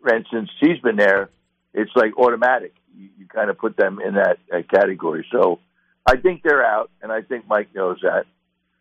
and 0.04 0.26
since 0.32 0.50
he's 0.60 0.78
been 0.78 0.96
there, 0.96 1.30
it's 1.74 1.90
like 1.96 2.16
automatic. 2.18 2.74
You, 2.96 3.08
you 3.18 3.26
kind 3.26 3.50
of 3.50 3.58
put 3.58 3.76
them 3.76 4.00
in 4.00 4.14
that, 4.14 4.38
that 4.50 4.68
category. 4.70 5.26
So 5.32 5.58
I 6.06 6.16
think 6.16 6.42
they're 6.42 6.64
out, 6.64 6.90
and 7.02 7.10
I 7.12 7.22
think 7.22 7.46
Mike 7.48 7.74
knows 7.74 7.98
that, 8.02 8.24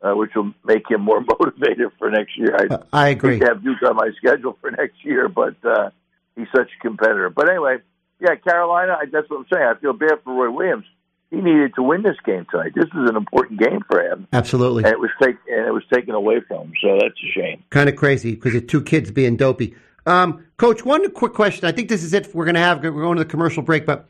uh, 0.02 0.16
which 0.16 0.32
will 0.36 0.54
make 0.66 0.90
him 0.90 1.02
more 1.02 1.22
motivated 1.40 1.90
for 1.98 2.10
next 2.10 2.38
year. 2.38 2.56
I, 2.56 2.74
Uh, 2.74 2.84
I 2.92 3.08
agree. 3.10 3.40
to 3.40 3.46
have 3.46 3.64
Duke 3.64 3.82
on 3.88 3.96
my 3.96 4.10
schedule 4.18 4.58
for 4.60 4.72
next 4.78 5.04
year, 5.04 5.28
but 5.30 5.56
uh, 5.64 5.90
he's 6.36 6.48
such 6.56 6.70
a 6.78 6.82
competitor. 6.82 7.30
But 7.30 7.50
anyway, 7.50 7.78
yeah, 8.20 8.36
Carolina. 8.36 8.98
I, 9.02 9.06
that's 9.12 9.30
what 9.30 9.40
I'm 9.40 9.46
saying. 9.54 9.66
I 9.66 9.80
feel 9.80 9.94
bad 9.94 10.20
for 10.24 10.34
Roy 10.34 10.52
Williams. 10.52 10.86
He 11.30 11.38
needed 11.38 11.76
to 11.76 11.82
win 11.84 12.04
this 12.04 12.18
game 12.26 12.46
tonight. 12.52 12.74
This 12.76 12.86
is 12.88 13.10
an 13.10 13.16
important 13.16 13.58
game 13.62 13.80
for 13.90 14.02
him, 14.04 14.28
Absolutely. 14.34 14.84
and 14.84 14.92
it 14.92 15.00
was 15.00 15.10
take 15.24 15.38
and 15.50 15.66
it 15.66 15.72
was 15.72 15.84
taken 15.94 16.14
away 16.14 16.42
from 16.46 16.68
him. 16.68 16.74
So 16.84 16.98
that's 17.00 17.16
a 17.24 17.32
shame. 17.40 17.64
Kind 17.70 17.88
of 17.88 17.96
crazy 17.96 18.36
because 18.36 18.52
the 18.52 18.60
two 18.60 18.82
kids 18.82 19.12
being 19.12 19.38
dopey. 19.38 19.74
Um, 20.06 20.46
Coach, 20.58 20.84
one 20.84 21.12
quick 21.12 21.34
question. 21.34 21.66
I 21.66 21.72
think 21.72 21.90
this 21.90 22.04
is 22.04 22.14
it. 22.14 22.34
We're 22.34 22.46
going 22.46 22.56
to 22.56 22.62
have 22.62 22.84
we're 22.84 22.92
going 22.92 23.18
to 23.18 23.24
the 23.24 23.30
commercial 23.30 23.64
break, 23.64 23.86
but 23.86 24.08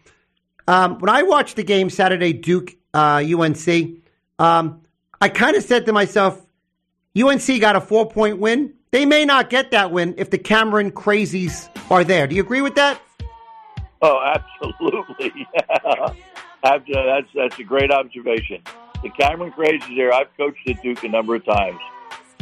um, 0.68 1.00
when 1.00 1.10
I 1.10 1.24
watched 1.24 1.56
the 1.56 1.64
game 1.64 1.90
Saturday, 1.90 2.34
Duke 2.34 2.76
uh, 2.94 3.24
UNC, 3.26 3.68
um, 4.40 4.82
I 5.20 5.30
kind 5.30 5.56
of 5.56 5.64
said 5.64 5.86
to 5.88 5.94
myself, 5.94 6.46
UNC 7.20 7.46
got 7.60 7.76
a 7.76 7.82
four 7.82 8.10
point 8.10 8.40
win. 8.40 8.74
They 8.92 9.06
may 9.06 9.26
not 9.26 9.50
get 9.50 9.72
that 9.72 9.92
win 9.92 10.16
if 10.18 10.30
the 10.30 10.38
Cameron 10.38 10.92
crazies 10.92 11.70
are 11.90 12.04
there. 12.04 12.28
Do 12.28 12.36
you 12.36 12.42
agree 12.42 12.62
with 12.62 12.76
that? 12.76 13.02
Oh, 14.02 14.20
absolutely. 14.36 15.48
Yeah. 15.84 16.14
That's 16.64 17.28
that's 17.34 17.60
a 17.60 17.64
great 17.64 17.92
observation. 17.92 18.62
The 19.02 19.10
Cameron 19.10 19.52
Crazies 19.52 19.96
there. 19.96 20.14
I've 20.14 20.28
coached 20.38 20.70
at 20.70 20.82
Duke 20.84 21.04
a 21.04 21.08
number 21.08 21.34
of 21.34 21.44
times. 21.44 21.80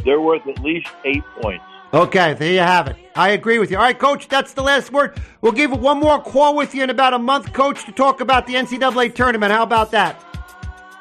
They're 0.04 0.20
worth 0.20 0.46
at 0.46 0.58
least 0.62 0.88
eight 1.04 1.24
points. 1.40 1.64
Okay, 1.92 2.34
there 2.34 2.52
you 2.52 2.60
have 2.60 2.86
it. 2.86 2.96
I 3.16 3.30
agree 3.30 3.58
with 3.58 3.70
you. 3.70 3.76
All 3.76 3.82
right, 3.82 3.98
Coach, 3.98 4.28
that's 4.28 4.52
the 4.52 4.62
last 4.62 4.92
word. 4.92 5.20
We'll 5.40 5.52
give 5.52 5.72
one 5.72 5.98
more 5.98 6.22
call 6.22 6.54
with 6.54 6.72
you 6.72 6.84
in 6.84 6.90
about 6.90 7.14
a 7.14 7.18
month, 7.18 7.52
Coach, 7.52 7.84
to 7.86 7.92
talk 7.92 8.20
about 8.20 8.46
the 8.46 8.54
NCAA 8.54 9.14
tournament. 9.14 9.52
How 9.52 9.64
about 9.64 9.90
that? 9.90 10.22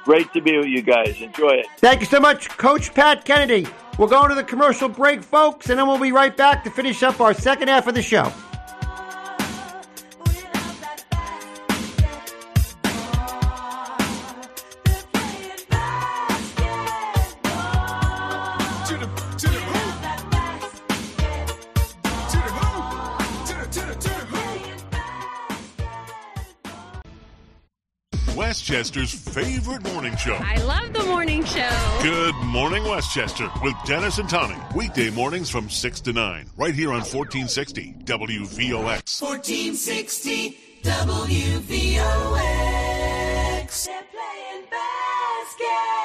Great 0.04 0.34
to 0.34 0.42
be 0.42 0.58
with 0.58 0.66
you 0.66 0.82
guys. 0.82 1.22
Enjoy 1.22 1.50
it. 1.50 1.68
Thank 1.78 2.00
you 2.00 2.08
so 2.08 2.20
much, 2.20 2.50
Coach 2.50 2.94
Pat 2.96 3.24
Kennedy. 3.24 3.68
We're 4.00 4.08
going 4.08 4.30
to 4.30 4.36
the 4.36 4.44
commercial 4.44 4.90
break, 4.90 5.22
folks, 5.22 5.70
and 5.70 5.78
then 5.78 5.88
we'll 5.88 6.00
be 6.00 6.12
right 6.12 6.36
back 6.36 6.64
to 6.64 6.72
finish 6.72 7.04
up 7.04 7.20
our 7.20 7.36
second 7.36 7.68
half 7.68 7.86
of 7.86 7.94
the 7.94 8.02
show. 8.02 8.34
Westchester's 28.70 29.12
favorite 29.12 29.82
morning 29.92 30.16
show. 30.16 30.36
I 30.36 30.58
love 30.58 30.94
the 30.94 31.04
morning 31.06 31.44
show. 31.44 32.00
Good 32.04 32.36
Morning 32.36 32.84
Westchester 32.84 33.50
with 33.64 33.74
Dennis 33.84 34.20
and 34.20 34.30
Tommy. 34.30 34.58
Weekday 34.76 35.10
mornings 35.10 35.50
from 35.50 35.72
6 35.72 36.02
to 36.02 36.14
9, 36.14 36.46
right 36.56 36.76
here 36.76 36.90
on 36.90 37.00
1460 37.00 37.96
WVOX. 38.04 39.22
1460 39.24 40.56
WVOX. 40.84 42.06
They're 43.88 44.04
playing 44.12 44.66
basketball. 44.70 45.99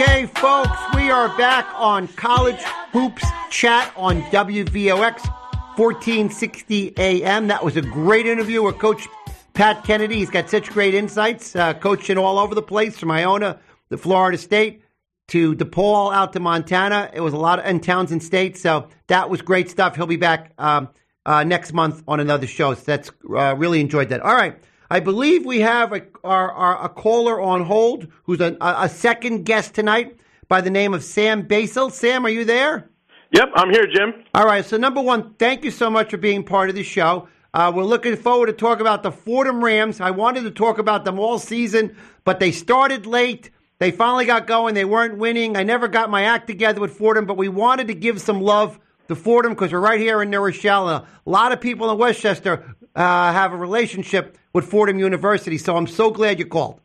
Okay, 0.00 0.24
folks, 0.24 0.78
we 0.94 1.10
are 1.10 1.28
back 1.36 1.66
on 1.74 2.08
College 2.08 2.62
Hoops 2.92 3.22
Chat 3.50 3.92
on 3.98 4.22
WVOX 4.22 5.28
1460 5.76 6.94
AM. 6.96 7.48
That 7.48 7.62
was 7.62 7.76
a 7.76 7.82
great 7.82 8.24
interview 8.24 8.62
with 8.62 8.78
Coach 8.78 9.06
Pat 9.52 9.84
Kennedy. 9.84 10.14
He's 10.14 10.30
got 10.30 10.48
such 10.48 10.70
great 10.70 10.94
insights, 10.94 11.54
uh, 11.54 11.74
coaching 11.74 12.16
all 12.16 12.38
over 12.38 12.54
the 12.54 12.62
place 12.62 12.96
from 12.96 13.10
Iona, 13.10 13.60
the 13.90 13.98
Florida 13.98 14.38
State, 14.38 14.82
to 15.28 15.54
DePaul 15.54 16.14
out 16.14 16.32
to 16.32 16.40
Montana. 16.40 17.10
It 17.12 17.20
was 17.20 17.34
a 17.34 17.38
lot 17.38 17.58
of, 17.58 17.66
and 17.66 17.82
Towson 17.82 18.22
State. 18.22 18.56
So 18.56 18.88
that 19.08 19.28
was 19.28 19.42
great 19.42 19.68
stuff. 19.68 19.96
He'll 19.96 20.06
be 20.06 20.16
back 20.16 20.54
um, 20.56 20.88
uh, 21.26 21.44
next 21.44 21.74
month 21.74 22.02
on 22.08 22.20
another 22.20 22.46
show. 22.46 22.72
So 22.72 22.84
that's 22.86 23.10
uh, 23.28 23.54
really 23.54 23.82
enjoyed 23.82 24.08
that. 24.08 24.22
All 24.22 24.34
right. 24.34 24.58
I 24.92 24.98
believe 24.98 25.46
we 25.46 25.60
have 25.60 25.92
a, 25.92 26.02
our, 26.24 26.50
our, 26.50 26.84
a 26.86 26.88
caller 26.88 27.40
on 27.40 27.64
hold 27.64 28.08
who's 28.24 28.40
a, 28.40 28.56
a 28.60 28.88
second 28.88 29.44
guest 29.44 29.72
tonight 29.72 30.16
by 30.48 30.60
the 30.60 30.70
name 30.70 30.94
of 30.94 31.04
Sam 31.04 31.42
Basil. 31.42 31.90
Sam, 31.90 32.26
are 32.26 32.30
you 32.30 32.44
there? 32.44 32.90
Yep, 33.32 33.50
I'm 33.54 33.70
here, 33.70 33.86
Jim. 33.86 34.24
All 34.34 34.44
right. 34.44 34.64
So, 34.64 34.76
number 34.76 35.00
one, 35.00 35.34
thank 35.34 35.62
you 35.62 35.70
so 35.70 35.88
much 35.90 36.10
for 36.10 36.16
being 36.16 36.42
part 36.42 36.68
of 36.70 36.74
the 36.74 36.82
show. 36.82 37.28
Uh, 37.54 37.70
we're 37.72 37.84
looking 37.84 38.16
forward 38.16 38.46
to 38.46 38.52
talk 38.52 38.80
about 38.80 39.04
the 39.04 39.12
Fordham 39.12 39.62
Rams. 39.62 40.00
I 40.00 40.10
wanted 40.10 40.42
to 40.42 40.50
talk 40.50 40.78
about 40.78 41.04
them 41.04 41.20
all 41.20 41.38
season, 41.38 41.94
but 42.24 42.40
they 42.40 42.50
started 42.50 43.06
late. 43.06 43.50
They 43.78 43.92
finally 43.92 44.24
got 44.24 44.48
going. 44.48 44.74
They 44.74 44.84
weren't 44.84 45.18
winning. 45.18 45.56
I 45.56 45.62
never 45.62 45.86
got 45.86 46.10
my 46.10 46.24
act 46.24 46.48
together 46.48 46.80
with 46.80 46.96
Fordham, 46.96 47.26
but 47.26 47.36
we 47.36 47.48
wanted 47.48 47.86
to 47.86 47.94
give 47.94 48.20
some 48.20 48.40
love 48.40 48.80
to 49.06 49.14
Fordham 49.14 49.52
because 49.52 49.72
we're 49.72 49.80
right 49.80 50.00
here 50.00 50.20
in 50.20 50.30
New 50.30 50.40
Rochelle. 50.40 50.88
And 50.88 51.04
a 51.04 51.30
lot 51.30 51.52
of 51.52 51.60
people 51.60 51.90
in 51.92 51.98
Westchester 51.98 52.74
uh, 52.94 53.32
have 53.32 53.52
a 53.52 53.56
relationship 53.56 54.36
with 54.52 54.64
Fordham 54.64 54.98
University, 54.98 55.58
so 55.58 55.76
I'm 55.76 55.86
so 55.86 56.10
glad 56.10 56.38
you 56.38 56.46
called. 56.46 56.80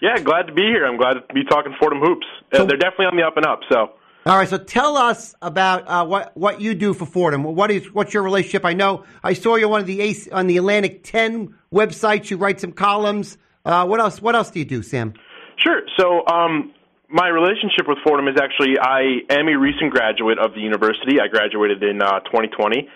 Yeah, 0.00 0.18
glad 0.18 0.48
to 0.48 0.52
be 0.52 0.62
here. 0.62 0.84
I'm 0.84 0.96
glad 0.96 1.14
to 1.14 1.34
be 1.34 1.44
talking 1.44 1.74
Fordham 1.78 2.00
hoops. 2.00 2.26
Uh, 2.52 2.64
they're 2.64 2.76
definitely 2.76 3.06
on 3.06 3.16
the 3.16 3.22
up 3.22 3.36
and 3.36 3.46
up. 3.46 3.60
So 3.70 3.92
All 4.26 4.36
right, 4.36 4.48
so 4.48 4.58
tell 4.58 4.96
us 4.96 5.34
about 5.40 5.86
uh, 5.86 6.04
what 6.04 6.36
what 6.36 6.60
you 6.60 6.74
do 6.74 6.92
for 6.92 7.06
Fordham. 7.06 7.44
What 7.44 7.70
is 7.70 7.92
what's 7.92 8.12
your 8.12 8.24
relationship? 8.24 8.64
I 8.64 8.72
know 8.72 9.04
I 9.22 9.34
saw 9.34 9.56
you 9.56 9.66
on 9.66 9.70
one 9.70 9.80
of 9.80 9.86
the 9.86 10.00
Ace, 10.00 10.26
on 10.28 10.48
the 10.48 10.56
Atlantic 10.56 11.04
Ten 11.04 11.54
websites. 11.72 12.30
You 12.30 12.36
write 12.36 12.60
some 12.60 12.72
columns. 12.72 13.38
Uh, 13.64 13.86
what 13.86 14.00
else? 14.00 14.20
What 14.20 14.34
else 14.34 14.50
do 14.50 14.58
you 14.58 14.64
do, 14.64 14.82
Sam? 14.82 15.14
Sure. 15.56 15.82
So, 15.96 16.26
um, 16.26 16.74
my 17.08 17.28
relationship 17.28 17.86
with 17.86 17.98
Fordham 18.02 18.26
is 18.26 18.34
actually 18.42 18.78
I 18.80 19.20
am 19.30 19.46
a 19.46 19.56
recent 19.56 19.92
graduate 19.92 20.38
of 20.38 20.54
the 20.54 20.60
university. 20.60 21.20
I 21.20 21.28
graduated 21.28 21.82
in 21.82 22.02
uh, 22.02 22.20
2020. 22.20 22.88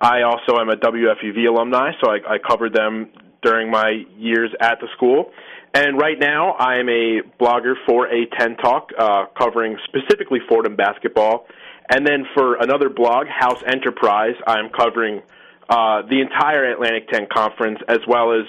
I 0.00 0.22
also 0.22 0.60
am 0.60 0.68
a 0.68 0.76
WFUV 0.76 1.48
alumni, 1.48 1.92
so 2.02 2.10
I, 2.10 2.34
I 2.34 2.38
covered 2.38 2.72
them 2.72 3.10
during 3.42 3.70
my 3.70 4.04
years 4.16 4.50
at 4.60 4.78
the 4.80 4.88
school. 4.96 5.32
And 5.74 5.98
right 5.98 6.18
now, 6.18 6.52
I 6.52 6.78
am 6.78 6.88
a 6.88 7.20
blogger 7.38 7.74
for 7.86 8.08
A10 8.08 8.60
Talk, 8.60 8.90
uh, 8.98 9.26
covering 9.38 9.76
specifically 9.84 10.38
Fordham 10.48 10.76
basketball. 10.76 11.46
And 11.90 12.06
then 12.06 12.26
for 12.34 12.56
another 12.56 12.88
blog, 12.88 13.26
House 13.26 13.62
Enterprise, 13.66 14.34
I'm 14.46 14.70
covering 14.70 15.22
uh, 15.68 16.02
the 16.02 16.20
entire 16.20 16.70
Atlantic 16.72 17.08
10 17.10 17.28
Conference 17.32 17.78
as 17.88 17.98
well 18.06 18.32
as 18.32 18.46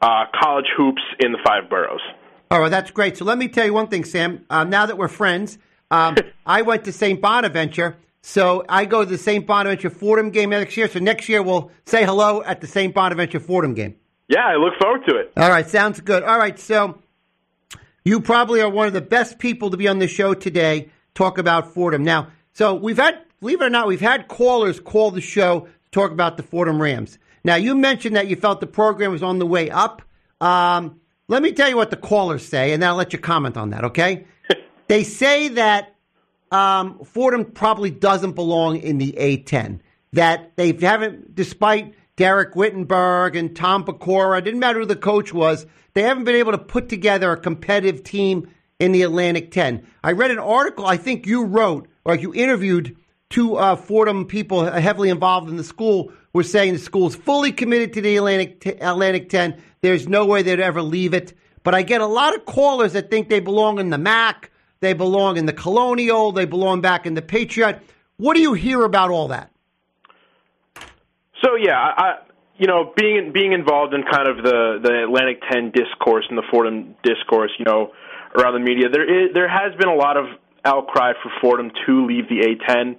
uh, 0.00 0.24
college 0.40 0.66
hoops 0.76 1.02
in 1.20 1.32
the 1.32 1.38
five 1.44 1.68
boroughs. 1.68 2.00
All 2.50 2.60
right, 2.60 2.70
that's 2.70 2.90
great. 2.90 3.16
So 3.16 3.24
let 3.24 3.38
me 3.38 3.48
tell 3.48 3.64
you 3.64 3.72
one 3.72 3.88
thing, 3.88 4.04
Sam. 4.04 4.44
Um, 4.50 4.68
now 4.68 4.86
that 4.86 4.98
we're 4.98 5.08
friends, 5.08 5.58
um, 5.90 6.16
I 6.46 6.62
went 6.62 6.84
to 6.84 6.92
St. 6.92 7.20
Bonaventure, 7.20 7.96
so 8.22 8.64
I 8.68 8.84
go 8.84 9.04
to 9.04 9.10
the 9.10 9.18
St. 9.18 9.46
Bonaventure 9.46 9.90
Fordham 9.90 10.30
game 10.30 10.50
next 10.50 10.76
year. 10.76 10.88
So 10.88 11.00
next 11.00 11.28
year 11.28 11.42
we'll 11.42 11.70
say 11.84 12.04
hello 12.04 12.42
at 12.42 12.60
the 12.60 12.66
St. 12.66 12.94
Bonaventure 12.94 13.40
Fordham 13.40 13.74
game. 13.74 13.96
Yeah, 14.28 14.46
I 14.46 14.54
look 14.54 14.74
forward 14.80 15.02
to 15.08 15.16
it. 15.16 15.32
All 15.36 15.50
right, 15.50 15.68
sounds 15.68 16.00
good. 16.00 16.22
All 16.22 16.38
right, 16.38 16.58
so 16.58 17.02
you 18.04 18.20
probably 18.20 18.60
are 18.62 18.70
one 18.70 18.86
of 18.86 18.92
the 18.92 19.00
best 19.00 19.38
people 19.38 19.70
to 19.70 19.76
be 19.76 19.88
on 19.88 19.98
the 19.98 20.06
show 20.08 20.34
today. 20.34 20.88
Talk 21.14 21.36
about 21.36 21.74
Fordham. 21.74 22.04
Now, 22.04 22.28
so 22.52 22.74
we've 22.74 22.96
had, 22.96 23.18
believe 23.40 23.60
it 23.60 23.64
or 23.64 23.70
not, 23.70 23.88
we've 23.88 24.00
had 24.00 24.28
callers 24.28 24.78
call 24.78 25.10
the 25.10 25.20
show 25.20 25.60
to 25.60 25.90
talk 25.90 26.12
about 26.12 26.36
the 26.36 26.42
Fordham 26.42 26.80
Rams. 26.80 27.18
Now, 27.44 27.56
you 27.56 27.74
mentioned 27.74 28.14
that 28.16 28.28
you 28.28 28.36
felt 28.36 28.60
the 28.60 28.66
program 28.66 29.10
was 29.10 29.22
on 29.22 29.40
the 29.40 29.46
way 29.46 29.68
up. 29.68 30.00
Um, 30.40 31.00
let 31.26 31.42
me 31.42 31.52
tell 31.52 31.68
you 31.68 31.76
what 31.76 31.90
the 31.90 31.96
callers 31.96 32.46
say, 32.46 32.72
and 32.72 32.82
then 32.82 32.90
I'll 32.90 32.96
let 32.96 33.12
you 33.12 33.18
comment 33.18 33.56
on 33.56 33.70
that, 33.70 33.84
okay? 33.84 34.26
they 34.86 35.02
say 35.02 35.48
that 35.48 35.94
um, 36.52 37.02
Fordham 37.04 37.44
probably 37.44 37.90
doesn't 37.90 38.32
belong 38.32 38.76
in 38.76 38.98
the 38.98 39.12
A10. 39.12 39.80
That 40.12 40.54
they 40.56 40.72
haven't, 40.72 41.34
despite 41.34 41.94
Dereck 42.16 42.52
Whittenburg 42.52 43.36
and 43.36 43.56
Tom 43.56 43.84
Pecora, 43.84 44.44
didn't 44.44 44.60
matter 44.60 44.80
who 44.80 44.86
the 44.86 44.94
coach 44.94 45.32
was, 45.32 45.66
they 45.94 46.02
haven't 46.02 46.24
been 46.24 46.36
able 46.36 46.52
to 46.52 46.58
put 46.58 46.88
together 46.88 47.32
a 47.32 47.40
competitive 47.40 48.02
team 48.04 48.48
in 48.78 48.92
the 48.92 49.02
Atlantic 49.02 49.50
10. 49.50 49.86
I 50.04 50.12
read 50.12 50.30
an 50.30 50.38
article 50.38 50.86
I 50.86 50.98
think 50.98 51.26
you 51.26 51.44
wrote, 51.44 51.88
or 52.04 52.14
you 52.14 52.34
interviewed 52.34 52.96
two 53.30 53.56
uh, 53.56 53.76
Fordham 53.76 54.26
people 54.26 54.64
heavily 54.64 55.08
involved 55.08 55.48
in 55.48 55.56
the 55.56 55.64
school, 55.64 56.12
were 56.34 56.42
saying 56.42 56.74
the 56.74 56.78
school's 56.78 57.14
fully 57.14 57.52
committed 57.52 57.94
to 57.94 58.02
the 58.02 58.16
Atlantic, 58.16 58.60
t- 58.60 58.70
Atlantic 58.72 59.30
10. 59.30 59.56
There's 59.80 60.08
no 60.08 60.26
way 60.26 60.42
they'd 60.42 60.60
ever 60.60 60.82
leave 60.82 61.14
it. 61.14 61.32
But 61.62 61.74
I 61.74 61.82
get 61.82 62.00
a 62.00 62.06
lot 62.06 62.34
of 62.34 62.44
callers 62.44 62.92
that 62.92 63.10
think 63.10 63.28
they 63.28 63.40
belong 63.40 63.78
in 63.78 63.90
the 63.90 63.98
MAC, 63.98 64.50
they 64.82 64.92
belong 64.92 65.38
in 65.38 65.46
the 65.46 65.52
Colonial, 65.52 66.32
they 66.32 66.44
belong 66.44 66.80
back 66.82 67.06
in 67.06 67.14
the 67.14 67.22
Patriot. 67.22 67.80
What 68.18 68.34
do 68.34 68.42
you 68.42 68.52
hear 68.52 68.82
about 68.84 69.10
all 69.10 69.28
that? 69.28 69.50
So 71.42 71.54
yeah, 71.54 71.78
I, 71.78 72.18
you 72.58 72.66
know 72.66 72.92
being 72.96 73.32
being 73.32 73.52
involved 73.52 73.94
in 73.94 74.02
kind 74.02 74.28
of 74.28 74.44
the 74.44 74.78
the 74.82 75.04
Atlantic 75.04 75.40
10 75.50 75.72
discourse 75.72 76.26
and 76.28 76.36
the 76.36 76.44
Fordham 76.50 76.94
discourse, 77.02 77.52
you 77.58 77.64
know, 77.64 77.92
around 78.36 78.54
the 78.54 78.60
media, 78.60 78.88
there 78.92 79.06
is 79.06 79.32
there 79.32 79.48
has 79.48 79.74
been 79.78 79.88
a 79.88 79.94
lot 79.94 80.16
of 80.16 80.26
outcry 80.64 81.12
for 81.22 81.30
Fordham 81.40 81.70
to 81.86 82.06
leave 82.06 82.28
the 82.28 82.46
A10, 82.46 82.96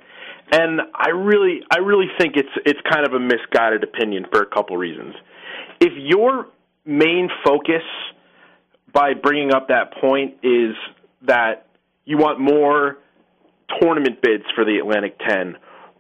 and 0.52 0.82
I 0.96 1.10
really 1.10 1.62
I 1.70 1.80
really 1.80 2.08
think 2.18 2.36
it's 2.36 2.50
it's 2.66 2.80
kind 2.90 3.06
of 3.06 3.14
a 3.14 3.20
misguided 3.20 3.84
opinion 3.84 4.26
for 4.32 4.42
a 4.42 4.48
couple 4.48 4.78
reasons. 4.78 5.16
If 5.80 5.94
your 5.98 6.48
main 6.86 7.30
focus 7.46 7.84
by 8.94 9.14
bringing 9.14 9.54
up 9.54 9.68
that 9.68 9.94
point 10.00 10.36
is 10.44 10.76
that 11.24 11.68
you 12.06 12.18
want 12.18 12.40
more 12.40 12.98
tournament 13.80 14.22
bids 14.22 14.44
for 14.56 14.66
the 14.66 14.78
Atlantic 14.78 15.18
10, 15.28 15.56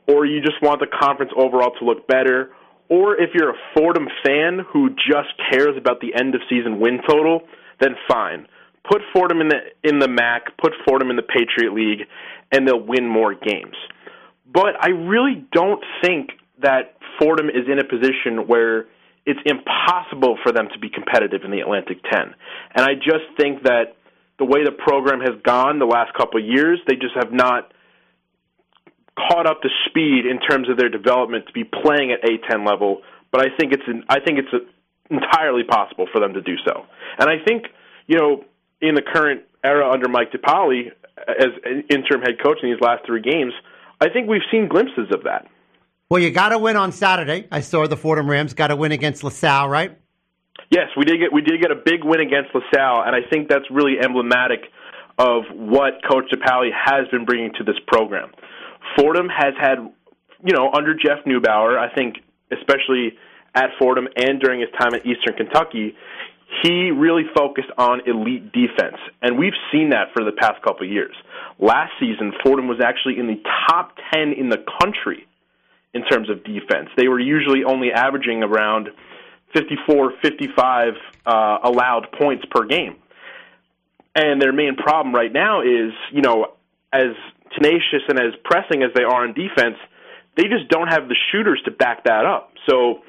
or 0.07 0.25
you 0.25 0.41
just 0.41 0.61
want 0.61 0.79
the 0.79 0.87
conference 0.87 1.31
overall 1.35 1.71
to 1.79 1.85
look 1.85 2.07
better, 2.07 2.51
or 2.89 3.19
if 3.19 3.29
you're 3.33 3.51
a 3.51 3.59
Fordham 3.73 4.07
fan 4.25 4.59
who 4.71 4.89
just 4.89 5.33
cares 5.49 5.77
about 5.77 6.01
the 6.01 6.13
end 6.13 6.35
of 6.35 6.41
season 6.49 6.79
win 6.79 6.99
total, 7.07 7.41
then 7.79 7.95
fine. 8.07 8.47
Put 8.89 9.01
Fordham 9.13 9.39
in 9.39 9.47
the 9.47 9.59
in 9.83 9.99
the 9.99 10.09
MAC, 10.09 10.57
put 10.61 10.73
Fordham 10.85 11.09
in 11.09 11.15
the 11.15 11.23
Patriot 11.23 11.73
League, 11.73 12.07
and 12.51 12.67
they'll 12.67 12.85
win 12.85 13.07
more 13.07 13.33
games. 13.33 13.75
But 14.45 14.75
I 14.79 14.89
really 14.89 15.45
don't 15.53 15.83
think 16.03 16.31
that 16.61 16.97
Fordham 17.17 17.49
is 17.49 17.65
in 17.71 17.79
a 17.79 17.85
position 17.87 18.47
where 18.47 18.87
it's 19.25 19.39
impossible 19.45 20.37
for 20.43 20.51
them 20.51 20.67
to 20.73 20.79
be 20.79 20.89
competitive 20.89 21.41
in 21.45 21.51
the 21.51 21.61
Atlantic 21.61 21.97
10. 22.11 22.35
And 22.75 22.85
I 22.85 22.93
just 22.95 23.23
think 23.39 23.63
that 23.63 23.95
the 24.43 24.51
way 24.51 24.63
the 24.65 24.71
program 24.71 25.21
has 25.21 25.39
gone 25.43 25.79
the 25.79 25.86
last 25.86 26.13
couple 26.13 26.39
of 26.39 26.45
years, 26.45 26.79
they 26.88 26.95
just 26.95 27.15
have 27.15 27.32
not 27.32 27.71
caught 29.15 29.47
up 29.47 29.62
to 29.62 29.69
speed 29.88 30.25
in 30.25 30.39
terms 30.39 30.69
of 30.69 30.77
their 30.77 30.89
development 30.89 31.45
to 31.47 31.53
be 31.53 31.63
playing 31.63 32.12
at 32.12 32.21
A10 32.27 32.67
level. 32.67 33.01
But 33.32 33.41
I 33.41 33.56
think 33.58 33.71
it's 33.71 33.88
an, 33.88 34.03
I 34.10 34.19
think 34.19 34.39
it's 34.39 34.51
a, 34.51 35.13
entirely 35.13 35.63
possible 35.63 36.08
for 36.12 36.19
them 36.19 36.34
to 36.34 36.41
do 36.41 36.56
so. 36.65 36.86
And 37.19 37.29
I 37.29 37.36
think 37.45 37.67
you 38.08 38.19
know 38.19 38.43
in 38.82 38.95
the 38.95 39.01
current 39.01 39.43
era 39.63 39.89
under 39.89 40.10
Mike 40.10 40.34
DePaoli 40.34 40.91
as 41.17 41.51
interim 41.89 42.21
head 42.21 42.43
coach 42.43 42.58
in 42.62 42.71
these 42.71 42.82
last 42.82 43.06
three 43.06 43.21
games, 43.21 43.53
I 44.01 44.10
think 44.10 44.27
we've 44.27 44.41
seen 44.51 44.67
glimpses 44.67 45.08
of 45.13 45.23
that. 45.23 45.47
Well, 46.10 46.21
you 46.21 46.32
got 46.32 46.49
to 46.49 46.58
win 46.60 46.75
on 46.75 46.91
Saturday. 46.91 47.47
I 47.49 47.62
saw 47.62 47.88
the 47.88 47.95
Fordham 47.95 48.29
Rams 48.29 48.53
got 48.53 48.67
to 48.67 48.75
win 48.75 48.91
against 48.91 49.23
LaSalle, 49.23 49.69
right? 49.69 49.97
Yes, 50.69 50.87
we 50.97 51.05
did 51.05 51.19
get 51.19 51.33
we 51.33 51.41
did 51.41 51.61
get 51.61 51.71
a 51.71 51.75
big 51.75 52.03
win 52.03 52.21
against 52.21 52.49
LaSalle, 52.53 53.03
and 53.05 53.15
I 53.15 53.27
think 53.29 53.49
that's 53.49 53.65
really 53.71 53.95
emblematic 54.01 54.61
of 55.17 55.43
what 55.53 56.01
Coach 56.09 56.25
DePaoli 56.33 56.69
has 56.73 57.07
been 57.11 57.25
bringing 57.25 57.51
to 57.57 57.63
this 57.63 57.77
program. 57.87 58.31
Fordham 58.97 59.29
has 59.29 59.53
had, 59.59 59.77
you 60.43 60.53
know, 60.53 60.71
under 60.75 60.93
Jeff 60.93 61.25
Neubauer, 61.25 61.77
I 61.77 61.93
think, 61.93 62.15
especially 62.51 63.13
at 63.55 63.69
Fordham 63.77 64.07
and 64.15 64.39
during 64.39 64.61
his 64.61 64.69
time 64.79 64.93
at 64.95 65.05
Eastern 65.05 65.35
Kentucky, 65.37 65.95
he 66.61 66.91
really 66.91 67.23
focused 67.35 67.69
on 67.77 68.01
elite 68.05 68.51
defense, 68.51 68.97
and 69.21 69.37
we've 69.37 69.57
seen 69.71 69.89
that 69.89 70.13
for 70.13 70.23
the 70.23 70.31
past 70.31 70.61
couple 70.63 70.85
of 70.85 70.91
years. 70.91 71.15
Last 71.59 71.91
season, 71.99 72.33
Fordham 72.43 72.67
was 72.67 72.79
actually 72.83 73.19
in 73.19 73.27
the 73.27 73.41
top 73.69 73.95
10 74.13 74.33
in 74.33 74.49
the 74.49 74.63
country 74.81 75.27
in 75.93 76.03
terms 76.05 76.29
of 76.29 76.43
defense. 76.43 76.89
They 76.97 77.07
were 77.07 77.19
usually 77.19 77.63
only 77.63 77.91
averaging 77.91 78.43
around 78.43 78.89
54, 79.53 80.13
55 80.21 80.93
uh, 81.25 81.57
allowed 81.63 82.07
points 82.19 82.45
per 82.49 82.65
game. 82.65 82.95
And 84.15 84.41
their 84.41 84.53
main 84.53 84.75
problem 84.75 85.13
right 85.13 85.31
now 85.31 85.61
is, 85.61 85.93
you 86.11 86.21
know, 86.21 86.53
as 86.91 87.15
tenacious 87.55 88.03
and 88.07 88.19
as 88.19 88.33
pressing 88.43 88.83
as 88.83 88.91
they 88.95 89.03
are 89.03 89.23
on 89.23 89.33
defense, 89.33 89.77
they 90.37 90.43
just 90.43 90.69
don't 90.69 90.87
have 90.87 91.07
the 91.07 91.15
shooters 91.31 91.61
to 91.65 91.71
back 91.71 92.03
that 92.05 92.25
up. 92.25 92.53
So 92.69 93.01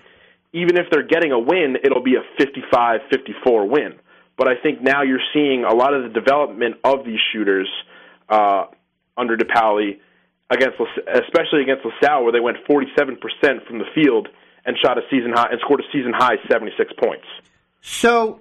even 0.53 0.77
if 0.77 0.87
they're 0.91 1.07
getting 1.07 1.33
a 1.33 1.39
win, 1.39 1.77
it'll 1.83 2.03
be 2.03 2.15
a 2.15 2.23
55 2.39 3.01
54 3.11 3.69
win. 3.69 3.95
But 4.37 4.49
I 4.49 4.55
think 4.63 4.83
now 4.83 5.03
you're 5.03 5.23
seeing 5.33 5.65
a 5.65 5.75
lot 5.75 5.95
of 5.95 6.03
the 6.03 6.09
development 6.09 6.77
of 6.85 7.05
these 7.05 7.21
shooters 7.33 7.69
uh, 8.29 8.65
under 9.17 9.37
DePaoli 9.37 10.01
against, 10.51 10.77
especially 11.07 11.63
against 11.63 11.85
LaSalle, 11.85 12.25
where 12.25 12.33
they 12.33 12.41
went 12.41 12.59
47% 12.69 13.67
from 13.67 13.79
the 13.79 13.85
field 13.95 14.29
and 14.67 14.77
shot 14.83 14.99
a 14.99 15.03
season 15.11 15.33
high 15.33 15.49
and 15.51 15.61
scored 15.61 15.81
a 15.81 15.85
season 15.93 16.13
high 16.15 16.37
76 16.51 16.93
points. 17.03 17.27
So 17.81 18.41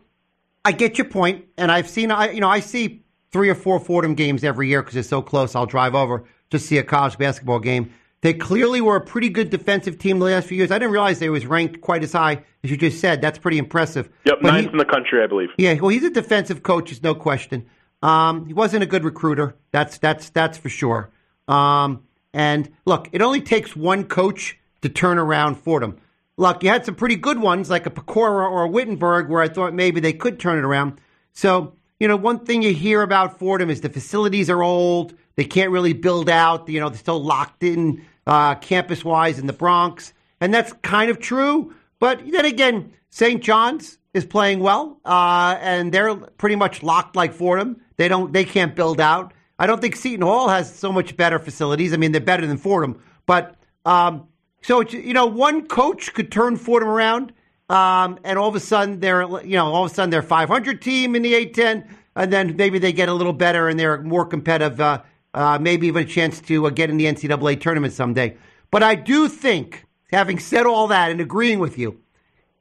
I 0.66 0.72
get 0.72 0.98
your 0.98 1.06
point, 1.08 1.46
and 1.58 1.72
I've 1.72 1.90
seen, 1.90 2.12
I 2.12 2.32
you 2.32 2.40
know, 2.42 2.50
I 2.50 2.60
see 2.60 3.04
three 3.32 3.50
or 3.50 3.56
four 3.56 3.80
Fordham 3.80 4.16
games 4.16 4.44
every 4.44 4.70
year 4.70 4.82
because 4.82 4.96
it's 4.96 5.10
so 5.10 5.22
close. 5.22 5.56
I'll 5.56 5.66
drive 5.66 5.96
over 5.96 6.24
to 6.52 6.60
see 6.60 6.78
a 6.78 6.84
college 6.84 7.18
basketball 7.18 7.60
game. 7.60 7.92
They 8.22 8.34
clearly 8.34 8.80
were 8.80 8.96
a 8.96 9.02
pretty 9.02 9.28
good 9.30 9.50
defensive 9.50 9.98
team 10.00 10.20
the 10.20 10.26
last 10.26 10.48
few 10.48 10.56
years. 10.58 10.72
I 10.72 10.80
didn't 10.80 10.92
realize 10.94 11.20
they 11.20 11.30
was 11.30 11.46
ranked 11.46 11.82
quite 11.82 12.04
as 12.04 12.14
high 12.14 12.44
as 12.64 12.72
you 12.72 12.78
just 12.78 13.02
said. 13.02 13.22
That's 13.22 13.38
pretty 13.38 13.58
impressive. 13.58 14.10
Yep, 14.24 14.38
But 14.42 14.52
ninth 14.52 14.68
he- 14.68 14.72
in 14.72 14.78
the 14.78 14.86
country, 14.86 15.22
I 15.22 15.28
believe. 15.28 15.50
Yeah, 15.58 15.74
well, 15.74 15.90
he's 15.90 16.06
a 16.06 16.10
defensive 16.10 16.64
coach, 16.64 16.90
there's 16.90 17.04
no 17.04 17.16
question. 17.16 17.66
Um, 18.02 18.46
he 18.46 18.54
wasn't 18.54 18.84
a 18.84 18.86
good 18.86 19.04
recruiter. 19.04 19.56
That's 19.72 19.98
that's 19.98 20.30
that's 20.30 20.58
for 20.58 20.70
sure. 20.70 21.10
Um, 21.50 22.04
and 22.34 22.70
look, 22.86 23.10
it 23.12 23.22
only 23.22 23.42
takes 23.42 23.76
one 23.76 24.06
coach 24.06 24.58
to 24.82 24.90
turn 24.90 25.18
around 25.18 25.56
Fordham. 25.56 25.98
Look, 26.38 26.64
you 26.64 26.70
had 26.70 26.86
some 26.86 26.96
pretty 26.96 27.16
good 27.16 27.40
ones 27.40 27.70
like 27.70 27.86
a 27.86 27.92
Pecora 27.92 28.50
or 28.50 28.66
a 28.66 28.70
Whittenburg, 28.70 29.30
where 29.30 29.42
I 29.42 29.48
thought 29.48 29.74
maybe 29.74 30.00
they 30.00 30.14
could 30.14 30.40
turn 30.40 30.58
it 30.58 30.66
around. 30.66 31.00
So 31.34 31.74
you 32.04 32.10
know, 32.10 32.18
one 32.18 32.40
thing 32.40 32.62
you 32.62 32.74
hear 32.74 33.02
about 33.02 33.40
Fordham 33.40 33.70
is 33.70 33.80
the 33.80 33.88
facilities 33.88 34.50
are 34.50 34.62
old. 34.62 35.14
They 35.38 35.46
can't 35.46 35.72
really 35.72 35.94
build 35.94 36.30
out. 36.30 36.68
You 36.68 36.82
know, 36.82 36.90
they're 36.90 36.98
still 36.98 37.24
locked 37.24 37.64
in 37.64 38.06
uh, 38.28 38.56
campus 38.56 39.06
wise 39.06 39.40
in 39.40 39.48
the 39.48 39.54
Bronx, 39.54 40.12
and 40.42 40.54
that's 40.54 40.74
kind 40.82 41.10
of 41.10 41.20
true. 41.20 41.74
But 42.00 42.20
then 42.30 42.44
again, 42.44 42.92
St. 43.10 43.42
John's 43.42 44.00
is 44.14 44.26
playing 44.26 44.60
well, 44.60 45.00
uh, 45.06 45.58
and 45.62 45.94
they're 45.94 46.14
pretty 46.16 46.58
much 46.58 46.84
locked 46.84 47.16
like 47.16 47.32
Fordham. 47.32 47.80
They 47.96 48.10
don't, 48.10 48.34
they 48.34 48.44
can't 48.44 48.76
build 48.76 49.00
out. 49.00 49.34
I 49.58 49.66
don't 49.66 49.80
think 49.80 49.96
Seton 49.96 50.26
Hall 50.26 50.50
has 50.50 50.76
so 50.76 50.92
much 50.92 51.16
better 51.16 51.40
facilities. 51.40 51.94
I 51.94 51.98
mean, 51.98 52.12
they're 52.12 52.20
better 52.20 52.46
than 52.46 52.58
Fordham, 52.58 53.02
but 53.26 53.56
um, 53.86 54.28
so 54.64 54.82
you 54.82 55.14
know, 55.14 55.26
one 55.26 55.68
coach 55.68 56.14
could 56.14 56.32
turn 56.32 56.58
Fordham 56.58 56.90
around, 56.90 57.34
um, 57.70 58.18
and 58.24 58.40
all 58.40 58.50
of 58.50 58.56
a 58.56 58.60
sudden 58.60 59.00
they're 59.00 59.24
you 59.42 59.58
know 59.58 59.72
all 59.72 59.86
of 59.86 59.92
a 59.92 59.94
sudden 59.94 60.10
they're 60.10 60.22
500 60.22 60.82
team 60.82 61.16
in 61.16 61.22
the 61.22 61.34
A10, 61.34 61.88
and 62.16 62.34
then 62.34 62.56
maybe 62.56 62.80
they 62.80 62.94
get 62.94 63.10
a 63.10 63.14
little 63.14 63.34
better 63.34 63.68
and 63.68 63.80
they're 63.80 64.02
more 64.02 64.26
competitive. 64.26 64.80
Uh, 64.80 65.02
uh, 65.34 65.58
maybe 65.60 65.88
even 65.88 66.04
a 66.04 66.06
chance 66.06 66.40
to 66.42 66.68
uh, 66.68 66.70
get 66.70 66.90
in 66.90 66.98
the 66.98 67.06
NCAA 67.06 67.60
tournament 67.60 67.94
someday. 67.94 68.38
But 68.70 68.84
I 68.84 68.96
do 68.96 69.28
think, 69.28 69.86
having 70.12 70.40
said 70.40 70.66
all 70.66 70.88
that 70.88 71.12
and 71.12 71.20
agreeing 71.20 71.60
with 71.60 71.78
you, 71.78 72.02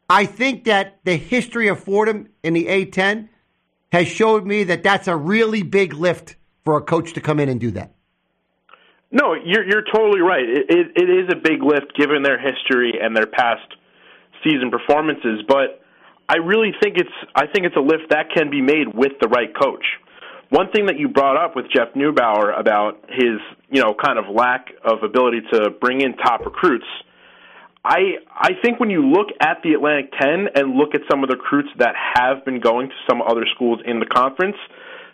I 0.09 0.27
think 0.27 0.65
that 0.65 0.99
the 1.05 1.17
history 1.17 1.69
of 1.69 1.81
Fordham 1.81 2.29
in 2.43 2.55
the 2.55 2.67
A10 2.67 3.29
has 3.93 4.09
showed 4.09 4.47
me 4.47 4.65
that 4.65 4.83
that's 4.83 5.07
a 5.07 5.17
really 5.17 5.63
big 5.63 5.93
lift 5.93 6.37
for 6.65 6.77
a 6.77 6.83
coach 6.83 7.13
to 7.13 7.21
come 7.21 7.41
in 7.41 7.49
and 7.49 7.61
do 7.61 7.71
that. 7.73 7.95
No, 9.13 9.35
you're 9.35 9.65
you're 9.69 9.85
totally 9.85 10.23
right. 10.23 10.43
It, 10.43 10.67
it, 10.71 10.87
it 10.97 11.11
is 11.11 11.29
a 11.31 11.37
big 11.37 11.63
lift 11.63 11.95
given 11.95 12.23
their 12.23 12.41
history 12.41 12.95
and 13.01 13.15
their 13.15 13.27
past 13.27 13.69
season 14.43 14.71
performances, 14.71 15.45
but 15.47 15.83
I 16.29 16.37
really 16.37 16.73
think 16.83 16.97
it's 16.97 17.13
I 17.35 17.47
think 17.47 17.67
it's 17.67 17.77
a 17.77 17.81
lift 17.81 18.09
that 18.09 18.31
can 18.35 18.51
be 18.51 18.63
made 18.63 18.89
with 18.95 19.13
the 19.21 19.29
right 19.29 19.53
coach. 19.55 19.85
One 20.49 20.71
thing 20.73 20.87
that 20.87 20.99
you 20.99 21.09
brought 21.09 21.37
up 21.37 21.55
with 21.55 21.67
Jeff 21.75 21.95
Neubauer 21.95 22.59
about 22.59 23.05
his, 23.09 23.41
you 23.71 23.83
know, 23.83 23.95
kind 23.95 24.19
of 24.19 24.35
lack 24.35 24.69
of 24.85 25.03
ability 25.03 25.41
to 25.53 25.71
bring 25.81 26.01
in 26.01 26.17
top 26.17 26.45
recruits, 26.45 26.87
I 27.85 28.17
I 28.33 28.53
think 28.63 28.81
when 28.81 28.89
you 28.89 29.07
look 29.07 29.29
at 29.41 29.59
the 29.63 29.75
Atlantic 29.75 30.13
10 30.19 30.49
and 30.55 30.75
look 30.75 30.95
at 30.95 31.03
some 31.11 31.23
of 31.23 31.29
the 31.29 31.37
recruits 31.37 31.69
that 31.79 31.95
have 32.17 32.47
been 32.47 32.61
going 32.61 32.89
to 32.89 32.95
some 33.09 33.21
other 33.21 33.45
schools 33.55 33.81
in 33.85 34.01
the 34.01 34.07
conference, 34.07 34.57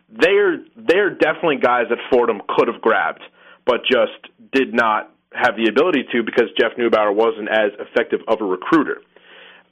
they're 0.08 0.58
they're 0.76 1.11
definitely 1.11 1.58
guys 1.58 1.87
that 1.90 1.98
Fordham 2.12 2.42
could 2.48 2.68
have 2.68 2.80
grabbed 2.80 3.22
but 3.68 3.85
just 3.85 4.16
did 4.50 4.72
not 4.72 5.12
have 5.33 5.54
the 5.57 5.68
ability 5.68 6.04
to 6.11 6.22
because 6.24 6.48
Jeff 6.59 6.72
Neubauer 6.78 7.14
wasn't 7.14 7.50
as 7.50 7.70
effective 7.78 8.20
of 8.26 8.40
a 8.40 8.44
recruiter. 8.44 9.02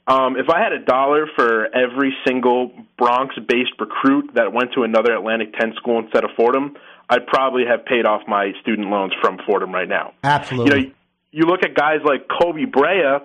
Um, 0.07 0.37
if 0.37 0.49
I 0.49 0.61
had 0.61 0.71
a 0.71 0.85
dollar 0.85 1.25
for 1.35 1.65
every 1.75 2.13
single 2.25 2.71
Bronx-based 2.97 3.73
recruit 3.79 4.29
that 4.35 4.53
went 4.53 4.71
to 4.75 4.83
another 4.83 5.13
Atlantic 5.13 5.53
10 5.59 5.73
school 5.75 5.99
instead 5.99 6.23
of 6.23 6.29
Fordham, 6.37 6.77
I'd 7.09 7.25
probably 7.25 7.63
have 7.67 7.85
paid 7.85 8.05
off 8.05 8.21
my 8.27 8.51
student 8.61 8.87
loans 8.89 9.13
from 9.19 9.39
Fordham 9.45 9.73
right 9.73 9.89
now. 9.89 10.13
Absolutely. 10.23 10.79
You 10.79 10.85
know, 10.85 10.91
you 11.31 11.43
look 11.45 11.63
at 11.63 11.73
guys 11.73 11.99
like 12.05 12.27
Kobe 12.29 12.65
Brea 12.65 13.19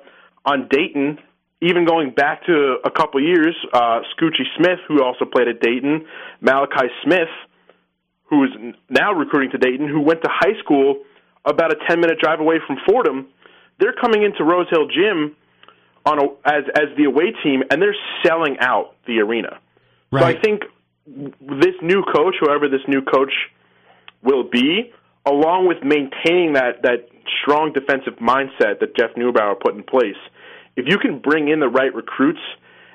on 0.44 0.68
Dayton, 0.70 1.18
even 1.60 1.84
going 1.84 2.10
back 2.10 2.46
to 2.46 2.78
a 2.82 2.90
couple 2.90 3.22
years, 3.22 3.54
uh, 3.72 4.00
Scoochie 4.16 4.48
Smith, 4.56 4.80
who 4.88 5.04
also 5.04 5.26
played 5.26 5.48
at 5.48 5.60
Dayton, 5.60 6.06
Malachi 6.40 6.88
Smith– 7.04 7.28
who 8.32 8.44
is 8.44 8.50
now 8.88 9.12
recruiting 9.12 9.50
to 9.50 9.58
Dayton, 9.58 9.86
who 9.86 10.00
went 10.00 10.22
to 10.22 10.30
high 10.32 10.58
school 10.64 11.02
about 11.44 11.70
a 11.70 11.76
10 11.86 12.00
minute 12.00 12.18
drive 12.18 12.40
away 12.40 12.56
from 12.66 12.78
Fordham, 12.88 13.28
they're 13.78 13.92
coming 13.92 14.22
into 14.22 14.42
Rose 14.42 14.66
Hill 14.70 14.88
Gym 14.88 15.36
on 16.06 16.18
a, 16.18 16.24
as 16.48 16.64
as 16.74 16.96
the 16.96 17.04
away 17.04 17.34
team, 17.44 17.62
and 17.70 17.82
they're 17.82 17.94
selling 18.24 18.56
out 18.58 18.96
the 19.06 19.20
arena. 19.20 19.58
Right. 20.10 20.22
So 20.22 20.26
I 20.26 20.40
think 20.40 20.62
this 21.06 21.76
new 21.82 22.02
coach, 22.04 22.36
whoever 22.40 22.70
this 22.70 22.80
new 22.88 23.02
coach 23.02 23.32
will 24.22 24.48
be, 24.48 24.92
along 25.26 25.68
with 25.68 25.84
maintaining 25.84 26.54
that 26.54 26.80
that 26.84 27.08
strong 27.42 27.74
defensive 27.74 28.14
mindset 28.16 28.80
that 28.80 28.96
Jeff 28.96 29.10
Neubauer 29.14 29.60
put 29.60 29.74
in 29.74 29.82
place, 29.82 30.16
if 30.74 30.86
you 30.88 30.96
can 30.96 31.18
bring 31.18 31.48
in 31.48 31.60
the 31.60 31.68
right 31.68 31.94
recruits 31.94 32.40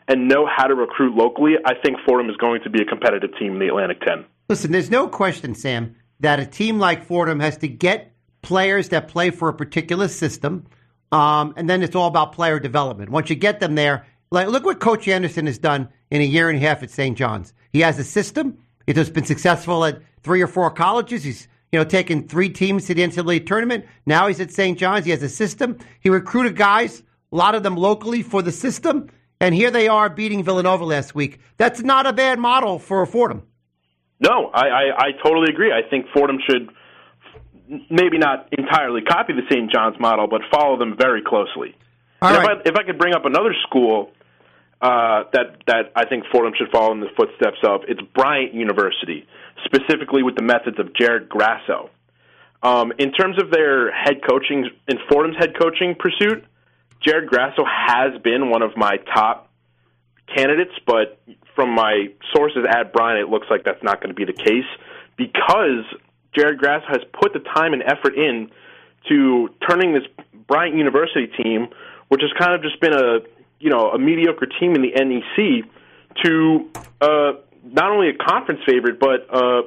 and 0.08 0.28
know 0.28 0.48
how 0.48 0.66
to 0.66 0.74
recruit 0.74 1.16
locally, 1.16 1.54
I 1.64 1.76
think 1.76 1.98
Fordham 2.08 2.28
is 2.32 2.38
going 2.38 2.64
to 2.64 2.72
be 2.72 2.82
a 2.82 2.86
competitive 2.86 3.38
team 3.38 3.54
in 3.54 3.60
the 3.60 3.68
Atlantic 3.68 4.02
10. 4.02 4.26
Listen, 4.50 4.72
there's 4.72 4.90
no 4.90 5.10
question, 5.10 5.56
Sam, 5.56 5.98
that 6.22 6.40
a 6.40 6.46
team 6.46 6.80
like 6.80 7.04
Fordham 7.04 7.42
has 7.42 7.58
to 7.58 7.68
get 7.68 8.14
players 8.42 8.90
that 8.90 9.10
play 9.10 9.30
for 9.30 9.50
a 9.50 9.54
particular 9.54 10.08
system, 10.08 10.66
um, 11.12 11.54
and 11.58 11.70
then 11.70 11.84
it's 11.84 11.98
all 11.98 12.08
about 12.08 12.32
player 12.32 12.58
development. 12.58 13.10
Once 13.10 13.30
you 13.30 13.36
get 13.36 13.60
them 13.60 13.76
there, 13.76 14.06
like 14.32 14.48
look 14.48 14.64
what 14.64 14.80
Coach 14.80 15.06
Anderson 15.10 15.48
has 15.48 15.58
done 15.58 15.90
in 16.12 16.22
a 16.22 16.26
year 16.26 16.50
and 16.50 16.58
a 16.58 16.62
half 16.62 16.82
at 16.82 16.90
St. 16.90 17.18
John's. 17.18 17.54
He 17.74 17.82
has 17.82 18.00
a 18.00 18.06
system. 18.06 18.58
It 18.88 18.96
has 18.96 19.10
been 19.10 19.26
successful 19.26 19.84
at 19.84 20.02
three 20.24 20.42
or 20.42 20.48
four 20.48 20.72
colleges. 20.72 21.26
He's 21.26 21.50
you 21.74 21.80
know 21.80 21.86
taken 21.86 22.26
three 22.26 22.50
teams 22.50 22.86
to 22.86 22.94
the 22.94 23.02
NCAA 23.04 23.46
tournament. 23.46 23.86
Now 24.06 24.28
he's 24.28 24.40
at 24.40 24.52
St. 24.52 24.80
John's. 24.80 25.04
He 25.04 25.12
has 25.12 25.24
a 25.24 25.30
system. 25.30 25.78
He 26.00 26.10
recruited 26.10 26.56
guys, 26.56 27.04
a 27.34 27.36
lot 27.36 27.54
of 27.54 27.64
them 27.64 27.76
locally 27.76 28.24
for 28.24 28.42
the 28.42 28.54
system, 28.54 29.10
and 29.42 29.54
here 29.54 29.72
they 29.72 29.90
are 29.90 30.10
beating 30.10 30.42
Villanova 30.42 30.86
last 30.86 31.14
week. 31.14 31.40
That's 31.58 31.82
not 31.82 32.08
a 32.08 32.14
bad 32.14 32.40
model 32.40 32.80
for 32.80 33.06
Fordham. 33.06 33.44
No, 34.20 34.50
I, 34.54 34.68
I, 34.68 34.84
I 34.98 35.12
totally 35.24 35.50
agree. 35.50 35.72
I 35.72 35.88
think 35.88 36.08
Fordham 36.14 36.40
should 36.50 36.70
maybe 37.90 38.18
not 38.18 38.48
entirely 38.52 39.02
copy 39.02 39.34
the 39.34 39.44
St. 39.50 39.72
John's 39.72 40.00
model, 40.00 40.28
but 40.28 40.42
follow 40.52 40.78
them 40.78 40.96
very 40.98 41.22
closely. 41.22 41.76
All 42.22 42.30
And 42.30 42.38
right. 42.38 42.58
if, 42.58 42.66
I, 42.66 42.70
if 42.70 42.76
I 42.76 42.84
could 42.84 42.98
bring 42.98 43.14
up 43.14 43.26
another 43.26 43.54
school 43.68 44.12
uh, 44.82 45.24
that 45.34 45.58
that 45.66 45.92
I 45.96 46.06
think 46.06 46.26
Fordham 46.32 46.54
should 46.58 46.70
follow 46.72 46.92
in 46.94 47.00
the 47.00 47.10
footsteps 47.18 47.58
of, 47.64 47.82
it's 47.88 48.02
Bryant 48.14 48.54
University, 48.54 49.26
specifically 49.66 50.24
with 50.24 50.36
the 50.36 50.44
methods 50.44 50.80
of 50.80 50.94
Jared 50.94 51.30
Grasso. 51.30 51.90
Um, 52.62 52.92
in 52.98 53.12
terms 53.12 53.42
of 53.42 53.52
their 53.52 53.92
head 53.92 54.22
coaching, 54.28 54.70
in 54.88 54.98
Fordham's 55.10 55.38
head 55.38 55.54
coaching 55.60 55.96
pursuit, 55.98 56.46
Jared 57.06 57.30
Grasso 57.30 57.64
has 57.66 58.20
been 58.24 58.50
one 58.50 58.62
of 58.62 58.76
my 58.76 58.98
top 59.14 59.47
candidates, 60.34 60.74
but 60.86 61.20
from 61.56 61.74
my 61.74 62.08
sources 62.36 62.66
at 62.70 62.94
Bryant, 62.94 63.20
it 63.20 63.30
looks 63.30 63.48
like 63.50 63.64
that's 63.64 63.82
not 63.84 64.02
going 64.02 64.10
to 64.10 64.16
be 64.16 64.26
the 64.26 64.34
case 64.34 64.68
because 65.18 65.86
Jared 66.36 66.60
Grasso 66.60 66.86
has 66.90 67.02
put 67.20 67.34
the 67.34 67.40
time 67.40 67.74
and 67.74 67.82
effort 67.84 68.16
in 68.16 68.50
to 69.10 69.50
turning 69.68 69.94
this 69.94 70.04
Bryant 70.48 70.76
University 70.76 71.28
team, 71.42 71.68
which 72.10 72.22
has 72.22 72.32
kind 72.40 72.54
of 72.54 72.62
just 72.62 72.80
been 72.80 72.94
a 72.94 73.20
you 73.60 73.70
know 73.70 73.92
a 73.92 74.00
mediocre 74.00 74.46
team 74.60 74.76
in 74.76 74.82
the 74.82 74.92
NEC, 74.94 75.66
to 76.24 76.70
uh, 77.02 77.34
not 77.64 77.92
only 77.92 78.10
a 78.10 78.14
conference 78.14 78.62
favorite 78.66 79.00
but 79.00 79.28
uh, 79.34 79.64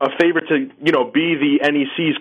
a 0.00 0.08
favorite 0.18 0.48
to 0.48 0.70
you 0.82 0.92
know 0.92 1.10
be 1.10 1.34
the 1.34 1.58
NEC's 1.62 2.16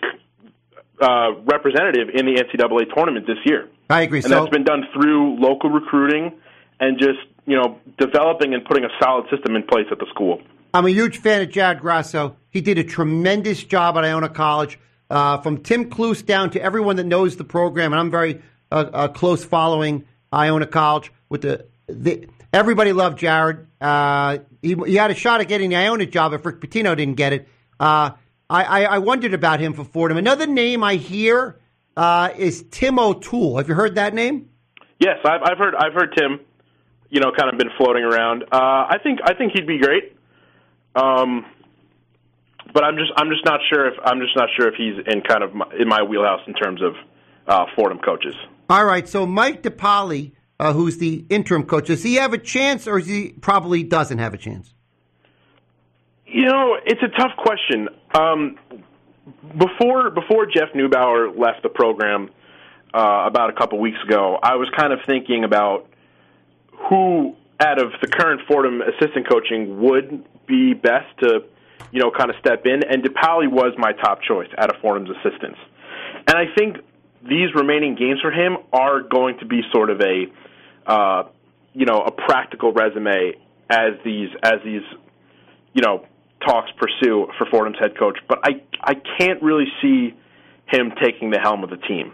uh, 1.02 1.32
representative 1.46 2.10
in 2.14 2.26
the 2.26 2.44
NCAA 2.44 2.94
tournament 2.94 3.26
this 3.26 3.38
year. 3.46 3.70
I 3.90 4.02
agree. 4.02 4.20
And 4.20 4.28
so 4.28 4.42
that's 4.42 4.50
been 4.50 4.66
done 4.66 4.84
through 4.94 5.40
local 5.40 5.70
recruiting 5.70 6.34
and 6.80 6.98
just 6.98 7.20
you 7.46 7.56
know 7.56 7.80
developing 7.98 8.54
and 8.54 8.64
putting 8.66 8.84
a 8.84 8.90
solid 9.02 9.30
system 9.30 9.56
in 9.56 9.64
place 9.64 9.88
at 9.92 10.00
the 10.00 10.08
school. 10.10 10.42
I'm 10.74 10.86
a 10.86 10.92
huge 10.92 11.18
fan 11.18 11.42
of 11.42 11.50
Jared 11.50 11.80
Grasso. 11.80 12.36
He 12.52 12.62
did 12.62 12.78
a 12.78 12.84
tremendous 12.84 13.64
job 13.64 13.98
at 13.98 14.04
Iona 14.04 14.30
College, 14.30 14.78
uh, 15.10 15.40
from 15.40 15.64
Tim 15.64 15.90
Cluess 15.90 16.24
down 16.24 16.52
to 16.52 16.62
everyone 16.62 16.96
that 16.98 17.06
knows 17.06 17.38
the 17.38 17.44
program. 17.44 17.92
And 17.92 18.00
I'm 18.00 18.12
very 18.12 18.42
uh, 18.72 18.90
uh, 18.94 19.08
close 19.08 19.44
following 19.44 20.06
Iona 20.32 20.68
College. 20.68 21.12
With 21.28 21.42
the, 21.42 21.66
the 21.88 22.28
everybody 22.54 22.94
loved 22.94 23.20
Jared. 23.20 23.68
Uh, 23.82 24.40
he, 24.62 24.76
he 24.86 24.96
had 24.96 25.12
a 25.12 25.16
shot 25.16 25.42
at 25.42 25.48
getting 25.48 25.70
the 25.70 25.76
Iona 25.76 26.06
job 26.06 26.34
if 26.34 26.46
Rick 26.46 26.60
Pitino 26.60 26.96
didn't 26.96 27.16
get 27.16 27.34
it. 27.34 27.48
Uh, 27.80 28.12
I, 28.50 28.64
I, 28.64 28.84
I 28.84 28.98
wondered 28.98 29.34
about 29.34 29.60
him 29.60 29.74
for 29.74 29.84
Fordham. 29.84 30.18
Another 30.18 30.48
name 30.48 30.84
I 30.84 30.96
hear 30.96 31.60
uh, 31.96 32.30
is 32.36 32.66
Tim 32.72 33.00
O'Toole. 33.00 33.58
Have 33.58 33.70
you 33.70 33.76
heard 33.76 33.96
that 33.96 34.14
name? 34.14 34.50
Yes, 35.00 35.18
I've, 35.24 35.42
I've 35.44 35.58
heard 35.58 35.76
I've 35.76 35.94
heard 35.94 36.14
Tim, 36.18 36.40
you 37.10 37.20
know, 37.20 37.32
kind 37.36 37.52
of 37.52 37.58
been 37.58 37.72
floating 37.78 38.04
around. 38.04 38.44
Uh, 38.44 38.88
I 38.90 38.98
think 39.02 39.20
I 39.24 39.34
think 39.34 39.54
he'd 39.54 39.68
be 39.68 39.80
great. 39.80 40.16
Um, 40.96 41.46
but 42.74 42.84
I'm 42.84 42.96
just 42.98 43.12
I'm 43.16 43.30
just 43.30 43.46
not 43.46 43.60
sure 43.72 43.88
if 43.88 43.96
I'm 44.04 44.20
just 44.20 44.36
not 44.36 44.50
sure 44.58 44.68
if 44.68 44.76
he's 44.76 44.96
in 45.08 45.22
kind 45.22 45.44
of 45.44 45.54
my, 45.54 45.66
in 45.80 45.88
my 45.88 46.04
wheelhouse 46.04 46.42
in 46.48 46.54
terms 46.54 46.82
of 46.82 46.94
uh, 47.48 47.66
Fordham 47.76 48.00
coaches. 48.00 48.36
All 48.70 48.86
right. 48.86 49.08
So 49.08 49.26
Mike 49.26 49.64
DePaoli, 49.64 50.34
uh, 50.60 50.74
who's 50.74 50.98
the 50.98 51.26
interim 51.30 51.64
coach, 51.64 51.88
does 51.88 52.04
he 52.04 52.16
have 52.16 52.34
a 52.34 52.38
chance, 52.38 52.88
or 52.88 53.00
is 53.00 53.08
he 53.08 53.30
probably 53.42 53.84
doesn't 53.84 54.20
have 54.20 54.34
a 54.34 54.38
chance? 54.38 54.74
You 56.28 56.46
know, 56.46 56.78
it's 56.86 57.02
a 57.02 57.08
tough 57.18 57.32
question. 57.38 57.90
Um, 58.14 58.58
before 59.58 60.12
before 60.12 60.46
Jeff 60.46 60.70
Neubauer 60.76 61.36
left 61.38 61.64
the 61.64 61.70
program 61.70 62.30
uh, 62.94 63.24
about 63.26 63.50
a 63.50 63.54
couple 63.54 63.80
weeks 63.80 63.98
ago, 64.06 64.38
I 64.42 64.56
was 64.56 64.70
kind 64.78 64.94
of 64.94 65.00
thinking 65.08 65.44
about 65.44 65.88
who 66.88 67.36
out 67.60 67.82
of 67.82 67.92
the 68.02 68.08
current 68.08 68.42
Fordham 68.48 68.82
assistant 68.82 69.30
coaching 69.30 69.82
would 69.82 70.26
be 70.48 70.74
best 70.74 71.08
to, 71.20 71.42
you 71.92 72.00
know, 72.00 72.12
kind 72.12 72.30
of 72.30 72.38
step 72.40 72.66
in, 72.66 72.84
and 72.90 73.04
DePaoli 73.04 73.52
was 73.52 73.74
my 73.78 73.92
top 73.94 74.22
choice 74.22 74.48
out 74.58 74.74
of 74.74 74.82
Fordham's 74.82 75.10
assistants. 75.18 75.60
And 76.28 76.38
I 76.38 76.46
think 76.58 76.78
these 77.22 77.54
remaining 77.54 77.96
games 77.96 78.20
for 78.22 78.32
him 78.32 78.58
are 78.72 79.02
going 79.02 79.40
to 79.40 79.46
be 79.46 79.62
sort 79.74 79.90
of 79.90 80.00
a, 80.02 80.26
uh, 80.86 81.24
you 81.74 81.86
know, 81.86 82.02
a 82.02 82.12
practical 82.12 82.72
resume 82.72 83.34
as 83.70 83.94
these 84.06 84.30
as 84.42 84.60
these, 84.64 84.82
you 85.74 85.82
know, 85.82 86.06
talks 86.46 86.72
pursue 86.78 87.28
for 87.38 87.46
Fordham's 87.52 87.78
head 87.80 87.98
coach. 87.98 88.18
But 88.28 88.40
I 88.44 88.62
I 88.82 88.94
can't 89.18 89.42
really 89.44 89.68
see 89.82 90.14
him 90.68 90.94
taking 91.04 91.32
the 91.32 91.40
helm 91.40 91.64
of 91.64 91.70
the 91.70 91.78
team. 91.78 92.14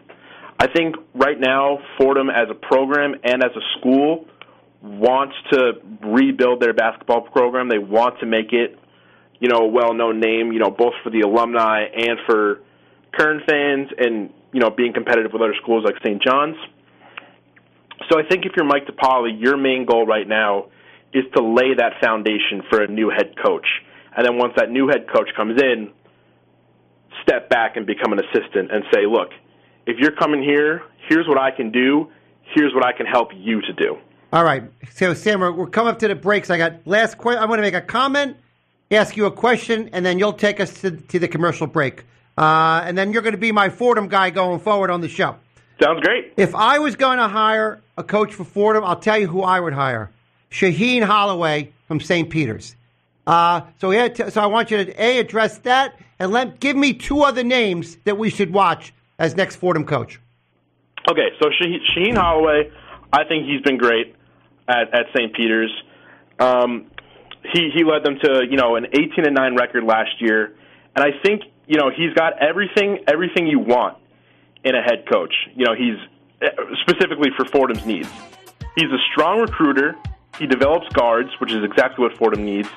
I 0.59 0.67
think 0.67 0.95
right 1.13 1.39
now 1.39 1.79
Fordham 1.97 2.29
as 2.29 2.47
a 2.49 2.55
program 2.55 3.15
and 3.23 3.43
as 3.43 3.51
a 3.55 3.79
school 3.79 4.25
wants 4.85 5.35
to 5.51 5.73
rebuild 6.03 6.61
their 6.61 6.73
basketball 6.73 7.21
program. 7.21 7.69
They 7.69 7.79
want 7.79 8.19
to 8.19 8.25
make 8.25 8.53
it 8.53 8.79
you 9.39 9.49
know, 9.49 9.57
a 9.57 9.67
well-known 9.67 10.19
name, 10.19 10.51
you 10.53 10.59
know, 10.59 10.71
both 10.71 10.93
for 11.03 11.09
the 11.09 11.21
alumni 11.21 11.85
and 11.93 12.19
for 12.25 12.61
Kern 13.11 13.41
fans, 13.47 13.89
and 13.97 14.29
you 14.51 14.59
know, 14.59 14.69
being 14.69 14.93
competitive 14.93 15.31
with 15.33 15.41
other 15.41 15.55
schools 15.61 15.83
like 15.85 15.95
St. 16.05 16.21
John's. 16.21 16.57
So 18.09 18.19
I 18.19 18.23
think 18.27 18.45
if 18.45 18.53
you're 18.55 18.65
Mike 18.65 18.87
DePaoli, 18.87 19.39
your 19.39 19.57
main 19.57 19.85
goal 19.85 20.05
right 20.05 20.27
now 20.27 20.67
is 21.13 21.23
to 21.35 21.43
lay 21.43 21.73
that 21.77 21.93
foundation 22.01 22.63
for 22.69 22.81
a 22.81 22.87
new 22.87 23.09
head 23.09 23.35
coach, 23.43 23.67
and 24.15 24.25
then 24.25 24.37
once 24.37 24.53
that 24.57 24.69
new 24.69 24.87
head 24.87 25.05
coach 25.13 25.29
comes 25.35 25.61
in, 25.61 25.91
step 27.23 27.49
back 27.49 27.77
and 27.77 27.85
become 27.85 28.13
an 28.13 28.19
assistant 28.19 28.71
and 28.71 28.83
say, 28.93 29.05
look, 29.07 29.29
if 29.85 29.97
you're 29.99 30.15
coming 30.15 30.43
here, 30.43 30.81
here's 31.07 31.27
what 31.27 31.39
I 31.39 31.51
can 31.51 31.71
do. 31.71 32.11
Here's 32.53 32.73
what 32.73 32.85
I 32.85 32.91
can 32.95 33.05
help 33.05 33.29
you 33.35 33.61
to 33.61 33.73
do. 33.73 33.97
All 34.33 34.43
right. 34.43 34.63
So, 34.91 35.13
Sam, 35.13 35.39
we're, 35.39 35.51
we're 35.51 35.67
coming 35.67 35.91
up 35.91 35.99
to 35.99 36.07
the 36.07 36.15
breaks. 36.15 36.49
I 36.49 36.57
got 36.57 36.85
last 36.85 37.17
question. 37.17 37.41
I'm 37.41 37.47
going 37.47 37.57
to 37.57 37.61
make 37.61 37.73
a 37.73 37.81
comment, 37.81 38.37
ask 38.91 39.15
you 39.15 39.25
a 39.25 39.31
question, 39.31 39.89
and 39.93 40.05
then 40.05 40.19
you'll 40.19 40.33
take 40.33 40.59
us 40.59 40.81
to, 40.81 40.91
to 40.91 41.19
the 41.19 41.27
commercial 41.27 41.67
break. 41.67 42.05
Uh, 42.37 42.81
and 42.83 42.97
then 42.97 43.13
you're 43.13 43.21
going 43.21 43.33
to 43.33 43.39
be 43.39 43.51
my 43.51 43.69
Fordham 43.69 44.07
guy 44.07 44.29
going 44.29 44.59
forward 44.59 44.89
on 44.89 45.01
the 45.01 45.07
show. 45.07 45.37
Sounds 45.81 46.01
great. 46.01 46.33
If 46.37 46.55
I 46.55 46.79
was 46.79 46.95
going 46.95 47.17
to 47.17 47.27
hire 47.27 47.81
a 47.97 48.03
coach 48.03 48.33
for 48.33 48.43
Fordham, 48.43 48.83
I'll 48.83 48.99
tell 48.99 49.17
you 49.17 49.27
who 49.27 49.41
I 49.41 49.59
would 49.59 49.73
hire 49.73 50.11
Shaheen 50.51 51.03
Holloway 51.03 51.73
from 51.87 51.99
St. 51.99 52.29
Peter's. 52.29 52.75
Uh, 53.27 53.61
so, 53.79 53.91
to, 53.91 54.31
so 54.31 54.41
I 54.41 54.45
want 54.45 54.71
you 54.71 54.85
to 54.85 55.03
A, 55.03 55.19
address 55.19 55.57
that, 55.59 55.99
and 56.19 56.31
let 56.31 56.59
give 56.59 56.75
me 56.75 56.93
two 56.93 57.23
other 57.23 57.43
names 57.43 57.97
that 58.03 58.17
we 58.17 58.29
should 58.29 58.53
watch 58.53 58.93
as 59.17 59.35
next 59.35 59.57
Fordham 59.57 59.85
coach. 59.85 60.19
Okay, 61.09 61.29
so 61.41 61.49
Shaheen 61.49 62.17
Holloway, 62.17 62.71
I 63.15 63.23
think 63.23 63.47
he's 63.47 63.61
been 63.61 63.77
great 63.77 64.13
at, 64.67 64.93
at 64.93 65.05
St. 65.15 65.33
Peter's. 65.33 65.71
Um, 66.37 66.91
he 67.53 67.71
he 67.73 67.83
led 67.83 68.03
them 68.03 68.17
to 68.21 68.45
you 68.49 68.57
know 68.57 68.75
an 68.75 68.87
18 68.87 69.25
and 69.25 69.33
9 69.33 69.55
record 69.55 69.85
last 69.85 70.19
year, 70.19 70.55
and 70.95 71.05
I 71.05 71.11
think 71.23 71.43
you 71.65 71.77
know 71.77 71.89
he's 71.95 72.13
got 72.13 72.41
everything 72.41 72.99
everything 73.07 73.47
you 73.47 73.59
want 73.59 73.97
in 74.63 74.75
a 74.75 74.81
head 74.81 75.05
coach. 75.11 75.33
You 75.55 75.65
know 75.65 75.75
he's 75.75 75.97
eh, 76.41 76.49
specifically 76.81 77.29
for 77.37 77.45
Fordham's 77.45 77.85
needs. 77.85 78.09
He's 78.75 78.91
a 78.91 78.99
strong 79.13 79.39
recruiter. 79.39 79.95
He 80.37 80.47
develops 80.47 80.89
guards, 80.89 81.29
which 81.39 81.53
is 81.53 81.63
exactly 81.63 82.03
what 82.03 82.17
Fordham 82.17 82.43
needs, 82.43 82.67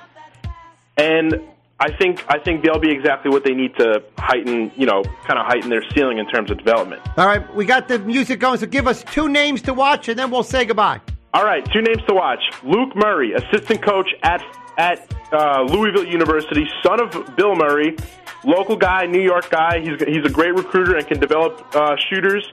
and 0.96 1.42
I 1.80 1.92
think 1.96 2.24
I 2.28 2.38
think 2.38 2.64
they'll 2.64 2.80
be 2.80 2.90
exactly 2.90 3.30
what 3.30 3.44
they 3.44 3.54
need 3.54 3.76
to 3.76 4.02
heighten 4.18 4.72
you 4.76 4.86
know 4.86 5.02
kind 5.26 5.38
of 5.38 5.46
heighten 5.46 5.70
their 5.70 5.84
ceiling 5.94 6.18
in 6.18 6.26
terms 6.26 6.50
of 6.50 6.58
development. 6.58 7.02
All 7.16 7.26
right, 7.26 7.54
we 7.54 7.64
got 7.64 7.86
the 7.86 7.98
music 8.00 8.40
going, 8.40 8.58
so 8.58 8.66
give 8.66 8.88
us 8.88 9.04
two 9.04 9.28
names 9.28 9.62
to 9.62 9.74
watch, 9.74 10.08
and 10.08 10.18
then 10.18 10.30
we'll 10.30 10.42
say 10.42 10.64
goodbye. 10.64 11.00
All 11.34 11.44
right, 11.44 11.64
two 11.72 11.82
names 11.82 12.02
to 12.08 12.14
watch: 12.14 12.40
Luke 12.64 12.96
Murray, 12.96 13.32
assistant 13.32 13.82
coach 13.82 14.08
at 14.22 14.42
at 14.76 15.12
uh, 15.32 15.62
Louisville 15.62 16.06
University, 16.06 16.66
son 16.82 17.00
of 17.00 17.36
Bill 17.36 17.54
Murray, 17.54 17.96
local 18.44 18.76
guy, 18.76 19.06
New 19.06 19.22
York 19.22 19.48
guy. 19.50 19.80
He's 19.80 20.02
he's 20.04 20.24
a 20.24 20.30
great 20.30 20.54
recruiter 20.54 20.96
and 20.96 21.06
can 21.06 21.20
develop 21.20 21.64
uh, 21.76 21.94
shooters. 22.10 22.50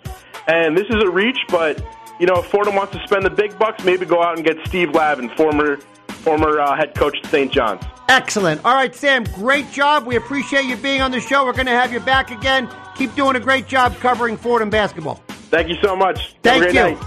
And 0.47 0.77
this 0.77 0.85
is 0.89 1.01
a 1.03 1.09
reach, 1.09 1.39
but 1.49 1.83
you 2.19 2.27
know, 2.27 2.35
if 2.35 2.45
Fordham 2.45 2.75
wants 2.75 2.93
to 2.93 3.01
spend 3.07 3.25
the 3.25 3.31
big 3.31 3.57
bucks, 3.57 3.83
maybe 3.83 4.05
go 4.05 4.21
out 4.21 4.37
and 4.37 4.45
get 4.45 4.57
Steve 4.67 4.91
Lavin, 4.91 5.29
former 5.29 5.79
former 6.25 6.59
uh, 6.59 6.75
head 6.75 6.95
coach 6.95 7.19
at 7.23 7.29
St. 7.29 7.51
John's. 7.51 7.83
Excellent. 8.09 8.65
All 8.65 8.73
right, 8.73 8.93
Sam, 8.93 9.23
great 9.25 9.71
job. 9.71 10.05
We 10.05 10.15
appreciate 10.15 10.65
you 10.65 10.75
being 10.75 11.01
on 11.01 11.11
the 11.11 11.21
show. 11.21 11.45
We're 11.45 11.53
going 11.53 11.67
to 11.67 11.71
have 11.71 11.93
you 11.93 11.99
back 11.99 12.31
again. 12.31 12.67
Keep 12.95 13.15
doing 13.15 13.35
a 13.35 13.39
great 13.39 13.67
job 13.67 13.95
covering 13.97 14.35
Fordham 14.35 14.69
basketball. 14.69 15.21
Thank 15.27 15.69
you 15.69 15.75
so 15.83 15.95
much. 15.95 16.35
Thank 16.41 16.65
you. 16.67 16.73
night. 16.73 16.97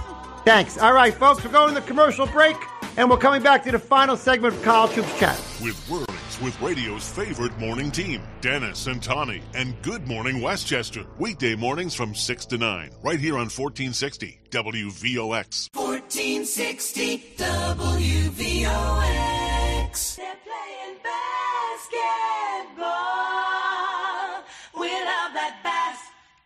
Thanks. 0.44 0.78
All 0.78 0.92
right, 0.92 1.12
folks, 1.12 1.44
we're 1.44 1.50
going 1.50 1.74
to 1.74 1.80
the 1.80 1.86
commercial 1.86 2.26
break, 2.26 2.56
and 2.96 3.10
we're 3.10 3.18
coming 3.18 3.42
back 3.42 3.64
to 3.64 3.72
the 3.72 3.78
final 3.78 4.16
segment 4.16 4.54
of 4.54 4.62
College 4.62 4.92
Hoops 4.92 5.18
Chat. 5.18 5.36
With 5.62 5.76
Whirlings, 5.88 6.40
with 6.40 6.60
radio's 6.60 7.08
favorite 7.08 7.56
morning 7.58 7.90
team, 7.90 8.22
Dennis 8.40 8.86
and 8.86 9.02
Tawny, 9.02 9.42
and 9.54 9.80
Good 9.82 10.06
Morning 10.06 10.40
Westchester. 10.40 11.04
Weekday 11.18 11.56
mornings 11.56 11.94
from 11.94 12.14
6 12.14 12.46
to 12.46 12.58
9, 12.58 12.90
right 13.02 13.18
here 13.18 13.34
on 13.34 13.50
1460 13.50 14.40
WVOX. 14.50 15.68
1460 16.09 17.18
WVOX. 17.36 18.64
They're 20.16 20.40
playing 20.42 20.96
basketball. 21.04 22.88
We 24.80 24.88
love 24.88 25.34
that 25.34 25.61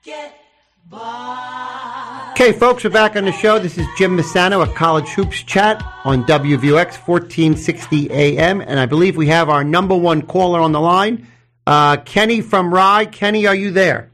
basketball. 0.02 2.32
Okay, 2.32 2.50
folks, 2.58 2.82
we're 2.82 2.90
back 2.90 3.14
on 3.14 3.24
the 3.24 3.30
show. 3.30 3.60
This 3.60 3.78
is 3.78 3.86
Jim 3.96 4.18
Massano 4.18 4.60
of 4.60 4.74
College 4.74 5.06
Hoops 5.10 5.44
Chat 5.44 5.80
on 6.04 6.24
WVOX 6.24 6.98
1460 7.06 8.10
AM, 8.10 8.62
and 8.62 8.80
I 8.80 8.86
believe 8.86 9.16
we 9.16 9.28
have 9.28 9.48
our 9.48 9.62
number 9.62 9.94
one 9.94 10.22
caller 10.22 10.58
on 10.58 10.72
the 10.72 10.80
line, 10.80 11.28
uh, 11.68 11.98
Kenny 11.98 12.40
from 12.40 12.74
Rye. 12.74 13.04
Kenny, 13.04 13.46
are 13.46 13.54
you 13.54 13.70
there? 13.70 14.10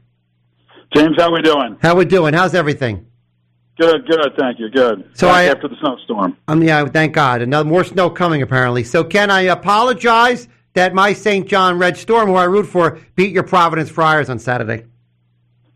James, 0.95 1.15
how 1.17 1.33
we 1.33 1.41
doing? 1.41 1.75
How 1.81 1.95
we 1.95 2.05
doing? 2.05 2.35
How's 2.35 2.53
everything? 2.53 3.07
Good, 3.79 4.05
good. 4.07 4.33
Thank 4.37 4.59
you. 4.59 4.69
Good. 4.69 5.09
So 5.13 5.27
Back 5.27 5.35
I- 5.35 5.45
after 5.45 5.69
the 5.69 5.77
snowstorm. 5.79 6.35
Um, 6.49 6.61
yeah, 6.61 6.85
thank 6.85 7.13
God. 7.13 7.41
Another 7.41 7.67
more 7.67 7.85
snow 7.85 8.09
coming 8.09 8.41
apparently. 8.41 8.83
So, 8.83 9.05
Ken, 9.05 9.31
I 9.31 9.41
apologize 9.43 10.49
that 10.73 10.93
my 10.93 11.13
St. 11.13 11.47
John 11.47 11.79
Red 11.79 11.95
Storm, 11.95 12.27
who 12.27 12.35
I 12.35 12.43
root 12.43 12.65
for, 12.65 12.99
beat 13.15 13.31
your 13.31 13.43
Providence 13.43 13.89
Friars 13.89 14.29
on 14.29 14.37
Saturday. 14.37 14.85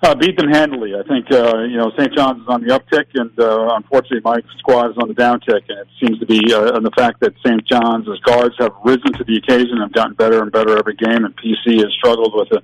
Uh, 0.02 0.14
beat 0.16 0.38
them 0.38 0.50
handily. 0.50 0.92
I 0.96 1.04
think 1.08 1.32
uh, 1.32 1.60
you 1.60 1.78
know 1.78 1.90
St. 1.98 2.14
John's 2.14 2.42
is 2.42 2.48
on 2.50 2.62
the 2.62 2.78
uptick, 2.78 3.06
and 3.14 3.32
uh, 3.40 3.74
unfortunately, 3.76 4.20
my 4.22 4.42
squad 4.58 4.92
is 4.92 4.98
on 4.98 5.08
the 5.08 5.14
downtick. 5.14 5.64
And 5.70 5.80
it 5.80 5.88
seems 5.98 6.20
to 6.20 6.26
be 6.26 6.54
uh, 6.54 6.74
and 6.76 6.86
the 6.86 6.92
fact 6.92 7.22
that 7.22 7.34
St. 7.46 7.66
John's 7.66 8.06
guards 8.26 8.54
have 8.60 8.74
risen 8.84 9.14
to 9.14 9.24
the 9.24 9.38
occasion, 9.38 9.78
have 9.80 9.94
gotten 9.94 10.14
better 10.16 10.42
and 10.44 10.52
better 10.52 10.78
every 10.78 10.96
game. 10.96 11.24
And 11.24 11.34
PC 11.38 11.80
has 11.80 11.94
struggled 11.94 12.34
with 12.36 12.52
a 12.52 12.62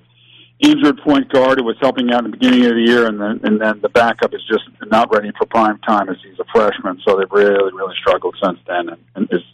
injured 0.60 1.00
point 1.02 1.32
guard 1.32 1.58
who 1.58 1.64
was 1.64 1.78
helping 1.80 2.12
out 2.12 2.26
in 2.26 2.32
the 2.32 2.38
beginning 2.38 2.66
of 2.66 2.74
the 2.74 2.84
year, 2.86 3.08
and 3.08 3.20
then 3.20 3.40
and 3.44 3.62
then 3.62 3.80
the 3.82 3.90
backup 3.90 4.34
is 4.34 4.42
just 4.48 4.64
not 4.88 5.12
ready 5.14 5.32
for 5.38 5.46
prime 5.46 5.80
time 5.80 6.10
as 6.10 6.18
he's 6.24 6.40
a 6.40 6.46
freshman. 6.54 7.02
So 7.08 7.18
they've 7.18 7.32
really, 7.32 7.74
really 7.74 7.96
struggled 8.00 8.36
since 8.44 8.60
then, 8.68 8.90
and, 8.90 9.02
and 9.16 9.28
it's 9.32 9.46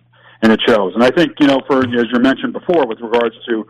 and 0.42 0.52
it 0.52 0.62
shows. 0.68 0.94
And 0.96 1.04
I 1.04 1.12
think 1.12 1.34
you 1.40 1.48
know, 1.48 1.62
for 1.68 1.80
as 1.80 2.08
you 2.12 2.20
mentioned 2.20 2.54
before, 2.54 2.88
with 2.88 3.00
regards 3.02 3.36
to 3.48 3.68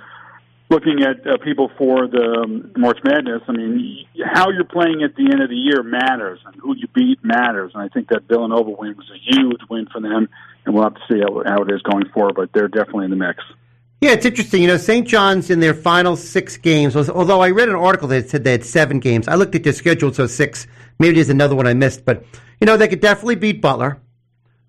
looking 0.69 1.03
at 1.03 1.25
uh, 1.27 1.38
people 1.43 1.71
for 1.77 2.07
the 2.07 2.43
um, 2.43 2.71
March 2.75 2.99
Madness, 3.03 3.41
I 3.47 3.51
mean, 3.51 4.05
how 4.23 4.49
you're 4.49 4.63
playing 4.63 5.03
at 5.03 5.15
the 5.15 5.29
end 5.31 5.41
of 5.41 5.49
the 5.49 5.55
year 5.55 5.83
matters, 5.83 6.39
and 6.45 6.55
who 6.55 6.75
you 6.75 6.88
beat 6.93 7.23
matters. 7.23 7.71
And 7.73 7.83
I 7.83 7.89
think 7.89 8.09
that 8.09 8.23
Villanova 8.27 8.71
win 8.71 8.95
was 8.95 9.11
a 9.11 9.36
huge 9.36 9.61
win 9.69 9.88
for 9.91 10.01
them, 10.01 10.29
and 10.65 10.73
we'll 10.73 10.83
have 10.83 10.95
to 10.95 11.01
see 11.11 11.19
how, 11.19 11.43
how 11.45 11.63
it 11.63 11.71
is 11.71 11.81
going 11.81 12.09
forward. 12.13 12.36
But 12.36 12.51
they're 12.53 12.67
definitely 12.67 13.05
in 13.05 13.11
the 13.11 13.17
mix. 13.17 13.43
Yeah, 14.01 14.11
it's 14.11 14.25
interesting. 14.25 14.61
You 14.61 14.67
know, 14.67 14.77
St. 14.77 15.07
John's 15.07 15.49
in 15.49 15.59
their 15.61 15.73
final 15.73 16.15
six 16.15 16.57
games, 16.57 16.95
was- 16.95 17.09
although 17.09 17.41
I 17.41 17.49
read 17.51 17.69
an 17.69 17.75
article 17.75 18.07
that 18.09 18.29
said 18.29 18.43
they 18.43 18.51
had 18.51 18.65
seven 18.65 18.99
games. 18.99 19.27
I 19.27 19.35
looked 19.35 19.55
at 19.55 19.63
their 19.63 19.73
schedule, 19.73 20.13
so 20.13 20.27
six. 20.27 20.67
Maybe 20.99 21.15
there's 21.15 21.29
another 21.29 21.55
one 21.55 21.65
I 21.67 21.73
missed. 21.73 22.05
But, 22.05 22.25
you 22.59 22.65
know, 22.65 22.77
they 22.77 22.87
could 22.87 22.99
definitely 23.01 23.35
beat 23.35 23.61
Butler. 23.61 23.99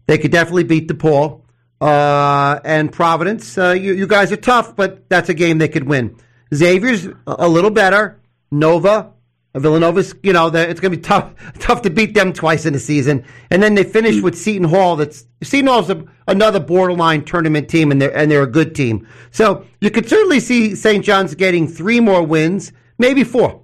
They 0.07 0.19
could 0.19 0.31
definitely 0.33 0.65
beat 0.65 0.89
DePaul. 0.89 1.43
Uh, 1.81 2.59
and 2.65 2.91
Providence. 2.91 3.59
Uh, 3.59 3.73
you, 3.73 3.93
you 3.93 4.07
guys 4.07 4.33
are 4.33 4.37
tough, 4.37 4.75
but 4.77 5.09
that's 5.11 5.29
a 5.29 5.35
game 5.35 5.59
they 5.59 5.69
could 5.69 5.85
win. 5.85 6.17
Xavier's 6.55 7.05
a, 7.07 7.13
a 7.27 7.49
little 7.49 7.71
better. 7.71 8.19
Nova, 8.51 9.13
Villanova's, 9.61 10.15
you 10.23 10.33
know, 10.33 10.49
it's 10.49 10.81
going 10.81 10.93
to 10.93 10.97
be 10.97 11.03
tough, 11.03 11.33
tough 11.59 11.83
to 11.83 11.91
beat 11.91 12.15
them 12.15 12.33
twice 12.33 12.67
in 12.67 12.73
the 12.73 12.79
season. 12.79 13.25
And 13.51 13.63
then 13.63 13.75
they 13.75 13.85
finish 13.85 14.21
with 14.21 14.37
Seton 14.37 14.69
Hall. 14.69 14.97
That's 14.97 15.25
Seton 15.43 15.69
Hall's 15.69 15.91
a, 15.91 16.05
another 16.29 16.61
borderline 16.61 17.25
tournament 17.25 17.69
team, 17.69 17.91
and 17.91 18.01
they're 18.01 18.17
and 18.17 18.31
they're 18.31 18.43
a 18.43 18.51
good 18.51 18.75
team. 18.75 19.07
So 19.31 19.65
you 19.81 19.91
could 19.91 20.09
certainly 20.09 20.41
see 20.41 20.75
St. 20.75 21.05
John's 21.05 21.35
getting 21.35 21.69
three 21.69 22.01
more 22.01 22.23
wins, 22.23 22.73
maybe 22.99 23.25
four. 23.25 23.63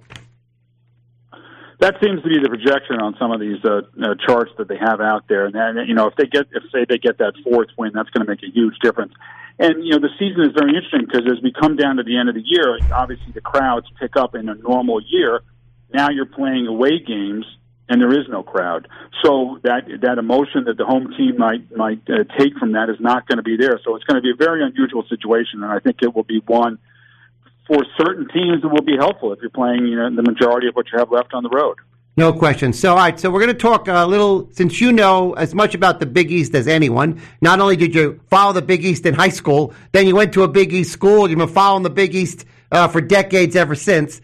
That 1.79 1.95
seems 2.01 2.23
to 2.23 2.29
be 2.29 2.39
the 2.41 2.47
projection 2.47 3.01
on 3.01 3.13
some 3.19 3.31
of 3.33 3.41
these 3.41 3.59
uh, 3.65 3.81
uh, 4.01 4.15
charts 4.25 4.51
that 4.57 4.69
they 4.69 4.77
have 4.77 5.01
out 5.01 5.27
there. 5.27 5.45
And 5.45 5.53
then, 5.53 5.85
you 5.85 5.93
know, 5.93 6.07
if 6.07 6.15
they 6.15 6.27
get, 6.27 6.45
if 6.53 6.63
say 6.71 6.85
they 6.87 6.97
get 6.97 7.17
that 7.17 7.33
fourth 7.43 7.67
win, 7.77 7.91
that's 7.93 8.09
going 8.11 8.25
to 8.25 8.31
make 8.31 8.41
a 8.41 8.49
huge 8.49 8.79
difference. 8.81 9.11
And 9.59 9.83
you 9.85 9.91
know, 9.91 9.99
the 9.99 10.09
season 10.17 10.41
is 10.41 10.53
very 10.57 10.75
interesting 10.75 11.05
because 11.05 11.29
as 11.29 11.43
we 11.43 11.51
come 11.51 11.75
down 11.75 11.97
to 11.97 12.03
the 12.03 12.17
end 12.17 12.29
of 12.29 12.35
the 12.35 12.43
year, 12.43 12.79
obviously 12.93 13.31
the 13.33 13.41
crowds 13.41 13.85
pick 13.99 14.15
up 14.15 14.33
in 14.33 14.49
a 14.49 14.55
normal 14.55 15.01
year. 15.01 15.41
Now 15.93 16.09
you're 16.09 16.25
playing 16.25 16.67
away 16.67 16.99
games, 16.99 17.45
and 17.87 18.01
there 18.01 18.11
is 18.19 18.27
no 18.29 18.43
crowd. 18.43 18.87
So 19.23 19.59
that 19.63 19.83
that 20.01 20.17
emotion 20.17 20.65
that 20.65 20.77
the 20.77 20.85
home 20.85 21.13
team 21.17 21.37
might 21.37 21.75
might 21.75 22.01
uh, 22.09 22.23
take 22.37 22.57
from 22.57 22.73
that 22.73 22.89
is 22.89 22.97
not 22.99 23.27
going 23.27 23.37
to 23.37 23.43
be 23.43 23.57
there. 23.57 23.79
So 23.83 23.95
it's 23.95 24.05
going 24.05 24.15
to 24.15 24.21
be 24.21 24.31
a 24.31 24.35
very 24.35 24.63
unusual 24.63 25.03
situation, 25.07 25.63
and 25.63 25.71
I 25.71 25.79
think 25.79 25.97
it 26.01 26.15
will 26.15 26.23
be 26.23 26.41
one 26.45 26.79
for 27.67 27.85
certain 27.97 28.27
teams 28.27 28.61
that 28.61 28.67
will 28.67 28.83
be 28.83 28.97
helpful 28.97 29.31
if 29.31 29.39
you're 29.39 29.49
playing 29.49 29.87
you 29.87 29.95
know 29.95 30.13
the 30.13 30.23
majority 30.23 30.67
of 30.67 30.75
what 30.75 30.87
you 30.91 30.99
have 30.99 31.11
left 31.11 31.33
on 31.33 31.43
the 31.43 31.49
road. 31.49 31.77
No 32.15 32.31
question. 32.31 32.73
So, 32.73 32.91
all 32.91 32.97
right. 32.97 33.19
So, 33.19 33.31
we're 33.31 33.39
going 33.39 33.53
to 33.53 33.59
talk 33.59 33.87
a 33.87 34.05
little, 34.05 34.47
since 34.51 34.79
you 34.79 34.91
know 34.91 35.33
as 35.33 35.55
much 35.55 35.73
about 35.73 35.99
the 35.99 36.05
Big 36.05 36.31
East 36.31 36.53
as 36.53 36.67
anyone. 36.67 37.19
Not 37.41 37.59
only 37.59 37.75
did 37.75 37.95
you 37.95 38.19
follow 38.29 38.53
the 38.53 38.61
Big 38.61 38.85
East 38.85 39.07
in 39.07 39.15
high 39.15 39.29
school, 39.29 39.73
then 39.93 40.05
you 40.05 40.15
went 40.15 40.31
to 40.33 40.43
a 40.43 40.47
Big 40.47 40.71
East 40.73 40.91
school. 40.91 41.27
You've 41.27 41.39
been 41.39 41.47
following 41.47 41.81
the 41.81 41.89
Big 41.89 42.13
East 42.13 42.45
uh, 42.71 42.87
for 42.87 43.01
decades 43.01 43.55
ever 43.55 43.73
since. 43.73 44.21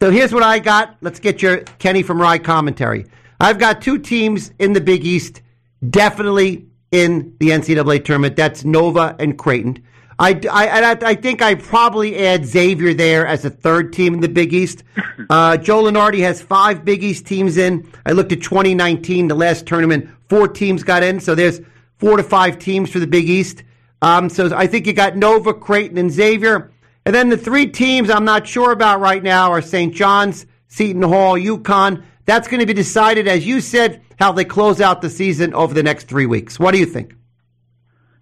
So, 0.00 0.10
here's 0.10 0.32
what 0.32 0.42
I 0.42 0.58
got. 0.60 0.96
Let's 1.00 1.18
get 1.18 1.42
your 1.42 1.58
Kenny 1.78 2.02
from 2.02 2.20
Rye 2.20 2.38
commentary. 2.38 3.06
I've 3.40 3.58
got 3.58 3.82
two 3.82 3.98
teams 3.98 4.52
in 4.58 4.72
the 4.72 4.80
Big 4.80 5.04
East, 5.04 5.42
definitely 5.90 6.66
in 6.90 7.36
the 7.40 7.48
NCAA 7.48 8.04
tournament. 8.04 8.36
That's 8.36 8.64
Nova 8.64 9.16
and 9.18 9.38
Creighton. 9.38 9.84
I, 10.20 10.40
I, 10.50 10.96
I, 11.10 11.14
think 11.14 11.42
I 11.42 11.54
probably 11.54 12.18
add 12.26 12.44
Xavier 12.44 12.92
there 12.92 13.24
as 13.24 13.44
a 13.44 13.50
third 13.50 13.92
team 13.92 14.14
in 14.14 14.20
the 14.20 14.28
Big 14.28 14.52
East. 14.52 14.84
Uh, 15.30 15.58
Joe 15.58 15.82
Lunardi 15.82 16.20
has 16.20 16.40
five 16.40 16.86
Big 16.86 17.04
East 17.04 17.26
teams 17.26 17.58
in. 17.58 17.86
I 18.06 18.12
looked 18.12 18.32
at 18.32 18.40
2019, 18.40 19.28
the 19.28 19.34
last 19.34 19.66
tournament, 19.66 20.08
four 20.30 20.48
teams 20.48 20.82
got 20.82 21.02
in, 21.02 21.20
so 21.20 21.34
there's 21.34 21.60
four 21.98 22.16
to 22.16 22.22
five 22.22 22.58
teams 22.58 22.90
for 22.90 22.98
the 22.98 23.06
Big 23.06 23.28
East. 23.28 23.62
Um, 24.00 24.30
so 24.30 24.50
I 24.56 24.66
think 24.66 24.86
you 24.86 24.94
got 24.94 25.18
Nova, 25.18 25.52
Creighton, 25.52 25.98
and 25.98 26.10
Xavier. 26.10 26.70
And 27.08 27.14
then 27.14 27.30
the 27.30 27.38
three 27.38 27.68
teams 27.68 28.10
I'm 28.10 28.26
not 28.26 28.46
sure 28.46 28.70
about 28.70 29.00
right 29.00 29.22
now 29.22 29.50
are 29.52 29.62
St. 29.62 29.94
John's, 29.94 30.44
Seton 30.66 31.00
Hall, 31.00 31.38
UConn. 31.38 32.04
That's 32.26 32.48
going 32.48 32.60
to 32.60 32.66
be 32.66 32.74
decided, 32.74 33.26
as 33.26 33.46
you 33.46 33.62
said, 33.62 34.02
how 34.18 34.32
they 34.32 34.44
close 34.44 34.78
out 34.78 35.00
the 35.00 35.08
season 35.08 35.54
over 35.54 35.72
the 35.72 35.82
next 35.82 36.06
three 36.06 36.26
weeks. 36.26 36.60
What 36.60 36.72
do 36.72 36.78
you 36.78 36.84
think? 36.84 37.14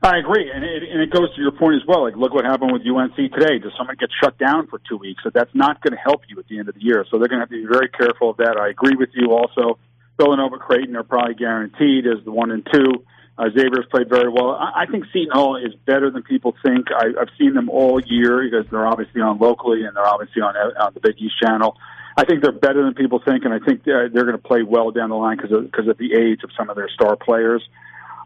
I 0.05 0.18
agree, 0.18 0.53
and 0.55 0.62
it, 0.62 0.84
and 0.84 1.03
it 1.03 1.11
goes 1.11 1.34
to 1.34 1.43
your 1.43 1.51
point 1.51 1.74
as 1.74 1.89
well. 1.89 2.05
Like, 2.05 2.14
look 2.14 2.32
what 2.32 2.45
happened 2.45 2.70
with 2.74 2.82
UNC 2.87 3.16
today. 3.16 3.59
Does 3.59 3.72
someone 3.76 3.97
get 3.99 4.11
shut 4.22 4.39
down 4.39 4.68
for 4.68 4.80
two 4.89 4.99
weeks? 4.99 5.20
So 5.24 5.30
that's 5.34 5.51
not 5.53 5.82
going 5.82 5.91
to 5.95 5.99
help 5.99 6.20
you 6.28 6.39
at 6.39 6.47
the 6.47 6.61
end 6.61 6.68
of 6.68 6.76
the 6.76 6.84
year. 6.84 7.05
So 7.11 7.18
they're 7.18 7.26
going 7.26 7.41
to 7.41 7.43
have 7.43 7.49
to 7.49 7.61
be 7.61 7.66
very 7.66 7.89
careful 7.89 8.30
of 8.30 8.37
that. 8.37 8.57
I 8.57 8.68
agree 8.68 8.95
with 8.95 9.11
you. 9.14 9.32
Also, 9.32 9.80
Villanova, 10.16 10.59
Creighton 10.59 10.95
are 10.95 11.03
probably 11.03 11.34
guaranteed 11.34 12.07
as 12.07 12.24
the 12.24 12.30
one 12.30 12.53
and 12.53 12.64
two. 12.72 13.03
Uh, 13.39 13.51
Xavier's 13.51 13.87
played 13.91 14.09
very 14.09 14.30
well. 14.30 14.53
I, 14.53 14.82
I 14.82 14.87
think 14.87 15.05
Seton 15.12 15.30
Hall 15.32 15.57
is 15.57 15.74
better 15.84 16.11
than 16.11 16.22
people 16.22 16.55
think. 16.64 16.87
I, 16.91 17.09
I've 17.20 17.28
seen 17.39 17.55
them 17.55 17.68
all 17.68 18.01
year 18.01 18.43
because 18.49 18.70
they're 18.70 18.87
obviously 18.87 19.20
on 19.20 19.39
locally 19.39 19.84
and 19.84 19.95
they're 19.95 20.07
obviously 20.07 20.43
on 20.43 20.57
on 20.57 20.95
the 20.95 21.01
Big 21.01 21.16
East 21.18 21.34
channel. 21.43 21.76
I 22.16 22.24
think 22.24 22.43
they're 22.43 22.53
better 22.53 22.82
than 22.82 22.95
people 22.95 23.20
think, 23.22 23.45
and 23.45 23.53
I 23.53 23.59
think 23.59 23.84
they're, 23.84 24.09
they're 24.09 24.24
going 24.24 24.39
to 24.39 24.43
play 24.43 24.62
well 24.62 24.91
down 24.91 25.11
the 25.11 25.16
line 25.16 25.37
because 25.37 25.53
of, 25.53 25.70
because 25.70 25.87
of 25.87 25.99
the 25.99 26.14
age 26.14 26.43
of 26.45 26.51
some 26.57 26.70
of 26.70 26.76
their 26.76 26.89
star 26.89 27.14
players. 27.14 27.62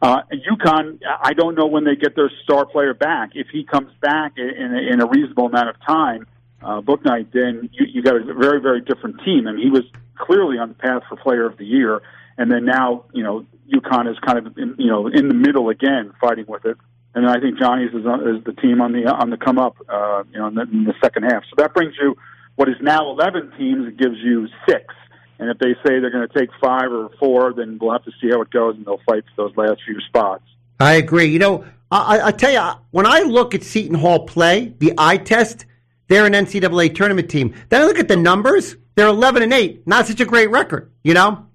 Uh, 0.01 0.23
UConn, 0.33 1.01
I 1.05 1.33
don't 1.33 1.57
know 1.57 1.67
when 1.67 1.85
they 1.85 1.97
get 1.97 2.15
their 2.15 2.31
star 2.45 2.65
player 2.67 2.95
back. 2.95 3.31
If 3.35 3.49
he 3.49 3.65
comes 3.65 3.93
back 4.01 4.35
in, 4.37 4.75
in 4.93 5.01
a 5.01 5.07
reasonable 5.07 5.47
amount 5.47 5.71
of 5.71 5.77
time, 5.85 6.27
uh, 6.63 6.81
Bouknight, 6.81 7.33
then 7.33 7.69
you, 7.73 7.87
you 7.87 8.03
got 8.03 8.17
a 8.17 8.33
very, 8.33 8.61
very 8.61 8.81
different 8.81 9.21
team. 9.25 9.49
I 9.49 9.53
mean, 9.53 9.63
he 9.63 9.71
was 9.71 9.85
clearly 10.17 10.59
on 10.59 10.69
the 10.69 10.75
path 10.75 11.03
for 11.09 11.17
Player 11.17 11.47
of 11.47 11.59
the 11.59 11.67
Year, 11.67 12.01
and 12.39 12.51
then 12.51 12.65
now, 12.65 13.05
you 13.13 13.25
know, 13.25 13.45
UConn 13.73 14.11
is 14.11 14.19
kind 14.21 14.39
of, 14.39 14.59
in, 14.59 14.75
you 14.79 14.89
know, 14.89 15.07
in 15.07 15.29
the 15.29 15.35
middle 15.35 15.69
again, 15.69 16.13
fighting 16.21 16.47
with 16.49 16.65
it. 16.65 16.77
And 17.15 17.29
I 17.29 17.41
think 17.41 17.59
Johnny's 17.59 17.93
is, 17.93 18.07
on, 18.07 18.21
is 18.29 18.45
the 18.45 18.53
team 18.53 18.81
on 18.81 18.93
the 18.93 19.07
on 19.07 19.31
the 19.31 19.37
come 19.37 19.59
up, 19.59 19.77
uh, 19.89 20.23
you 20.33 20.39
know, 20.39 20.49
in 20.49 20.55
the, 20.55 20.63
in 20.63 20.85
the 20.85 20.95
second 21.03 21.25
half. 21.25 21.43
So 21.45 21.55
that 21.57 21.75
brings 21.75 21.95
you 22.01 22.17
what 22.57 22.69
is 22.69 22.77
now 22.81 23.11
11 23.11 23.53
teams. 23.59 23.89
It 23.89 23.97
gives 23.97 24.17
you 24.19 24.47
six. 24.69 24.95
And 25.41 25.49
if 25.49 25.59
they 25.59 25.73
say 25.83 25.99
they're 25.99 26.11
going 26.11 26.29
to 26.29 26.39
take 26.39 26.51
five 26.61 26.93
or 26.93 27.09
four, 27.19 27.55
then 27.55 27.79
we'll 27.81 27.93
have 27.93 28.05
to 28.05 28.13
see 28.21 28.29
how 28.31 28.43
it 28.43 28.51
goes, 28.51 28.77
and 28.77 28.85
they'll 28.85 29.01
fight 29.09 29.25
for 29.35 29.49
those 29.49 29.57
last 29.57 29.81
few 29.87 29.99
spots. 30.01 30.45
I 30.79 30.95
agree. 30.95 31.27
You 31.27 31.39
know, 31.39 31.65
I, 31.91 32.21
I 32.25 32.31
tell 32.31 32.53
you, 32.53 32.81
when 32.91 33.07
I 33.07 33.21
look 33.21 33.55
at 33.55 33.65
Seton 33.65 33.95
Hall 33.95 34.27
play, 34.27 34.75
the 34.79 34.93
eye 34.99 35.17
test, 35.17 35.65
they're 36.09 36.27
an 36.27 36.35
NCAA 36.35 36.95
tournament 36.95 37.31
team. 37.31 37.55
Then 37.71 37.83
I 37.83 37.87
look 37.87 37.99
at 37.99 38.09
the 38.09 38.17
numbers; 38.17 38.77
they're 38.95 39.09
11 39.09 39.43
and 39.43 39.53
eight. 39.53 39.87
Not 39.87 40.07
such 40.07 40.21
a 40.21 40.27
great 40.27 40.51
record, 40.51 40.93
you 41.03 41.15
know. 41.15 41.47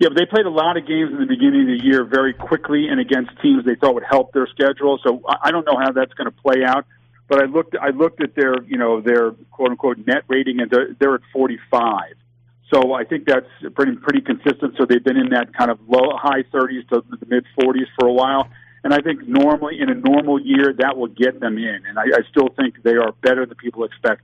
Yeah, 0.00 0.08
but 0.08 0.16
they 0.16 0.24
played 0.24 0.46
a 0.46 0.50
lot 0.50 0.78
of 0.78 0.86
games 0.88 1.12
in 1.12 1.20
the 1.20 1.26
beginning 1.26 1.70
of 1.70 1.78
the 1.78 1.84
year 1.84 2.04
very 2.04 2.32
quickly 2.32 2.88
and 2.88 2.98
against 2.98 3.30
teams 3.42 3.66
they 3.66 3.74
thought 3.74 3.94
would 3.94 4.08
help 4.08 4.32
their 4.32 4.46
schedule. 4.46 4.98
So 5.04 5.22
I 5.28 5.50
don't 5.50 5.66
know 5.66 5.78
how 5.78 5.92
that's 5.92 6.14
going 6.14 6.24
to 6.24 6.36
play 6.42 6.64
out. 6.66 6.86
But 7.28 7.42
I 7.42 7.44
looked, 7.44 7.76
I 7.76 7.90
looked 7.90 8.22
at 8.22 8.34
their, 8.34 8.54
you 8.64 8.78
know, 8.78 9.02
their 9.02 9.32
quote 9.52 9.70
unquote 9.70 9.98
net 10.06 10.24
rating, 10.26 10.60
and 10.60 10.70
they're, 10.70 10.96
they're 10.98 11.14
at 11.16 11.20
45. 11.34 12.14
So 12.72 12.94
I 12.94 13.04
think 13.04 13.26
that's 13.26 13.46
pretty 13.74 13.96
pretty 13.96 14.22
consistent. 14.22 14.74
So 14.78 14.86
they've 14.88 15.04
been 15.04 15.18
in 15.18 15.30
that 15.30 15.52
kind 15.54 15.70
of 15.70 15.78
low 15.86 16.16
high 16.16 16.44
30s 16.44 16.88
to 16.88 17.04
the 17.08 17.26
mid 17.26 17.44
40s 17.60 17.86
for 17.98 18.08
a 18.08 18.12
while. 18.12 18.48
And 18.82 18.94
I 18.94 19.00
think 19.02 19.28
normally 19.28 19.80
in 19.80 19.90
a 19.90 19.94
normal 19.94 20.40
year 20.40 20.72
that 20.78 20.96
will 20.96 21.08
get 21.08 21.40
them 21.40 21.58
in. 21.58 21.82
And 21.86 21.98
I, 21.98 22.04
I 22.04 22.20
still 22.30 22.48
think 22.56 22.82
they 22.82 22.96
are 22.96 23.12
better 23.22 23.44
than 23.44 23.56
people 23.56 23.84
expect. 23.84 24.22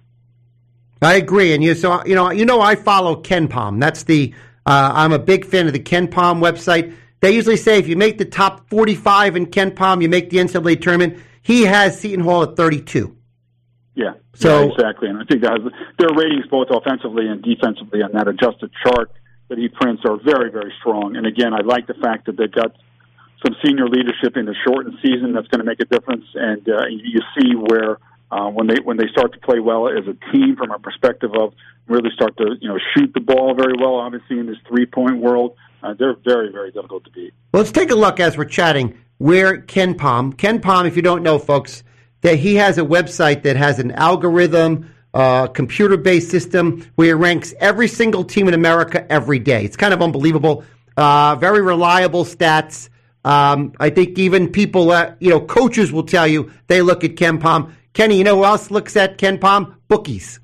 I 1.02 1.16
agree. 1.16 1.52
And 1.52 1.62
you 1.62 1.74
so 1.74 2.04
you 2.06 2.14
know 2.14 2.30
you 2.30 2.46
know 2.46 2.60
I 2.60 2.76
follow 2.76 3.20
KenPom. 3.22 3.78
That's 3.78 4.04
the 4.04 4.32
uh, 4.66 4.92
I'm 4.94 5.12
a 5.12 5.18
big 5.18 5.44
fan 5.44 5.66
of 5.68 5.72
the 5.72 5.80
KenPom 5.80 6.40
website. 6.40 6.94
They 7.20 7.30
usually 7.30 7.56
say 7.56 7.78
if 7.78 7.88
you 7.88 7.96
make 7.96 8.18
the 8.18 8.24
top 8.24 8.68
45 8.68 9.36
in 9.36 9.46
KenPom, 9.46 10.02
you 10.02 10.08
make 10.08 10.30
the 10.30 10.38
NCAA 10.38 10.82
tournament. 10.82 11.22
He 11.40 11.62
has 11.62 11.98
Seton 11.98 12.24
Hall 12.24 12.42
at 12.42 12.56
32. 12.56 13.16
Yeah. 13.94 14.14
So 14.34 14.64
yeah, 14.64 14.72
exactly, 14.72 15.08
and 15.08 15.18
I 15.18 15.24
think 15.24 15.42
that 15.42 15.52
has, 15.52 15.72
their 15.98 16.10
ratings 16.14 16.46
both 16.50 16.68
offensively 16.70 17.26
and 17.26 17.42
defensively 17.42 18.02
on 18.02 18.12
that 18.12 18.28
adjusted 18.28 18.70
chart 18.84 19.10
that 19.48 19.56
he 19.56 19.68
prints 19.68 20.02
are 20.04 20.18
very, 20.22 20.50
very 20.50 20.72
strong. 20.80 21.16
And 21.16 21.26
again, 21.26 21.54
I 21.54 21.60
like 21.64 21.86
the 21.86 21.94
fact 21.94 22.26
that 22.26 22.36
they've 22.36 22.52
got 22.52 22.76
some 23.44 23.56
senior 23.64 23.88
leadership 23.88 24.36
in 24.36 24.44
the 24.44 24.54
shortened 24.66 24.98
season 25.00 25.32
that's 25.32 25.46
going 25.48 25.60
to 25.60 25.64
make 25.64 25.80
a 25.80 25.84
difference. 25.84 26.24
And 26.34 26.68
uh, 26.68 26.86
you 26.90 27.20
see 27.38 27.54
where 27.54 27.98
uh, 28.30 28.48
when 28.50 28.66
they 28.66 28.76
when 28.82 28.96
they 28.96 29.08
start 29.08 29.32
to 29.32 29.38
play 29.40 29.60
well 29.60 29.88
as 29.88 30.04
a 30.06 30.32
team 30.32 30.56
from 30.56 30.70
a 30.70 30.78
perspective 30.78 31.30
of 31.34 31.54
really 31.86 32.10
start 32.14 32.36
to 32.38 32.56
you 32.60 32.68
know 32.68 32.78
shoot 32.94 33.12
the 33.14 33.20
ball 33.20 33.54
very 33.54 33.74
well. 33.78 33.96
Obviously, 33.96 34.38
in 34.38 34.46
this 34.46 34.58
three 34.68 34.86
point 34.86 35.18
world, 35.18 35.56
uh, 35.82 35.94
they're 35.94 36.16
very, 36.24 36.50
very 36.50 36.72
difficult 36.72 37.04
to 37.04 37.10
beat. 37.10 37.32
Let's 37.52 37.72
take 37.72 37.90
a 37.90 37.94
look 37.94 38.20
as 38.20 38.36
we're 38.36 38.44
chatting 38.46 38.98
where 39.18 39.62
KenPom, 39.62 40.36
Ken 40.36 40.60
Palm, 40.60 40.86
if 40.86 40.96
you 40.96 41.02
don't 41.02 41.22
know, 41.22 41.38
folks, 41.38 41.82
that 42.20 42.36
he 42.38 42.56
has 42.56 42.78
a 42.78 42.82
website 42.82 43.42
that 43.44 43.56
has 43.56 43.78
an 43.78 43.92
algorithm, 43.92 44.92
uh, 45.14 45.46
computer 45.46 45.96
based 45.96 46.30
system 46.30 46.84
where 46.96 47.08
he 47.08 47.12
ranks 47.12 47.54
every 47.58 47.88
single 47.88 48.24
team 48.24 48.48
in 48.48 48.54
America 48.54 49.10
every 49.10 49.38
day. 49.38 49.64
It's 49.64 49.76
kind 49.76 49.94
of 49.94 50.02
unbelievable. 50.02 50.64
Uh, 50.96 51.36
very 51.36 51.62
reliable 51.62 52.24
stats. 52.24 52.88
Um, 53.24 53.72
I 53.80 53.90
think 53.90 54.18
even 54.18 54.50
people, 54.50 54.90
uh, 54.90 55.14
you 55.18 55.30
know, 55.30 55.40
coaches 55.40 55.90
will 55.92 56.04
tell 56.04 56.26
you 56.26 56.52
they 56.66 56.82
look 56.82 57.04
at 57.04 57.16
KenPom. 57.16 57.72
Kenny, 57.96 58.18
you 58.18 58.24
know 58.24 58.36
who 58.36 58.44
else 58.44 58.70
looks 58.70 58.94
at 58.94 59.16
KenPom? 59.16 59.74
Bookies. 59.88 60.38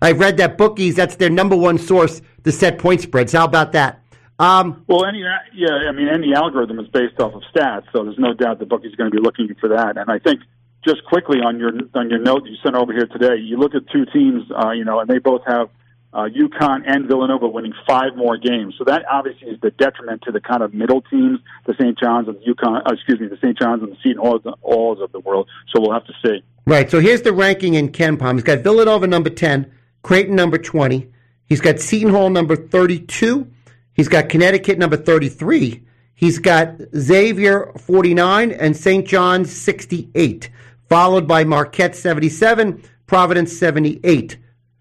I've 0.00 0.18
read 0.18 0.38
that 0.38 0.56
bookies, 0.56 0.96
that's 0.96 1.16
their 1.16 1.28
number 1.28 1.54
one 1.54 1.76
source 1.76 2.22
to 2.44 2.50
set 2.50 2.78
point 2.78 3.02
spreads. 3.02 3.34
How 3.34 3.44
about 3.44 3.72
that? 3.72 4.02
Um, 4.38 4.82
well, 4.88 5.04
any 5.04 5.22
yeah, 5.54 5.68
I 5.86 5.92
mean, 5.92 6.08
any 6.08 6.34
algorithm 6.34 6.80
is 6.80 6.88
based 6.88 7.20
off 7.20 7.34
of 7.34 7.42
stats, 7.54 7.84
so 7.92 8.04
there's 8.04 8.18
no 8.18 8.32
doubt 8.32 8.58
the 8.58 8.64
bookie's 8.64 8.94
are 8.94 8.96
going 8.96 9.10
to 9.10 9.16
be 9.18 9.22
looking 9.22 9.54
for 9.60 9.68
that. 9.68 9.98
And 9.98 10.10
I 10.10 10.18
think 10.18 10.40
just 10.82 11.04
quickly 11.04 11.40
on 11.44 11.58
your 11.58 11.72
on 11.94 12.08
your 12.08 12.20
note 12.20 12.46
you 12.46 12.56
sent 12.62 12.74
over 12.74 12.90
here 12.90 13.06
today, 13.06 13.36
you 13.36 13.58
look 13.58 13.74
at 13.74 13.82
two 13.92 14.06
teams, 14.06 14.50
uh, 14.50 14.70
you 14.70 14.86
know, 14.86 14.98
and 14.98 15.08
they 15.08 15.18
both 15.18 15.42
have 15.46 15.68
uh, 16.14 16.28
UConn 16.34 16.84
and 16.86 17.06
Villanova 17.06 17.46
winning 17.46 17.74
five 17.86 18.16
more 18.16 18.38
games. 18.38 18.76
So 18.78 18.84
that 18.84 19.02
obviously 19.10 19.48
is 19.48 19.60
the 19.60 19.72
detriment 19.72 20.22
to 20.22 20.32
the 20.32 20.40
kind 20.40 20.62
of 20.62 20.72
middle 20.72 21.02
teams, 21.02 21.40
the 21.66 21.74
St. 21.74 21.98
John's 21.98 22.28
and 22.28 22.38
the 22.38 22.54
UConn, 22.54 22.80
uh, 22.86 22.94
excuse 22.94 23.20
me, 23.20 23.26
the 23.26 23.36
St. 23.36 23.58
John's 23.58 23.82
and 23.82 23.92
the 23.92 23.98
Seton 24.02 24.22
Halls 24.22 25.00
of 25.02 25.12
the 25.12 25.20
world. 25.20 25.50
So 25.68 25.82
we'll 25.82 25.92
have 25.92 26.06
to 26.06 26.14
see. 26.24 26.42
Right. 26.66 26.90
So 26.90 27.00
here's 27.00 27.22
the 27.22 27.32
ranking 27.32 27.74
in 27.74 27.90
KenPom. 27.90 28.34
He's 28.34 28.42
got 28.42 28.60
Villanova 28.60 29.06
number 29.06 29.30
10, 29.30 29.70
Creighton 30.02 30.34
number 30.34 30.58
20. 30.58 31.10
He's 31.46 31.60
got 31.60 31.78
Seton 31.78 32.10
Hall 32.10 32.30
number 32.30 32.56
32. 32.56 33.46
He's 33.92 34.08
got 34.08 34.28
Connecticut 34.28 34.78
number 34.78 34.96
33. 34.96 35.82
He's 36.14 36.38
got 36.38 36.80
Xavier 36.96 37.72
49 37.78 38.52
and 38.52 38.76
St. 38.76 39.06
John's 39.06 39.54
68 39.54 40.50
followed 40.88 41.26
by 41.26 41.44
Marquette 41.44 41.96
77, 41.96 42.82
Providence 43.06 43.56
78. 43.58 44.38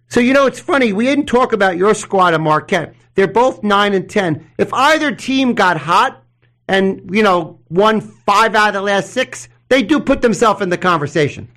So, 0.07 0.19
you 0.19 0.33
know, 0.33 0.45
it's 0.45 0.59
funny. 0.59 0.93
We 0.93 1.05
didn't 1.05 1.25
talk 1.25 1.53
about 1.53 1.77
your 1.77 1.95
squad 1.95 2.33
and 2.33 2.43
Marquette. 2.43 2.93
They're 3.15 3.27
both 3.27 3.63
9 3.63 3.93
and 3.93 4.09
10. 4.09 4.51
If 4.57 4.73
either 4.73 5.15
team 5.15 5.53
got 5.53 5.77
hot 5.77 6.23
and, 6.67 7.09
you 7.11 7.23
know, 7.23 7.59
won 7.69 8.01
five 8.01 8.55
out 8.55 8.69
of 8.69 8.73
the 8.75 8.81
last 8.81 9.11
six, 9.11 9.49
they 9.69 9.81
do 9.81 9.99
put 9.99 10.21
themselves 10.21 10.61
in 10.61 10.69
the 10.69 10.77
conversation. 10.77 11.49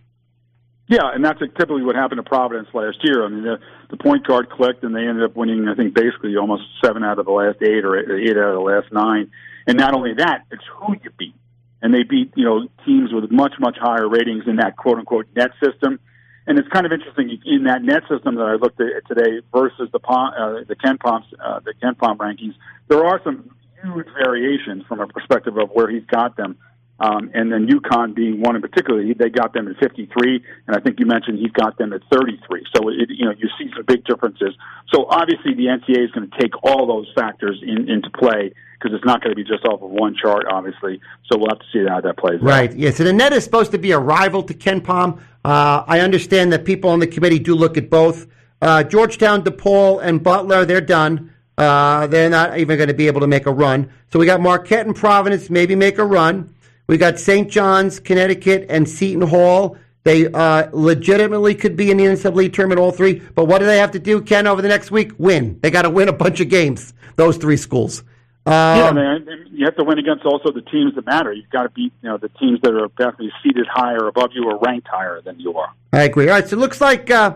Yeah, 0.89 1.11
and 1.13 1.25
that's 1.25 1.41
typically 1.41 1.83
what 1.83 1.97
happened 1.97 2.19
to 2.19 2.29
Providence 2.29 2.69
last 2.73 2.99
year. 3.03 3.25
I 3.25 3.29
mean, 3.29 3.43
the, 3.43 3.59
the 3.91 3.97
point 3.97 4.27
guard 4.27 4.51
clicked, 4.51 4.85
and 4.85 4.95
they 4.95 5.07
ended 5.07 5.25
up 5.25 5.35
winning, 5.35 5.67
I 5.69 5.75
think, 5.75 5.95
basically 5.95 6.37
almost 6.37 6.63
seven 6.85 7.03
out 7.03 7.19
of 7.19 7.27
the 7.27 7.33
last 7.33 7.61
eight 7.61 7.85
or 7.85 7.99
eight 7.99 8.37
out 8.37 8.51
of 8.51 8.55
the 8.55 8.61
last 8.61 8.93
nine. 8.93 9.33
And 9.67 9.77
not 9.77 9.95
only 9.95 10.15
that, 10.15 10.45
it's 10.53 10.63
who 10.79 10.95
you 11.03 11.11
beat 11.19 11.35
and 11.83 11.95
they 11.95 12.03
beat 12.03 12.33
you 12.35 12.45
know 12.45 12.69
teams 12.85 13.13
with 13.13 13.31
much 13.31 13.55
much 13.61 13.77
higher 13.81 14.09
ratings 14.09 14.45
in 14.47 14.57
that 14.57 14.77
quote 14.77 14.99
unquote 14.99 15.27
net 15.37 15.53
system. 15.63 16.01
And 16.49 16.59
it's 16.59 16.69
kind 16.69 16.87
of 16.87 16.93
interesting 16.93 17.39
in 17.45 17.65
that 17.65 17.83
net 17.83 18.03
system 18.09 18.37
that 18.37 18.45
I 18.45 18.55
looked 18.55 18.81
at 18.81 19.07
today 19.09 19.41
versus 19.53 19.89
the 19.93 19.99
uh, 19.99 20.65
the 20.67 20.77
KenPom 20.77 21.23
uh, 21.45 21.61
the 21.61 21.75
KenPom 21.83 22.17
rankings. 22.19 22.55
There 22.89 23.05
are 23.05 23.21
some 23.25 23.51
huge 23.83 24.07
variations 24.25 24.85
from 24.87 25.01
a 25.01 25.07
perspective 25.07 25.57
of 25.59 25.71
where 25.71 25.89
he's 25.89 26.05
got 26.07 26.37
them. 26.37 26.57
Um, 26.99 27.31
and 27.35 27.53
then 27.53 27.67
UConn 27.67 28.15
being 28.15 28.41
one 28.41 28.57
in 28.57 28.63
particular, 28.63 29.05
they 29.15 29.29
got 29.29 29.53
them 29.53 29.69
at 29.69 29.77
53, 29.77 30.43
and 30.67 30.77
I 30.77 30.81
think 30.81 30.99
you 30.99 31.05
mentioned 31.05 31.39
he's 31.39 31.53
got 31.53 31.77
them 31.77 31.93
at 31.93 32.01
33. 32.11 32.65
So 32.75 32.89
it, 32.89 33.11
you 33.11 33.27
know 33.27 33.33
you 33.37 33.49
see 33.59 33.71
some 33.77 33.85
big 33.87 34.05
differences. 34.05 34.55
So 34.93 35.05
obviously 35.07 35.55
the 35.55 35.67
NCAA 35.67 36.05
is 36.05 36.11
going 36.13 36.31
to 36.31 36.39
take 36.39 36.53
all 36.65 36.87
those 36.87 37.11
factors 37.15 37.63
in, 37.63 37.91
into 37.91 38.09
play 38.11 38.53
because 38.79 38.95
it's 38.95 39.05
not 39.05 39.23
going 39.23 39.31
to 39.31 39.37
be 39.37 39.45
just 39.45 39.65
off 39.67 39.83
of 39.83 39.91
one 39.91 40.17
chart, 40.21 40.47
obviously. 40.51 41.01
So 41.31 41.39
we'll 41.39 41.49
have 41.51 41.59
to 41.59 41.65
see 41.73 41.85
how 41.87 42.01
that 42.01 42.17
plays 42.17 42.41
right. 42.41 42.71
out. 42.71 42.71
Right. 42.71 42.77
Yeah. 42.77 42.91
So 42.93 43.05
the 43.05 43.13
net 43.13 43.33
is 43.33 43.45
supposed 43.45 43.73
to 43.73 43.79
be 43.79 43.93
a 43.93 43.99
rival 43.99 44.43
to 44.45 44.55
KenPom. 44.55 45.19
Uh, 45.45 45.85
I 45.87 46.01
understand 46.01 46.53
that 46.53 46.65
people 46.65 46.91
on 46.91 46.99
the 46.99 47.07
committee 47.07 47.39
do 47.39 47.55
look 47.55 47.77
at 47.77 47.91
both. 47.91 48.27
Uh, 48.63 48.83
Georgetown, 48.83 49.43
DePaul, 49.43 50.03
and 50.03 50.23
Butler, 50.23 50.65
they're 50.65 50.81
done. 50.81 51.33
Uh, 51.59 52.07
they're 52.07 52.31
not 52.31 52.59
even 52.59 52.77
going 52.77 52.89
to 52.89 52.95
be 52.95 53.07
able 53.07 53.21
to 53.21 53.27
make 53.27 53.47
a 53.47 53.53
run. 53.53 53.91
So 54.11 54.19
we 54.19 54.27
got 54.27 54.41
Marquette 54.41 54.87
and 54.87 54.95
Providence, 54.95 55.49
maybe 55.49 55.75
make 55.75 55.99
a 55.99 56.05
run. 56.05 56.55
We 56.87 56.99
got 56.99 57.19
St. 57.19 57.51
John's, 57.51 57.99
Connecticut, 58.01 58.67
and 58.69 58.89
Seton 58.89 59.27
Hall. 59.29 59.77
They 60.05 60.29
uh, 60.31 60.69
legitimately 60.73 61.57
could 61.57 61.77
be 61.77 61.91
in 61.91 61.97
the 61.97 62.05
NCAA 62.05 62.53
tournament, 62.53 62.79
all 62.81 62.93
three. 62.93 63.15
But 63.35 63.47
what 63.47 63.59
do 63.59 63.67
they 63.67 63.79
have 63.79 63.91
to 63.93 63.99
do, 63.99 64.21
Ken, 64.23 64.47
over 64.47 64.63
the 64.63 64.69
next 64.69 64.91
week? 64.93 65.13
Win. 65.19 65.59
They 65.63 65.71
got 65.71 65.83
to 65.83 65.91
win 65.91 66.09
a 66.09 66.13
bunch 66.13 66.39
of 66.41 66.49
games, 66.49 66.95
those 67.17 67.37
three 67.39 67.57
schools. 67.57 68.05
yeah, 68.47 68.87
Um, 68.91 68.95
man. 68.95 69.27
and 69.29 69.49
You 69.51 69.65
have 69.65 69.75
to 69.77 69.83
win 69.85 69.99
against 69.99 70.25
also 70.25 70.53
the 70.53 70.61
teams 70.63 70.95
that 70.95 71.07
matter. 71.07 71.33
You've 71.33 71.51
got 71.51 71.65
to 71.65 71.71
beat, 71.71 71.93
you 72.03 72.09
know, 72.09 72.19
the 72.19 72.29
teams 72.29 72.61
that 72.63 72.73
are 72.73 72.87
definitely 72.97 73.33
seated 73.43 73.67
higher 73.69 74.07
above 74.07 74.31
you 74.33 74.45
or 74.49 74.59
ranked 74.59 74.87
higher 74.87 75.21
than 75.21 75.41
you 75.41 75.57
are. 75.59 75.73
I 75.93 76.03
agree. 76.05 76.29
All 76.29 76.35
right, 76.35 76.47
so 76.49 76.57
it 76.57 76.61
looks 76.61 76.81
like 76.81 77.11
uh, 77.11 77.35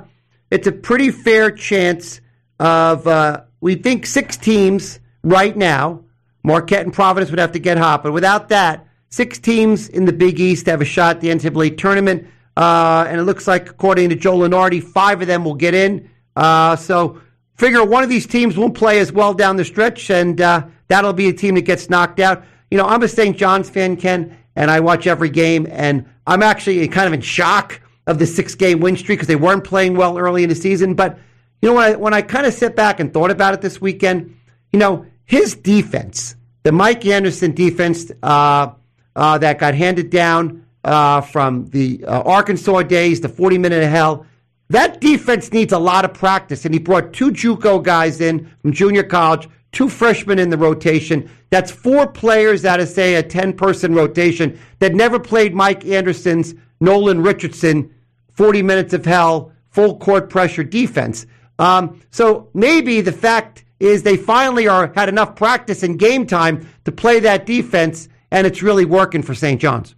it's 0.53 0.69
a 0.69 0.73
pretty 0.73 1.11
fair 1.11 1.51
chance 1.51 2.21
of, 2.61 3.05
uh, 3.09 3.41
we 3.61 3.75
think, 3.75 4.07
six 4.07 4.37
teams 4.37 5.01
right 5.25 5.57
now. 5.57 6.05
Marquette 6.45 6.85
and 6.85 6.93
Providence 6.95 7.31
would 7.33 7.41
have 7.41 7.53
to 7.53 7.59
get 7.59 7.79
hot, 7.79 8.05
but 8.05 8.13
without 8.13 8.49
that, 8.51 8.87
six 9.11 9.39
teams 9.39 9.89
in 9.89 10.05
the 10.05 10.13
Big 10.13 10.41
East 10.41 10.67
have 10.67 10.81
a 10.81 10.85
shot 10.85 11.17
at 11.17 11.21
the 11.21 11.29
NCAA 11.29 11.77
tournament. 11.77 12.27
Uh, 12.57 13.07
and 13.09 13.21
it 13.21 13.25
looks 13.25 13.47
like, 13.47 13.69
according 13.69 14.09
to 14.11 14.17
Joe 14.17 14.39
Lunardi, 14.39 14.83
five 14.83 15.21
of 15.21 15.27
them 15.27 15.45
will 15.45 15.55
get 15.55 15.75
in. 15.75 16.11
Uh, 16.37 16.77
so 16.77 17.21
figure 17.55 17.85
one 17.85 18.03
of 18.03 18.09
these 18.09 18.27
teams 18.27 18.57
won't 18.57 18.75
play 18.75 18.99
as 18.99 19.13
well 19.13 19.35
down 19.35 19.57
the 19.57 19.65
stretch, 19.65 20.11
and 20.11 20.41
uh, 20.41 20.65
that'll 20.89 21.13
be 21.13 21.29
a 21.29 21.33
team 21.33 21.55
that 21.57 21.63
gets 21.63 21.91
knocked 21.91 22.21
out. 22.21 22.45
You 22.71 22.79
know, 22.79 22.87
I'm 22.87 23.03
a 23.03 23.09
St. 23.09 23.37
John's 23.37 23.69
fan, 23.69 23.97
Ken, 23.97 24.37
and 24.57 24.71
I 24.71 24.81
watch 24.81 25.07
every 25.07 25.31
game, 25.31 25.67
and 25.71 26.07
I'm 26.27 26.43
actually 26.43 26.87
kind 26.89 27.07
of 27.07 27.13
in 27.13 27.21
shock 27.21 27.81
of 28.07 28.19
the 28.19 28.27
six 28.27 28.55
game 28.55 28.81
win 28.81 28.97
streak 28.97 29.19
because 29.19 29.29
they 29.29 29.37
weren't 29.37 29.65
playing 29.65 29.97
well 29.97 30.19
early 30.19 30.43
in 30.43 30.49
the 30.49 30.55
season. 30.55 30.95
But, 30.95 31.19
you 31.63 31.69
know, 31.69 31.75
when 31.77 31.85
I, 31.85 31.97
when 31.97 32.15
I 32.15 32.23
kind 32.23 32.47
of 32.47 32.55
sit 32.55 32.77
back 32.77 33.01
and 33.01 33.13
thought 33.13 33.31
about 33.31 33.55
it 33.55 33.61
this 33.61 33.81
weekend, 33.81 34.37
you 34.73 34.79
know, 34.79 35.07
his 35.25 35.55
defense, 35.55 36.37
the 36.63 36.73
Mike 36.73 37.07
Anderson 37.07 37.53
defense 37.53 38.11
uh, 38.23 38.73
uh, 39.17 39.39
that 39.39 39.59
got 39.59 39.75
handed 39.75 40.11
down 40.11 40.65
uh, 40.85 41.21
from 41.21 41.67
the 41.67 42.05
uh, 42.07 42.23
Arkansas 42.23 42.83
days, 42.83 43.21
the 43.21 43.29
40 43.29 43.59
minute 43.59 43.83
of 43.83 43.91
hell, 43.91 44.27
that 44.69 45.01
defense 45.01 45.53
needs 45.53 45.73
a 45.73 45.79
lot 45.79 46.05
of 46.05 46.15
practice. 46.15 46.65
And 46.65 46.73
he 46.73 46.81
brought 46.81 47.13
two 47.13 47.31
Juco 47.31 47.83
guys 47.83 48.21
in 48.21 48.51
from 48.63 48.73
junior 48.73 49.03
college, 49.03 49.49
two 49.73 49.89
freshmen 49.89 50.39
in 50.39 50.51
the 50.51 50.57
rotation. 50.57 51.29
That's 51.51 51.71
four 51.71 52.07
players 52.07 52.65
out 52.65 52.81
of, 52.81 52.89
say, 52.89 53.17
a 53.17 53.23
10 53.23 53.55
person 53.55 53.95
rotation 53.95 54.59
that 54.79 54.95
never 54.95 55.19
played 55.19 55.55
Mike 55.55 55.85
Anderson's 55.85 56.55
Nolan 56.81 57.23
Richardson 57.23 57.93
40 58.41 58.63
minutes 58.63 58.95
of 58.95 59.05
hell, 59.05 59.53
full 59.69 59.99
court 59.99 60.31
pressure 60.31 60.65
defense. 60.65 61.27
Um, 61.59 62.01
so 62.11 62.49
maybe 62.55 63.03
the 63.03 63.13
fact 63.13 63.65
is 63.81 64.03
they 64.03 64.17
finally 64.17 64.67
are 64.67 64.93
had 64.95 65.11
enough 65.11 65.37
practice 65.37 65.83
and 65.83 65.99
game 65.99 66.27
time 66.27 66.67
to 66.85 66.93
play 66.93 67.21
that 67.21 67.45
defense, 67.45 68.09
and 68.31 68.47
it's 68.47 68.63
really 68.63 68.85
working 68.85 69.23
for 69.23 69.35
St. 69.35 69.61
John's. 69.61 69.95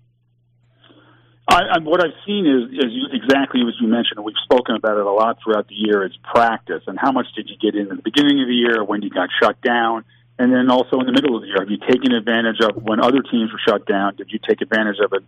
I, 1.49 1.77
I, 1.77 1.79
what 1.83 2.01
I've 2.01 2.17
seen 2.25 2.47
is, 2.47 2.71
is 2.73 2.91
you, 2.93 3.07
exactly 3.13 3.61
as 3.67 3.75
you 3.81 3.89
mentioned, 3.89 4.25
we've 4.25 4.39
spoken 4.45 4.77
about 4.77 4.97
it 4.97 5.05
a 5.05 5.13
lot 5.13 5.39
throughout 5.43 5.69
the 5.69 5.75
year, 5.75 6.07
is 6.07 6.17
practice. 6.23 6.83
And 6.87 6.99
how 6.99 7.13
much 7.13 7.27
did 7.35 7.51
you 7.51 7.57
get 7.59 7.79
in 7.79 7.91
at 7.91 7.97
the 7.97 8.03
beginning 8.03 8.41
of 8.41 8.49
the 8.49 8.55
year 8.55 8.85
when 8.85 9.03
you 9.03 9.11
got 9.11 9.29
shut 9.43 9.61
down? 9.61 10.05
And 10.39 10.53
then 10.53 10.71
also 10.71 10.99
in 11.01 11.07
the 11.07 11.13
middle 11.13 11.37
of 11.37 11.43
the 11.43 11.49
year, 11.49 11.59
have 11.61 11.71
you 11.71 11.79
taken 11.79 12.13
advantage 12.15 12.61
of 12.63 12.83
when 12.83 13.01
other 13.01 13.23
teams 13.23 13.53
were 13.53 13.61
shut 13.69 13.87
down? 13.87 14.17
Did 14.17 14.31
you 14.31 14.39
take 14.39 14.63
advantage 14.63 14.97
of 15.05 15.13
it? 15.13 15.23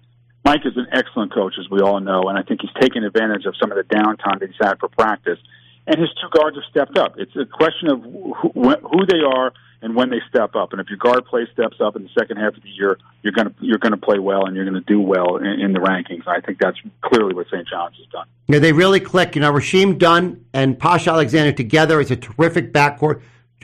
Mike 0.44 0.64
is 0.64 0.76
an 0.76 0.86
excellent 0.92 1.32
coach, 1.32 1.54
as 1.58 1.68
we 1.70 1.80
all 1.80 2.00
know, 2.00 2.28
and 2.28 2.38
I 2.38 2.42
think 2.42 2.60
he's 2.60 2.74
taken 2.80 3.02
advantage 3.02 3.44
of 3.46 3.54
some 3.60 3.72
of 3.72 3.76
the 3.76 3.84
downtime 3.84 4.40
that 4.40 4.48
he's 4.48 4.60
had 4.60 4.78
for 4.78 4.88
practice. 4.88 5.38
And 5.86 6.00
his 6.00 6.08
two 6.20 6.28
guards 6.32 6.56
have 6.56 6.64
stepped 6.70 6.96
up. 6.96 7.14
It's 7.18 7.34
a 7.36 7.44
question 7.44 7.90
of 7.90 8.00
who, 8.02 8.52
who 8.52 9.06
they 9.06 9.20
are 9.24 9.52
and 9.84 9.94
when 9.94 10.08
they 10.08 10.20
step 10.28 10.56
up. 10.56 10.72
And 10.72 10.80
if 10.80 10.88
your 10.88 10.96
guard 10.96 11.26
play 11.26 11.46
steps 11.52 11.76
up 11.78 11.94
in 11.94 12.02
the 12.02 12.08
second 12.18 12.38
half 12.38 12.56
of 12.56 12.62
the 12.62 12.70
year, 12.70 12.98
you're 13.22 13.34
going 13.34 13.48
to 13.48 13.54
you're 13.60 13.78
going 13.78 13.92
to 13.92 13.98
play 13.98 14.18
well 14.18 14.46
and 14.46 14.56
you're 14.56 14.64
going 14.64 14.82
to 14.82 14.92
do 14.92 14.98
well 14.98 15.36
in, 15.36 15.46
in 15.46 15.72
the 15.72 15.78
rankings. 15.78 16.26
I 16.26 16.40
think 16.40 16.58
that's 16.58 16.78
clearly 17.02 17.34
what 17.34 17.46
St. 17.48 17.68
John's 17.68 17.96
has 17.98 18.06
done. 18.06 18.26
Yeah, 18.48 18.58
they 18.60 18.72
really 18.72 18.98
click. 18.98 19.34
You 19.36 19.42
know, 19.42 19.52
Rasheem 19.52 19.98
Dunn 19.98 20.46
and 20.54 20.78
Posh 20.78 21.06
Alexander 21.06 21.52
together 21.52 22.00
is 22.00 22.10
a 22.10 22.16
terrific 22.16 22.72
backcourt. 22.72 23.20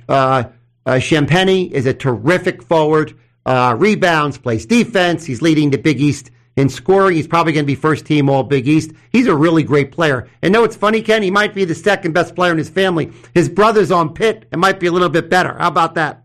Uh, 0.09 0.45
uh, 0.85 0.93
Champagnie 0.93 1.71
is 1.73 1.87
a 1.87 1.95
terrific 1.95 2.63
forward. 2.63 3.19
Uh, 3.47 3.75
rebounds, 3.79 4.37
plays 4.37 4.67
defense. 4.67 5.25
He's 5.25 5.41
leading 5.41 5.71
the 5.71 5.79
Big 5.79 6.01
East 6.01 6.31
in 6.61 6.69
scoring. 6.69 7.17
He's 7.17 7.27
probably 7.27 7.53
going 7.53 7.65
to 7.65 7.67
be 7.67 7.75
first 7.75 8.05
team 8.05 8.29
All 8.29 8.43
Big 8.43 8.69
East. 8.69 8.93
He's 9.11 9.27
a 9.27 9.35
really 9.35 9.63
great 9.63 9.91
player. 9.91 10.29
And 10.43 10.53
know 10.53 10.65
it's 10.65 10.77
funny, 10.77 11.03
Ken? 11.03 11.23
He 11.23 11.31
might 11.31 11.55
be 11.55 11.65
the 11.65 11.75
second 11.75 12.13
best 12.13 12.35
player 12.35 12.53
in 12.53 12.59
his 12.59 12.69
family. 12.69 13.13
His 13.35 13.49
brother's 13.49 13.91
on 13.91 14.13
Pitt 14.15 14.47
and 14.53 14.61
might 14.61 14.79
be 14.79 14.87
a 14.87 14.93
little 14.93 15.09
bit 15.09 15.31
better. 15.31 15.57
How 15.59 15.69
about 15.69 15.95
that? 15.95 16.23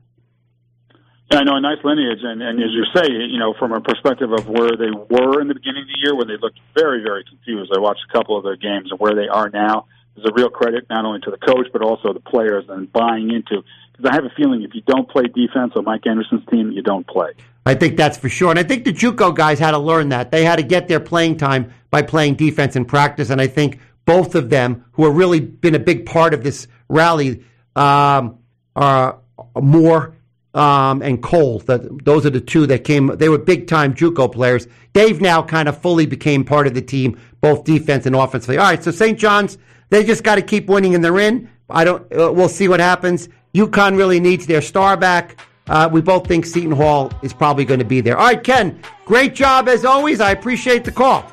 Yeah, 1.32 1.40
I 1.40 1.44
know 1.44 1.56
a 1.56 1.62
nice 1.62 1.84
lineage, 1.84 2.20
and, 2.22 2.40
and 2.44 2.62
as 2.62 2.70
you 2.70 2.86
say, 2.94 3.10
you 3.10 3.40
know, 3.40 3.56
from 3.58 3.72
a 3.72 3.82
perspective 3.82 4.32
of 4.32 4.48
where 4.48 4.78
they 4.78 4.92
were 4.92 5.42
in 5.42 5.48
the 5.48 5.56
beginning 5.56 5.82
of 5.82 5.88
the 5.88 6.00
year, 6.04 6.16
when 6.16 6.28
they 6.28 6.38
looked 6.38 6.60
very, 6.76 7.02
very 7.02 7.24
confused. 7.24 7.72
I 7.76 7.80
watched 7.80 8.06
a 8.08 8.14
couple 8.14 8.38
of 8.38 8.44
their 8.44 8.56
games, 8.56 8.92
and 8.92 9.00
where 9.00 9.16
they 9.16 9.28
are 9.28 9.50
now 9.50 9.88
is 10.18 10.24
a 10.24 10.34
real 10.36 10.50
credit 10.50 10.86
not 10.90 11.04
only 11.04 11.20
to 11.22 11.32
the 11.32 11.38
coach 11.38 11.68
but 11.74 11.82
also 11.82 12.14
the 12.14 12.20
players 12.20 12.66
and 12.70 12.92
buying 12.92 13.32
into. 13.32 13.64
Because 13.92 14.12
I 14.12 14.16
have 14.16 14.26
a 14.26 14.34
feeling 14.38 14.62
if 14.64 14.76
you 14.76 14.82
don't 14.82 15.10
play 15.10 15.24
defense 15.24 15.74
on 15.76 15.84
Mike 15.84 16.06
Anderson's 16.06 16.46
team, 16.52 16.72
you 16.72 16.84
don't 16.84 17.08
play. 17.08 17.32
I 17.66 17.74
think 17.74 17.98
that's 17.98 18.18
for 18.18 18.30
sure. 18.30 18.52
And 18.52 18.60
I 18.60 18.64
think 18.64 18.86
the 18.86 18.94
JUCO 18.94 19.36
guys 19.36 19.58
had 19.58 19.72
to 19.72 19.80
learn 19.80 20.10
that. 20.10 20.32
They 20.32 20.46
had 20.46 20.58
to 20.58 20.64
get 20.64 20.88
their 20.88 21.00
playing 21.00 21.38
time 21.38 21.74
by 21.90 22.04
playing 22.04 22.36
defense 22.36 22.76
in 22.76 22.86
practice. 22.86 23.32
And 23.32 23.42
I 23.42 23.48
think 23.48 23.80
both 24.06 24.36
of 24.36 24.50
them, 24.50 24.86
who 24.94 25.06
have 25.06 25.16
really 25.16 25.40
been 25.40 25.74
a 25.74 25.80
big 25.80 26.06
part 26.06 26.34
of 26.34 26.44
this 26.44 26.68
rally, 26.90 27.44
um, 27.76 28.38
are 28.76 29.20
more 29.60 30.16
um, 30.54 31.02
and 31.02 31.22
Cole. 31.22 31.60
That 31.60 32.06
those 32.06 32.26
are 32.26 32.30
the 32.30 32.40
two 32.40 32.66
that 32.68 32.84
came. 32.84 33.08
They 33.18 33.30
were 33.30 33.38
big 33.38 33.68
time 33.68 33.94
JUCO 33.94 34.32
players. 34.32 34.68
Dave 34.94 35.22
now 35.22 35.44
kind 35.44 35.68
of 35.68 35.80
fully 35.82 36.06
became 36.06 36.44
part 36.46 36.68
of 36.68 36.74
the 36.74 36.82
team, 36.82 37.20
both 37.42 37.66
defense 37.66 38.06
and 38.06 38.16
offensively. 38.16 38.58
All 38.58 38.66
right, 38.66 38.82
so 38.82 38.92
St. 38.92 39.20
John's, 39.20 39.58
they 39.90 40.04
just 40.04 40.24
got 40.24 40.36
to 40.36 40.42
keep 40.42 40.68
winning, 40.68 40.96
and 40.96 41.04
they're 41.04 41.20
in. 41.20 41.50
I 41.70 41.84
don't. 41.84 42.02
Uh, 42.12 42.32
we'll 42.32 42.50
see 42.50 42.68
what 42.68 42.80
happens. 42.80 43.28
UConn 43.54 43.98
really 43.98 44.20
needs 44.20 44.46
their 44.46 44.62
star 44.62 44.96
back. 44.96 45.38
Uh, 45.68 45.90
we 45.92 46.02
both 46.02 46.28
think 46.28 46.46
Seton 46.46 46.72
Hall 46.72 47.12
is 47.24 47.34
probably 47.34 47.66
going 47.66 47.80
to 47.80 47.86
be 47.86 48.02
there. 48.02 48.18
All 48.18 48.28
right, 48.28 48.44
Ken, 48.44 48.80
great 49.06 49.34
job 49.36 49.68
as 49.68 49.84
always. 49.86 50.22
I 50.22 50.32
appreciate 50.32 50.84
the 50.84 50.92
call. 50.92 51.30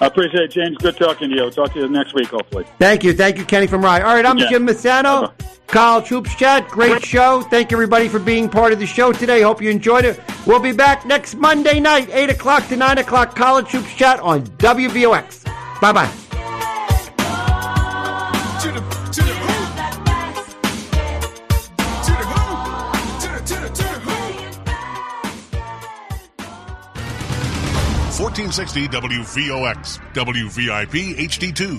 I 0.00 0.06
appreciate 0.06 0.44
it, 0.44 0.50
James. 0.50 0.78
Good 0.78 0.96
talking 0.96 1.28
to 1.30 1.36
you. 1.36 1.50
Talk 1.50 1.72
to 1.74 1.80
you 1.80 1.88
next 1.88 2.14
week, 2.14 2.28
hopefully. 2.28 2.64
Thank 2.78 3.04
you. 3.04 3.12
Thank 3.12 3.36
you, 3.36 3.44
Kenny 3.44 3.66
from 3.66 3.82
Rye. 3.82 4.00
All 4.00 4.14
right, 4.14 4.24
I'm 4.24 4.38
Yeah. 4.38 4.48
Jim 4.48 4.66
Massano. 4.66 5.22
Bye-bye. 5.36 5.44
College 5.66 6.08
Hoops 6.08 6.34
Chat. 6.34 6.66
Great 6.68 7.04
show. 7.04 7.42
Thank 7.42 7.70
you, 7.70 7.76
everybody, 7.76 8.08
for 8.08 8.18
being 8.18 8.48
part 8.48 8.72
of 8.72 8.80
the 8.80 8.86
show 8.86 9.12
today. 9.12 9.42
Hope 9.42 9.62
you 9.62 9.70
enjoyed 9.70 10.04
it. 10.04 10.18
We'll 10.46 10.58
be 10.58 10.72
back 10.72 11.06
next 11.06 11.36
Monday 11.36 11.78
night, 11.78 12.08
8 12.12 12.30
o'clock 12.30 12.66
to 12.68 12.76
9 12.76 12.98
o'clock, 12.98 13.36
College 13.36 13.68
Hoops 13.68 13.94
Chat 13.94 14.18
on 14.20 14.42
WVOX. 14.58 15.44
Bye 15.80 15.92
bye. 15.92 16.10
1460 28.20 28.88
WVOX, 28.88 29.98
WVIP 30.12 31.16
HD2, 31.16 31.78